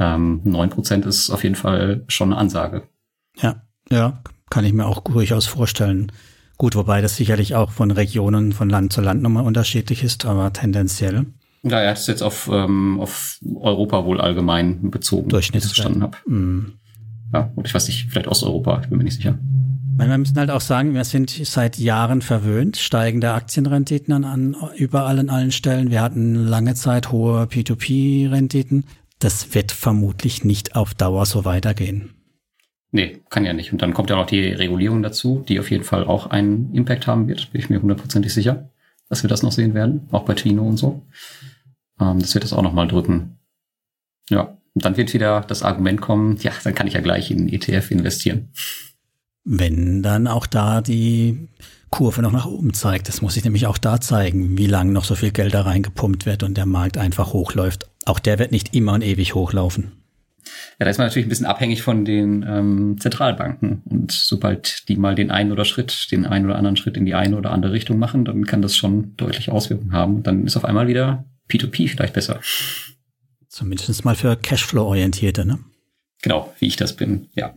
ähm, 0.00 0.42
9% 0.44 1.06
ist 1.06 1.30
auf 1.30 1.44
jeden 1.44 1.54
Fall 1.54 2.02
schon 2.08 2.32
eine 2.32 2.40
Ansage. 2.40 2.88
Ja, 3.36 3.62
ja, 3.88 4.20
kann 4.50 4.64
ich 4.64 4.72
mir 4.72 4.86
auch 4.86 4.98
durchaus 5.04 5.46
vorstellen. 5.46 6.10
Gut, 6.60 6.76
wobei 6.76 7.00
das 7.00 7.16
sicherlich 7.16 7.54
auch 7.54 7.70
von 7.70 7.90
Regionen, 7.90 8.52
von 8.52 8.68
Land 8.68 8.92
zu 8.92 9.00
Land 9.00 9.22
nochmal 9.22 9.46
unterschiedlich 9.46 10.04
ist, 10.04 10.26
aber 10.26 10.52
tendenziell. 10.52 11.24
Ja, 11.62 11.80
er 11.80 11.90
hat 11.90 11.96
es 11.96 12.06
jetzt 12.06 12.22
auf, 12.22 12.50
ähm, 12.52 13.00
auf 13.00 13.38
Europa 13.54 14.04
wohl 14.04 14.20
allgemein 14.20 14.90
bezogen, 14.90 15.30
Durchschnitt 15.30 15.64
verstanden 15.64 16.02
habe. 16.02 16.18
Mm. 16.26 16.72
Ja, 17.32 17.50
und 17.54 17.66
ich 17.66 17.72
weiß 17.72 17.86
nicht, 17.88 18.08
vielleicht 18.10 18.28
Osteuropa, 18.28 18.80
ich 18.82 18.88
bin 18.88 18.98
mir 18.98 19.04
nicht 19.04 19.16
sicher. 19.16 19.38
Wir 19.96 20.18
müssen 20.18 20.38
halt 20.38 20.50
auch 20.50 20.60
sagen, 20.60 20.94
wir 20.94 21.04
sind 21.04 21.30
seit 21.30 21.78
Jahren 21.78 22.22
verwöhnt, 22.22 22.76
steigende 22.76 23.32
Aktienrenditen 23.32 24.12
an, 24.12 24.24
an 24.24 24.56
überall 24.76 25.18
an 25.18 25.28
allen 25.28 25.52
Stellen. 25.52 25.90
Wir 25.90 26.02
hatten 26.02 26.34
lange 26.34 26.74
Zeit 26.74 27.12
hohe 27.12 27.44
P2P-Renditen 27.44 28.84
das 29.20 29.54
wird 29.54 29.70
vermutlich 29.70 30.44
nicht 30.44 30.74
auf 30.74 30.94
Dauer 30.94 31.26
so 31.26 31.44
weitergehen. 31.44 32.10
Nee, 32.92 33.20
kann 33.30 33.44
ja 33.44 33.52
nicht. 33.52 33.72
Und 33.72 33.82
dann 33.82 33.94
kommt 33.94 34.10
ja 34.10 34.16
noch 34.16 34.26
die 34.26 34.48
Regulierung 34.52 35.02
dazu, 35.02 35.44
die 35.46 35.60
auf 35.60 35.70
jeden 35.70 35.84
Fall 35.84 36.04
auch 36.04 36.26
einen 36.26 36.74
Impact 36.74 37.06
haben 37.06 37.28
wird, 37.28 37.52
bin 37.52 37.60
ich 37.60 37.70
mir 37.70 37.80
hundertprozentig 37.80 38.32
sicher, 38.34 38.70
dass 39.08 39.22
wir 39.22 39.28
das 39.28 39.42
noch 39.42 39.52
sehen 39.52 39.74
werden, 39.74 40.08
auch 40.10 40.24
bei 40.24 40.34
Trino 40.34 40.66
und 40.66 40.76
so. 40.76 41.02
Ähm, 42.00 42.18
das 42.18 42.34
wird 42.34 42.44
das 42.44 42.52
auch 42.52 42.62
nochmal 42.62 42.88
drücken. 42.88 43.38
Ja, 44.28 44.56
und 44.74 44.84
dann 44.84 44.96
wird 44.96 45.14
wieder 45.14 45.42
das 45.42 45.62
Argument 45.62 46.00
kommen, 46.00 46.36
ja, 46.40 46.52
dann 46.64 46.74
kann 46.74 46.86
ich 46.86 46.94
ja 46.94 47.00
gleich 47.00 47.30
in 47.30 47.48
ETF 47.48 47.90
investieren. 47.90 48.48
Wenn 49.44 50.02
dann 50.02 50.26
auch 50.26 50.46
da 50.46 50.80
die 50.80 51.48
Kurve 51.90 52.22
noch 52.22 52.32
nach 52.32 52.46
oben 52.46 52.72
zeigt. 52.72 53.08
Das 53.08 53.20
muss 53.20 53.36
ich 53.36 53.44
nämlich 53.44 53.66
auch 53.66 53.78
da 53.78 54.00
zeigen, 54.00 54.56
wie 54.56 54.66
lange 54.66 54.92
noch 54.92 55.04
so 55.04 55.16
viel 55.16 55.32
Geld 55.32 55.54
da 55.54 55.62
reingepumpt 55.62 56.24
wird 56.24 56.44
und 56.44 56.56
der 56.56 56.66
Markt 56.66 56.96
einfach 56.96 57.32
hochläuft. 57.32 57.90
Auch 58.06 58.20
der 58.20 58.38
wird 58.38 58.52
nicht 58.52 58.74
immer 58.74 58.94
und 58.94 59.02
ewig 59.02 59.34
hochlaufen. 59.34 59.99
Ja, 60.78 60.84
da 60.84 60.90
ist 60.90 60.98
man 60.98 61.06
natürlich 61.06 61.26
ein 61.26 61.30
bisschen 61.30 61.46
abhängig 61.46 61.82
von 61.82 62.04
den 62.04 62.44
ähm, 62.48 62.96
Zentralbanken. 62.98 63.82
Und 63.84 64.12
sobald 64.12 64.88
die 64.88 64.96
mal 64.96 65.14
den 65.14 65.30
einen 65.30 65.52
oder 65.52 65.64
Schritt, 65.64 66.10
den 66.10 66.26
einen 66.26 66.46
oder 66.46 66.56
anderen 66.56 66.76
Schritt 66.76 66.96
in 66.96 67.06
die 67.06 67.14
eine 67.14 67.36
oder 67.36 67.50
andere 67.52 67.72
Richtung 67.72 67.98
machen, 67.98 68.24
dann 68.24 68.46
kann 68.46 68.62
das 68.62 68.76
schon 68.76 69.16
deutlich 69.16 69.50
Auswirkungen 69.50 69.92
haben. 69.92 70.22
Dann 70.22 70.46
ist 70.46 70.56
auf 70.56 70.64
einmal 70.64 70.88
wieder 70.88 71.24
P2P 71.50 71.88
vielleicht 71.88 72.14
besser. 72.14 72.40
Zumindest 73.48 74.04
mal 74.04 74.14
für 74.14 74.36
Cashflow-Orientierte, 74.36 75.44
ne? 75.44 75.58
Genau, 76.22 76.52
wie 76.58 76.66
ich 76.66 76.76
das 76.76 76.94
bin, 76.94 77.28
ja. 77.34 77.54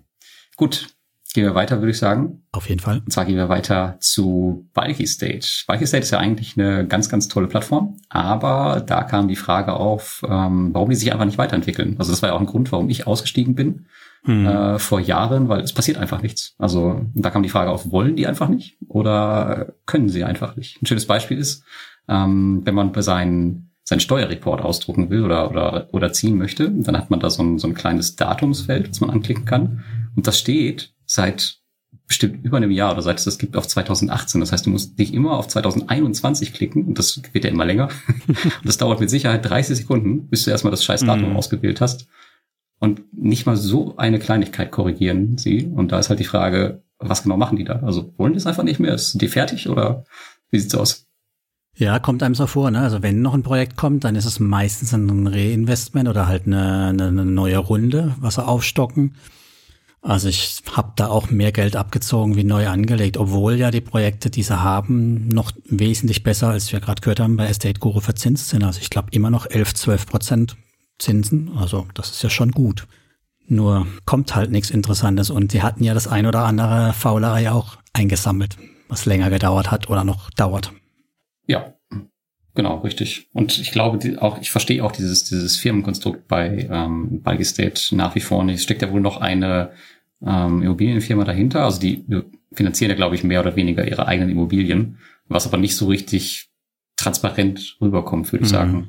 Gut, 0.56 0.88
Gehen 1.34 1.46
wir 1.46 1.56
weiter, 1.56 1.80
würde 1.80 1.90
ich 1.92 1.98
sagen. 1.98 2.44
Auf 2.52 2.70
jeden 2.70 2.80
Fall. 2.80 3.00
Und 3.00 3.12
zwar 3.12 3.26
gehen 3.26 3.38
wir 3.38 3.50
weiter 3.50 3.98
zu 4.00 4.70
Bulky 4.74 5.08
Stage. 5.08 5.64
Bulky 5.68 5.88
Stage 5.88 6.04
ist 6.04 6.12
ja 6.12 6.20
eigentlich 6.20 6.58
eine 6.58 6.86
ganz, 6.86 7.10
ganz 7.10 7.28
tolle 7.28 7.48
Plattform, 7.48 7.98
aber 8.10 8.84
da 8.86 9.04
kam 9.04 9.28
die 9.28 9.36
Frage 9.36 9.74
auf, 9.74 10.24
ähm, 10.30 10.70
warum 10.74 10.92
die 10.92 10.96
sich 10.96 11.12
einfach 11.12 11.26
nicht 11.26 11.40
weiterentwickeln. 11.40 11.96
Also 11.98 12.12
das 12.12 12.22
war 12.22 12.30
ja 12.30 12.36
auch 12.36 12.40
ein 12.40 12.46
Grund, 12.46 12.72
warum 12.72 12.88
ich 12.90 13.08
ausgestiegen 13.08 13.56
bin 13.56 13.88
hm. 14.26 14.46
äh, 14.46 14.80
vor 14.80 15.00
Jahren, 15.00 15.50
weil 15.50 15.62
es 15.62 15.74
passiert 15.74 15.98
einfach 15.98 16.22
nichts. 16.22 16.54
Also 16.60 17.04
da 17.16 17.32
kam 17.32 17.42
die 17.42 17.50
Frage 17.50 17.72
auf, 17.72 17.92
wollen 17.92 18.16
die 18.16 18.28
einfach 18.28 18.50
nicht 18.50 18.78
oder 18.88 19.74
können 19.88 20.10
sie 20.10 20.24
einfach 20.24 20.56
nicht? 20.56 20.82
Ein 20.82 20.86
schönes 20.86 21.08
Beispiel 21.08 21.40
ist, 21.40 21.64
ähm, 22.08 22.62
wenn 22.64 22.76
man 22.76 22.92
bei 22.92 23.02
seinen 23.02 23.72
seinen 23.86 24.00
Steuerreport 24.00 24.62
ausdrucken 24.62 25.10
will 25.10 25.26
oder, 25.26 25.50
oder, 25.50 25.90
oder 25.92 26.14
ziehen 26.14 26.38
möchte, 26.38 26.72
dann 26.72 26.98
hat 26.98 27.10
man 27.10 27.20
da 27.20 27.30
so 27.30 27.44
ein, 27.44 27.60
so 27.60 27.68
ein 27.68 27.74
kleines 27.74 28.16
Datumsfeld, 28.16 28.90
das 28.90 29.02
man 29.02 29.10
anklicken 29.10 29.44
kann. 29.44 29.84
Und 30.16 30.26
das 30.26 30.40
steht 30.40 30.94
seit 31.06 31.60
bestimmt 32.08 32.44
über 32.44 32.58
einem 32.58 32.72
Jahr 32.72 32.92
oder 32.92 33.02
seit 33.02 33.20
es 33.20 33.26
das 33.26 33.38
gibt 33.38 33.56
auf 33.56 33.68
2018. 33.68 34.42
Das 34.42 34.52
heißt, 34.52 34.66
du 34.66 34.70
musst 34.70 35.00
dich 35.00 35.14
immer 35.14 35.32
auf 35.32 35.48
2021 35.48 36.54
klicken 36.54 36.86
und 36.86 37.00
das 37.00 37.22
wird 37.34 37.46
ja 37.46 37.52
immer 37.52 37.66
länger. 37.66 37.90
und 38.28 38.66
das 38.66 38.78
dauert 38.78 39.00
mit 39.00 39.10
Sicherheit 39.10 39.48
30 39.48 39.78
Sekunden, 39.78 40.28
bis 40.28 40.44
du 40.44 40.52
erstmal 40.52 40.72
das 40.72 40.84
scheiß 40.84 41.02
Datum 41.02 41.32
mhm. 41.32 41.36
ausgewählt 41.38 41.82
hast. 41.82 42.08
Und 42.80 43.02
nicht 43.14 43.46
mal 43.46 43.56
so 43.56 43.96
eine 43.98 44.20
Kleinigkeit 44.20 44.72
korrigieren 44.72 45.38
sie. 45.38 45.66
Und 45.66 45.92
da 45.92 46.00
ist 46.00 46.10
halt 46.10 46.20
die 46.20 46.26
Frage, 46.26 46.84
was 47.00 47.24
genau 47.24 47.38
machen 47.38 47.58
die 47.58 47.64
da? 47.64 47.80
Also 47.80 48.14
wollen 48.18 48.34
die 48.34 48.38
es 48.38 48.48
einfach 48.48 48.64
nicht 48.64 48.80
mehr? 48.80 48.94
Ist 48.94 49.22
die 49.22 49.28
fertig 49.28 49.70
oder 49.70 50.04
wie 50.50 50.60
sieht's 50.60 50.76
aus? 50.76 51.08
Ja, 51.76 51.98
kommt 52.00 52.22
einem 52.22 52.36
so 52.36 52.46
vor. 52.46 52.70
Ne? 52.72 52.80
Also 52.80 53.02
wenn 53.02 53.22
noch 53.22 53.34
ein 53.34 53.44
Projekt 53.44 53.78
kommt, 53.78 54.04
dann 54.04 54.16
ist 54.16 54.26
es 54.26 54.40
meistens 54.40 54.94
ein 54.94 55.28
Reinvestment 55.28 56.08
oder 56.08 56.28
halt 56.28 56.46
eine, 56.46 56.90
eine 56.90 57.26
neue 57.26 57.58
Runde, 57.58 58.16
was 58.20 58.36
sie 58.36 58.46
aufstocken. 58.46 59.16
Also 60.04 60.28
ich 60.28 60.62
habe 60.74 60.92
da 60.98 61.08
auch 61.08 61.30
mehr 61.30 61.54
Geld 61.54 61.78
abgezogen 61.78 62.36
wie 62.36 62.44
neu 62.44 62.68
angelegt, 62.68 63.16
obwohl 63.16 63.56
ja 63.56 63.72
die 63.72 63.80
Projekte, 63.80 64.30
die 64.30 64.44
sie 64.44 64.62
haben, 64.62 65.30
noch 65.30 65.54
wesentlich 65.64 66.24
besser, 66.24 66.50
als 66.50 66.74
wir 66.74 66.82
gerade 66.82 67.02
gehört 67.02 67.22
haben, 67.22 67.38
bei 67.38 67.48
Estate 67.48 67.80
Guru 67.80 68.02
verzinst 68.02 68.50
sind. 68.50 68.66
Also 68.66 68.82
ich 68.82 68.90
glaube 68.90 69.08
immer 69.12 69.30
noch 69.30 69.50
11, 69.50 69.74
12 69.76 70.06
Prozent 70.06 70.58
Zinsen. 71.00 71.52
Also 71.56 71.88
das 71.94 72.12
ist 72.12 72.22
ja 72.22 72.30
schon 72.30 72.52
gut. 72.52 72.86
Nur 73.48 73.88
kommt 74.06 74.36
halt 74.36 74.52
nichts 74.52 74.72
Interessantes 74.72 75.30
und 75.30 75.54
die 75.54 75.62
hatten 75.62 75.84
ja 75.86 75.94
das 75.94 76.08
ein 76.08 76.26
oder 76.26 76.44
andere 76.44 76.92
faule 76.94 77.32
Ei 77.32 77.50
auch 77.50 77.78
eingesammelt, 77.94 78.58
was 78.90 79.06
länger 79.06 79.30
gedauert 79.30 79.72
hat 79.72 79.90
oder 79.90 80.04
noch 80.04 80.30
dauert. 80.32 80.74
Ja, 81.46 81.74
genau, 82.56 82.80
richtig. 82.80 83.30
Und 83.34 83.58
ich 83.58 83.72
glaube 83.72 83.98
die, 83.98 84.18
auch, 84.18 84.40
ich 84.40 84.52
verstehe 84.52 84.84
auch 84.84 84.92
dieses, 84.92 85.26
dieses 85.26 85.58
Firmenkonstrukt 85.58 86.28
bei 86.28 86.68
ähm, 86.70 87.22
Balgi 87.22 87.46
State 87.46 87.96
nach 87.96 88.16
wie 88.16 88.22
vor 88.22 88.44
nicht. 88.44 88.56
Es 88.56 88.64
steckt 88.64 88.82
ja 88.82 88.92
wohl 88.92 89.02
noch 89.02 89.18
eine 89.18 89.72
ähm, 90.26 90.62
Immobilienfirma 90.62 91.24
dahinter. 91.24 91.66
Also 91.66 91.80
die 91.80 92.06
finanzieren 92.52 92.92
ja, 92.92 92.96
glaube 92.96 93.16
ich, 93.16 93.24
mehr 93.24 93.42
oder 93.42 93.56
weniger 93.56 93.88
ihre 93.88 94.08
eigenen 94.08 94.30
Immobilien, 94.30 94.98
was 95.28 95.48
aber 95.48 95.58
nicht 95.58 95.76
so 95.76 95.88
richtig 95.88 96.50
transparent 96.96 97.78
rüberkommt, 97.82 98.32
würde 98.32 98.46
ich 98.46 98.52
mhm. 98.52 98.56
sagen. 98.56 98.88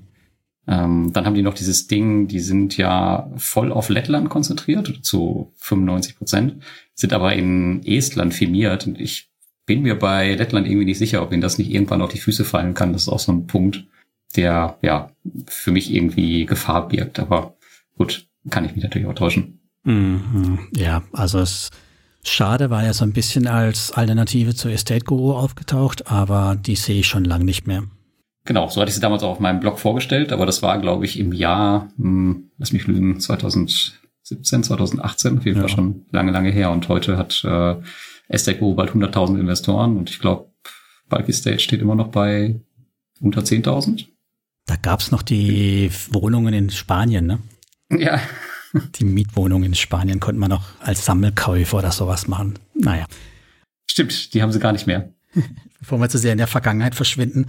Ähm, 0.66 1.12
dann 1.12 1.26
haben 1.26 1.34
die 1.34 1.42
noch 1.42 1.54
dieses 1.54 1.88
Ding, 1.88 2.26
die 2.26 2.40
sind 2.40 2.76
ja 2.76 3.30
voll 3.36 3.70
auf 3.70 3.90
Lettland 3.90 4.30
konzentriert, 4.30 5.00
zu 5.02 5.52
95 5.56 6.16
Prozent, 6.16 6.62
sind 6.94 7.12
aber 7.12 7.34
in 7.34 7.84
Estland 7.84 8.32
firmiert. 8.32 8.86
Und 8.86 9.00
ich 9.00 9.30
bin 9.66 9.82
mir 9.82 9.98
bei 9.98 10.34
Lettland 10.34 10.66
irgendwie 10.66 10.86
nicht 10.86 10.98
sicher, 10.98 11.22
ob 11.22 11.32
ihnen 11.32 11.42
das 11.42 11.58
nicht 11.58 11.70
irgendwann 11.70 12.02
auf 12.02 12.12
die 12.12 12.18
Füße 12.18 12.44
fallen 12.44 12.74
kann. 12.74 12.92
Das 12.92 13.02
ist 13.02 13.08
auch 13.08 13.18
so 13.18 13.32
ein 13.32 13.46
Punkt, 13.46 13.84
der 14.36 14.78
ja 14.82 15.10
für 15.46 15.70
mich 15.70 15.92
irgendwie 15.92 16.46
Gefahr 16.46 16.88
birgt. 16.88 17.18
Aber 17.18 17.56
gut, 17.96 18.26
kann 18.50 18.64
ich 18.64 18.74
mich 18.74 18.82
natürlich 18.82 19.06
auch 19.06 19.14
täuschen. 19.14 19.60
Mhm. 19.84 20.68
Ja, 20.74 21.02
also 21.12 21.38
es 21.40 21.70
schade 22.22 22.70
war 22.70 22.84
ja 22.84 22.92
so 22.92 23.04
ein 23.04 23.12
bisschen 23.12 23.46
als 23.46 23.92
Alternative 23.92 24.54
zu 24.54 24.68
Estate 24.68 25.04
Guru 25.04 25.34
aufgetaucht, 25.34 26.10
aber 26.10 26.56
die 26.56 26.76
sehe 26.76 27.00
ich 27.00 27.06
schon 27.06 27.24
lange 27.24 27.44
nicht 27.44 27.66
mehr. 27.66 27.84
Genau, 28.46 28.68
so 28.68 28.80
hatte 28.80 28.90
ich 28.90 28.94
sie 28.94 29.00
damals 29.00 29.22
auch 29.22 29.30
auf 29.30 29.40
meinem 29.40 29.60
Blog 29.60 29.78
vorgestellt, 29.78 30.32
aber 30.32 30.44
das 30.44 30.62
war, 30.62 30.78
glaube 30.78 31.04
ich, 31.06 31.18
im 31.18 31.32
Jahr, 31.32 31.88
hm, 31.96 32.50
lass 32.58 32.72
mich 32.72 32.86
lügen, 32.86 33.18
2017, 33.18 34.62
2018, 34.62 35.38
auf 35.38 35.46
jeden 35.46 35.56
ja. 35.56 35.62
Fall 35.62 35.70
schon 35.70 36.06
lange, 36.10 36.30
lange 36.30 36.50
her. 36.50 36.70
Und 36.70 36.88
heute 36.88 37.16
hat 37.16 37.42
äh, 37.44 37.76
Esteco 38.28 38.74
bald 38.74 38.90
100.000 38.90 39.40
Investoren 39.40 39.96
und 39.96 40.10
ich 40.10 40.18
glaube, 40.18 40.50
Bulky 41.08 41.32
Stage 41.32 41.60
steht 41.60 41.80
immer 41.80 41.94
noch 41.94 42.08
bei 42.08 42.60
unter 43.20 43.42
10.000. 43.42 44.06
Da 44.66 44.76
gab's 44.76 45.10
noch 45.10 45.22
die 45.22 45.90
Wohnungen 46.10 46.54
in 46.54 46.70
Spanien, 46.70 47.26
ne? 47.26 47.38
Ja. 47.90 48.20
Die 48.96 49.04
Mietwohnungen 49.04 49.66
in 49.66 49.74
Spanien 49.74 50.20
konnte 50.20 50.40
man 50.40 50.50
noch 50.50 50.64
als 50.80 51.04
Sammelkäufer 51.04 51.78
oder 51.78 51.92
sowas 51.92 52.26
machen. 52.26 52.58
Naja. 52.74 53.06
Stimmt, 53.86 54.34
die 54.34 54.42
haben 54.42 54.52
sie 54.52 54.58
gar 54.58 54.72
nicht 54.72 54.86
mehr. 54.86 55.12
Bevor 55.78 56.00
wir 56.00 56.08
zu 56.08 56.18
sehr 56.18 56.32
in 56.32 56.38
der 56.38 56.46
Vergangenheit 56.46 56.94
verschwinden, 56.94 57.46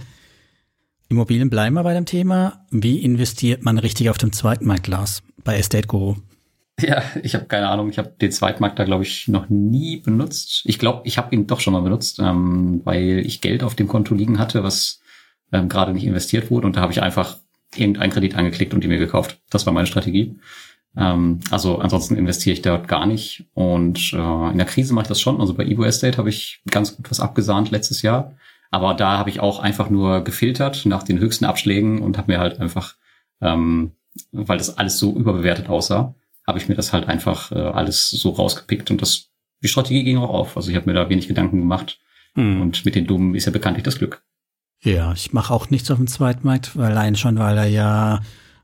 Immobilien 1.08 1.50
bleiben 1.50 1.74
wir 1.74 1.84
bei 1.84 1.94
dem 1.94 2.06
Thema. 2.06 2.64
Wie 2.70 3.02
investiert 3.02 3.64
man 3.64 3.78
richtig 3.78 4.10
auf 4.10 4.18
dem 4.18 4.32
Zweitmarkt, 4.32 4.88
Lars, 4.88 5.22
bei 5.44 5.56
Estate 5.56 5.86
Guru? 5.86 6.16
Ja, 6.80 7.02
ich 7.22 7.34
habe 7.34 7.46
keine 7.46 7.68
Ahnung. 7.68 7.88
Ich 7.88 7.98
habe 7.98 8.14
den 8.20 8.32
Zweitmarkt 8.32 8.78
da, 8.78 8.84
glaube 8.84 9.04
ich, 9.04 9.28
noch 9.28 9.48
nie 9.48 9.98
benutzt. 9.98 10.62
Ich 10.64 10.78
glaube, 10.78 11.02
ich 11.04 11.16
habe 11.16 11.34
ihn 11.34 11.46
doch 11.46 11.60
schon 11.60 11.72
mal 11.72 11.80
benutzt, 11.80 12.18
ähm, 12.18 12.82
weil 12.84 13.22
ich 13.24 13.40
Geld 13.40 13.62
auf 13.62 13.74
dem 13.74 13.88
Konto 13.88 14.14
liegen 14.14 14.38
hatte, 14.38 14.62
was 14.62 15.00
ähm, 15.52 15.68
gerade 15.68 15.92
nicht 15.92 16.04
investiert 16.04 16.50
wurde. 16.50 16.66
Und 16.66 16.76
da 16.76 16.82
habe 16.82 16.92
ich 16.92 17.02
einfach 17.02 17.38
irgendeinen 17.74 18.12
Kredit 18.12 18.34
angeklickt 18.34 18.74
und 18.74 18.84
die 18.84 18.88
mir 18.88 18.98
gekauft. 18.98 19.38
Das 19.48 19.64
war 19.64 19.72
meine 19.72 19.86
Strategie. 19.86 20.38
Ähm, 20.96 21.40
also 21.50 21.78
ansonsten 21.78 22.16
investiere 22.16 22.54
ich 22.54 22.62
dort 22.62 22.88
gar 22.88 23.06
nicht. 23.06 23.46
Und 23.54 24.12
äh, 24.12 24.50
in 24.50 24.58
der 24.58 24.66
Krise 24.66 24.94
mache 24.94 25.04
ich 25.04 25.08
das 25.08 25.20
schon. 25.20 25.40
Also 25.40 25.54
bei 25.54 25.64
Evo 25.64 25.84
Estate 25.84 26.18
habe 26.18 26.28
ich 26.28 26.62
ganz 26.70 26.96
gut 26.96 27.10
was 27.10 27.20
abgesahnt 27.20 27.70
letztes 27.70 28.02
Jahr. 28.02 28.32
Aber 28.70 28.94
da 28.94 29.18
habe 29.18 29.30
ich 29.30 29.40
auch 29.40 29.60
einfach 29.60 29.90
nur 29.90 30.22
gefiltert 30.24 30.86
nach 30.86 31.02
den 31.02 31.18
höchsten 31.18 31.44
Abschlägen 31.44 32.00
und 32.00 32.18
habe 32.18 32.32
mir 32.32 32.40
halt 32.40 32.60
einfach, 32.60 32.96
ähm, 33.40 33.92
weil 34.32 34.58
das 34.58 34.76
alles 34.76 34.98
so 34.98 35.14
überbewertet 35.14 35.68
aussah, 35.68 36.14
habe 36.46 36.58
ich 36.58 36.68
mir 36.68 36.74
das 36.74 36.92
halt 36.92 37.08
einfach 37.08 37.52
äh, 37.52 37.54
alles 37.54 38.10
so 38.10 38.30
rausgepickt 38.30 38.90
und 38.90 39.02
das 39.02 39.30
die 39.62 39.68
Strategie 39.68 40.04
ging 40.04 40.18
auch 40.18 40.30
auf. 40.30 40.56
Also 40.56 40.70
ich 40.70 40.76
habe 40.76 40.86
mir 40.86 40.94
da 40.94 41.08
wenig 41.08 41.28
Gedanken 41.28 41.60
gemacht. 41.60 41.98
Hm. 42.34 42.60
Und 42.60 42.84
mit 42.84 42.94
den 42.94 43.06
Dummen 43.06 43.34
ist 43.34 43.46
ja 43.46 43.52
bekanntlich 43.52 43.84
das 43.84 43.98
Glück. 43.98 44.22
Ja, 44.82 45.12
ich 45.12 45.32
mache 45.32 45.52
auch 45.52 45.70
nichts 45.70 45.90
auf 45.90 45.96
dem 45.96 46.06
Zweitmarkt, 46.06 46.76
allein 46.76 47.16
schon, 47.16 47.38
weil 47.38 47.56
er 47.56 47.66
ja 47.66 48.20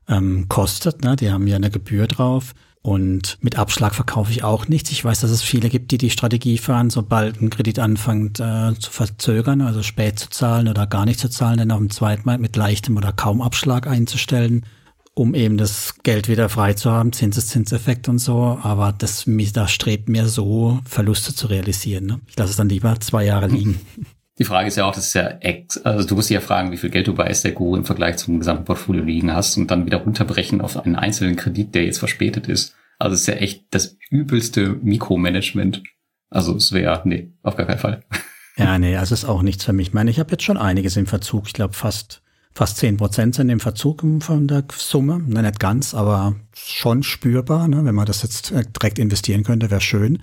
ähm, 0.07 0.47
kostet. 0.49 1.03
Ne? 1.03 1.15
Die 1.15 1.31
haben 1.31 1.47
ja 1.47 1.55
eine 1.55 1.69
Gebühr 1.69 2.07
drauf. 2.07 2.53
Und 2.85 3.37
mit 3.39 3.57
Abschlag 3.57 3.95
verkaufe 3.95 4.29
ich 4.31 4.43
auch 4.43 4.67
nichts. 4.67 4.91
Ich 4.91 5.05
weiß, 5.05 5.21
dass 5.21 5.31
es 5.31 5.41
viele 5.41 5.69
gibt, 5.69 5.91
die 5.91 5.97
die 5.97 6.09
Strategie 6.09 6.57
fahren, 6.57 6.89
sobald 6.89 7.41
ein 7.41 7.49
Kredit 7.49 7.79
anfängt 7.79 8.41
äh, 8.41 8.73
zu 8.77 8.91
verzögern, 8.91 9.61
also 9.61 9.81
spät 9.83 10.19
zu 10.19 10.29
zahlen 10.29 10.67
oder 10.67 10.85
gar 10.85 11.05
nicht 11.05 11.17
zu 11.17 11.29
zahlen, 11.29 11.59
dann 11.59 11.71
auf 11.71 11.77
dem 11.77 11.89
Zweitmarkt 11.89 12.41
mit 12.41 12.57
leichtem 12.57 12.97
oder 12.97 13.13
kaum 13.13 13.41
Abschlag 13.41 13.87
einzustellen, 13.87 14.65
um 15.13 15.33
eben 15.33 15.57
das 15.57 15.95
Geld 16.03 16.27
wieder 16.27 16.49
frei 16.49 16.73
zu 16.73 16.91
haben, 16.91 17.13
Zinseszinseffekt 17.13 18.09
und 18.09 18.19
so. 18.19 18.59
Aber 18.61 18.91
das, 18.91 19.23
da 19.53 19.67
strebt 19.69 20.09
mir 20.09 20.27
so, 20.27 20.81
Verluste 20.83 21.33
zu 21.33 21.47
realisieren. 21.47 22.05
Ne? 22.05 22.19
Ich 22.27 22.37
lasse 22.37 22.51
es 22.51 22.57
dann 22.57 22.67
lieber 22.67 22.99
zwei 22.99 23.23
Jahre 23.23 23.47
liegen. 23.47 23.79
Die 24.43 24.47
Frage 24.49 24.67
ist 24.67 24.75
ja 24.75 24.83
auch, 24.83 24.93
das 24.93 25.07
ist 25.07 25.13
ja 25.13 25.25
ex, 25.39 25.77
also 25.85 26.05
du 26.05 26.15
musst 26.15 26.29
dich 26.29 26.35
ja 26.35 26.41
fragen, 26.41 26.73
wie 26.73 26.77
viel 26.77 26.89
Geld 26.89 27.07
du 27.07 27.13
bei 27.13 27.33
SDGO 27.33 27.77
im 27.77 27.85
Vergleich 27.85 28.17
zum 28.17 28.39
gesamten 28.39 28.65
Portfolio 28.65 29.01
liegen 29.01 29.33
hast 29.33 29.55
und 29.55 29.71
dann 29.71 29.85
wieder 29.85 29.99
runterbrechen 29.99 30.59
auf 30.59 30.75
einen 30.75 30.97
einzelnen 30.97 31.37
Kredit, 31.37 31.73
der 31.73 31.85
jetzt 31.85 31.99
verspätet 31.99 32.49
ist. 32.49 32.75
Also 32.99 33.13
es 33.13 33.21
ist 33.21 33.27
ja 33.27 33.35
echt 33.35 33.63
das 33.71 33.95
übelste 34.09 34.77
Mikromanagement. 34.81 35.81
Also 36.29 36.57
es 36.57 36.73
wäre, 36.73 37.03
nee, 37.05 37.31
auf 37.41 37.55
gar 37.55 37.65
keinen 37.65 37.79
Fall. 37.79 38.03
Ja, 38.57 38.77
nee, 38.77 38.97
also 38.97 39.15
ist 39.15 39.25
auch 39.25 39.41
nichts 39.41 39.63
für 39.63 39.73
mich. 39.73 39.87
Ich 39.87 39.93
meine, 39.93 40.11
ich 40.11 40.19
habe 40.19 40.29
jetzt 40.29 40.43
schon 40.43 40.57
einiges 40.57 40.95
im 40.95 41.07
Verzug. 41.07 41.47
Ich 41.47 41.53
glaube, 41.53 41.73
fast, 41.73 42.21
fast 42.53 42.77
zehn 42.77 42.97
Prozent 42.97 43.33
sind 43.33 43.49
im 43.49 43.59
Verzug 43.59 44.03
von 44.19 44.47
der 44.47 44.65
Summe. 44.75 45.23
Na, 45.25 45.41
nicht 45.41 45.59
ganz, 45.59 45.95
aber 45.95 46.35
schon 46.53 47.01
spürbar. 47.01 47.67
Ne? 47.67 47.83
Wenn 47.83 47.95
man 47.95 48.05
das 48.05 48.21
jetzt 48.21 48.51
äh, 48.51 48.63
direkt 48.63 48.99
investieren 48.99 49.43
könnte, 49.43 49.71
wäre 49.71 49.81
schön. 49.81 50.21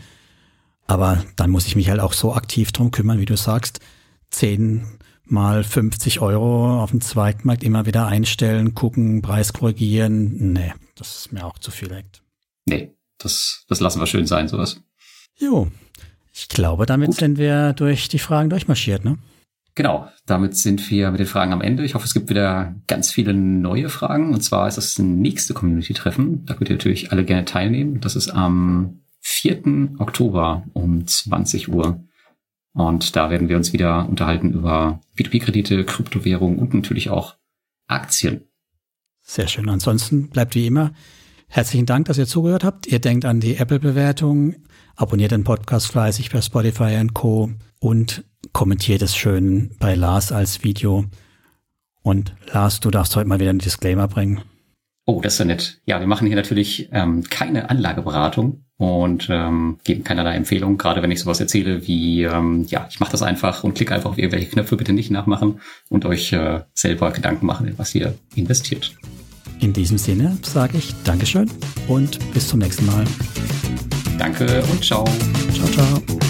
Aber 0.86 1.24
dann 1.34 1.50
muss 1.50 1.66
ich 1.66 1.74
mich 1.74 1.88
halt 1.90 1.98
auch 1.98 2.12
so 2.12 2.32
aktiv 2.32 2.70
drum 2.70 2.92
kümmern, 2.92 3.18
wie 3.18 3.24
du 3.24 3.36
sagst 3.36 3.80
10 4.30 4.86
mal 5.24 5.62
50 5.64 6.20
Euro 6.20 6.82
auf 6.82 6.90
dem 6.90 7.00
Zweitmarkt 7.00 7.62
immer 7.62 7.86
wieder 7.86 8.06
einstellen, 8.06 8.74
gucken, 8.74 9.22
Preis 9.22 9.52
korrigieren. 9.52 10.52
Nee, 10.52 10.72
das 10.96 11.16
ist 11.16 11.32
mir 11.32 11.44
auch 11.46 11.58
zu 11.58 11.70
viel 11.70 11.92
echt. 11.92 12.22
Nee, 12.66 12.94
das, 13.18 13.64
das 13.68 13.80
lassen 13.80 14.00
wir 14.00 14.06
schön 14.06 14.26
sein, 14.26 14.48
sowas. 14.48 14.80
Jo, 15.38 15.68
ich 16.32 16.48
glaube, 16.48 16.86
damit 16.86 17.08
Gut. 17.08 17.16
sind 17.16 17.38
wir 17.38 17.72
durch 17.72 18.08
die 18.08 18.18
Fragen 18.18 18.50
durchmarschiert, 18.50 19.04
ne? 19.04 19.18
Genau, 19.76 20.08
damit 20.26 20.56
sind 20.56 20.90
wir 20.90 21.10
mit 21.10 21.20
den 21.20 21.26
Fragen 21.26 21.52
am 21.52 21.62
Ende. 21.62 21.84
Ich 21.84 21.94
hoffe, 21.94 22.04
es 22.04 22.12
gibt 22.12 22.28
wieder 22.28 22.74
ganz 22.86 23.12
viele 23.12 23.32
neue 23.32 23.88
Fragen. 23.88 24.34
Und 24.34 24.42
zwar 24.42 24.68
ist 24.68 24.76
das 24.76 24.98
nächste 24.98 25.54
Community-Treffen. 25.54 26.44
Da 26.44 26.54
könnt 26.54 26.68
ihr 26.70 26.76
natürlich 26.76 27.12
alle 27.12 27.24
gerne 27.24 27.44
teilnehmen. 27.44 28.00
Das 28.00 28.16
ist 28.16 28.28
am 28.28 29.00
4. 29.20 29.96
Oktober 29.98 30.64
um 30.72 31.06
20 31.06 31.68
Uhr. 31.72 32.02
Und 32.72 33.16
da 33.16 33.30
werden 33.30 33.48
wir 33.48 33.56
uns 33.56 33.72
wieder 33.72 34.08
unterhalten 34.08 34.52
über 34.52 35.00
P2P-Kredite, 35.16 35.84
Kryptowährungen 35.84 36.58
und 36.58 36.72
natürlich 36.72 37.10
auch 37.10 37.36
Aktien. 37.86 38.42
Sehr 39.20 39.48
schön. 39.48 39.68
Ansonsten 39.68 40.28
bleibt 40.28 40.54
wie 40.54 40.66
immer 40.66 40.92
herzlichen 41.50 41.86
Dank, 41.86 42.06
dass 42.06 42.16
ihr 42.16 42.26
zugehört 42.26 42.64
habt. 42.64 42.86
Ihr 42.86 43.00
denkt 43.00 43.26
an 43.26 43.40
die 43.40 43.56
Apple-Bewertung, 43.56 44.54
abonniert 44.96 45.32
den 45.32 45.44
Podcast 45.44 45.88
fleißig 45.88 46.30
per 46.30 46.42
Spotify 46.42 46.96
und 47.00 47.12
Co. 47.12 47.50
und 47.80 48.24
kommentiert 48.52 49.02
es 49.02 49.14
schön 49.14 49.76
bei 49.78 49.94
Lars 49.94 50.32
als 50.32 50.64
Video. 50.64 51.04
Und 52.02 52.34
Lars, 52.52 52.80
du 52.80 52.90
darfst 52.90 53.14
heute 53.16 53.28
mal 53.28 53.40
wieder 53.40 53.50
einen 53.50 53.58
Disclaimer 53.58 54.08
bringen. 54.08 54.40
Oh, 55.06 55.20
das 55.20 55.34
ist 55.34 55.38
ja 55.40 55.44
nett. 55.44 55.80
Ja, 55.86 56.00
wir 56.00 56.06
machen 56.06 56.26
hier 56.26 56.36
natürlich 56.36 56.88
ähm, 56.92 57.24
keine 57.28 57.70
Anlageberatung 57.70 58.64
und 58.76 59.28
ähm, 59.30 59.78
geben 59.84 60.04
keinerlei 60.04 60.36
Empfehlung, 60.36 60.78
gerade 60.78 61.02
wenn 61.02 61.10
ich 61.10 61.20
sowas 61.20 61.40
erzähle 61.40 61.86
wie, 61.86 62.22
ähm, 62.22 62.64
ja, 62.68 62.86
ich 62.88 63.00
mache 63.00 63.12
das 63.12 63.22
einfach 63.22 63.64
und 63.64 63.74
klicke 63.74 63.94
einfach 63.94 64.10
auf 64.10 64.18
irgendwelche 64.18 64.48
Knöpfe, 64.48 64.76
bitte 64.76 64.92
nicht 64.92 65.10
nachmachen 65.10 65.60
und 65.88 66.04
euch 66.06 66.32
äh, 66.32 66.60
selber 66.74 67.10
Gedanken 67.10 67.46
machen, 67.46 67.72
was 67.76 67.94
ihr 67.94 68.14
investiert. 68.36 68.94
In 69.60 69.74
diesem 69.74 69.98
Sinne 69.98 70.38
sage 70.42 70.78
ich 70.78 70.94
Dankeschön 71.04 71.50
und 71.88 72.18
bis 72.32 72.48
zum 72.48 72.60
nächsten 72.60 72.86
Mal. 72.86 73.04
Danke 74.18 74.62
und 74.72 74.84
ciao. 74.84 75.04
Ciao, 75.52 75.68
ciao. 75.68 76.20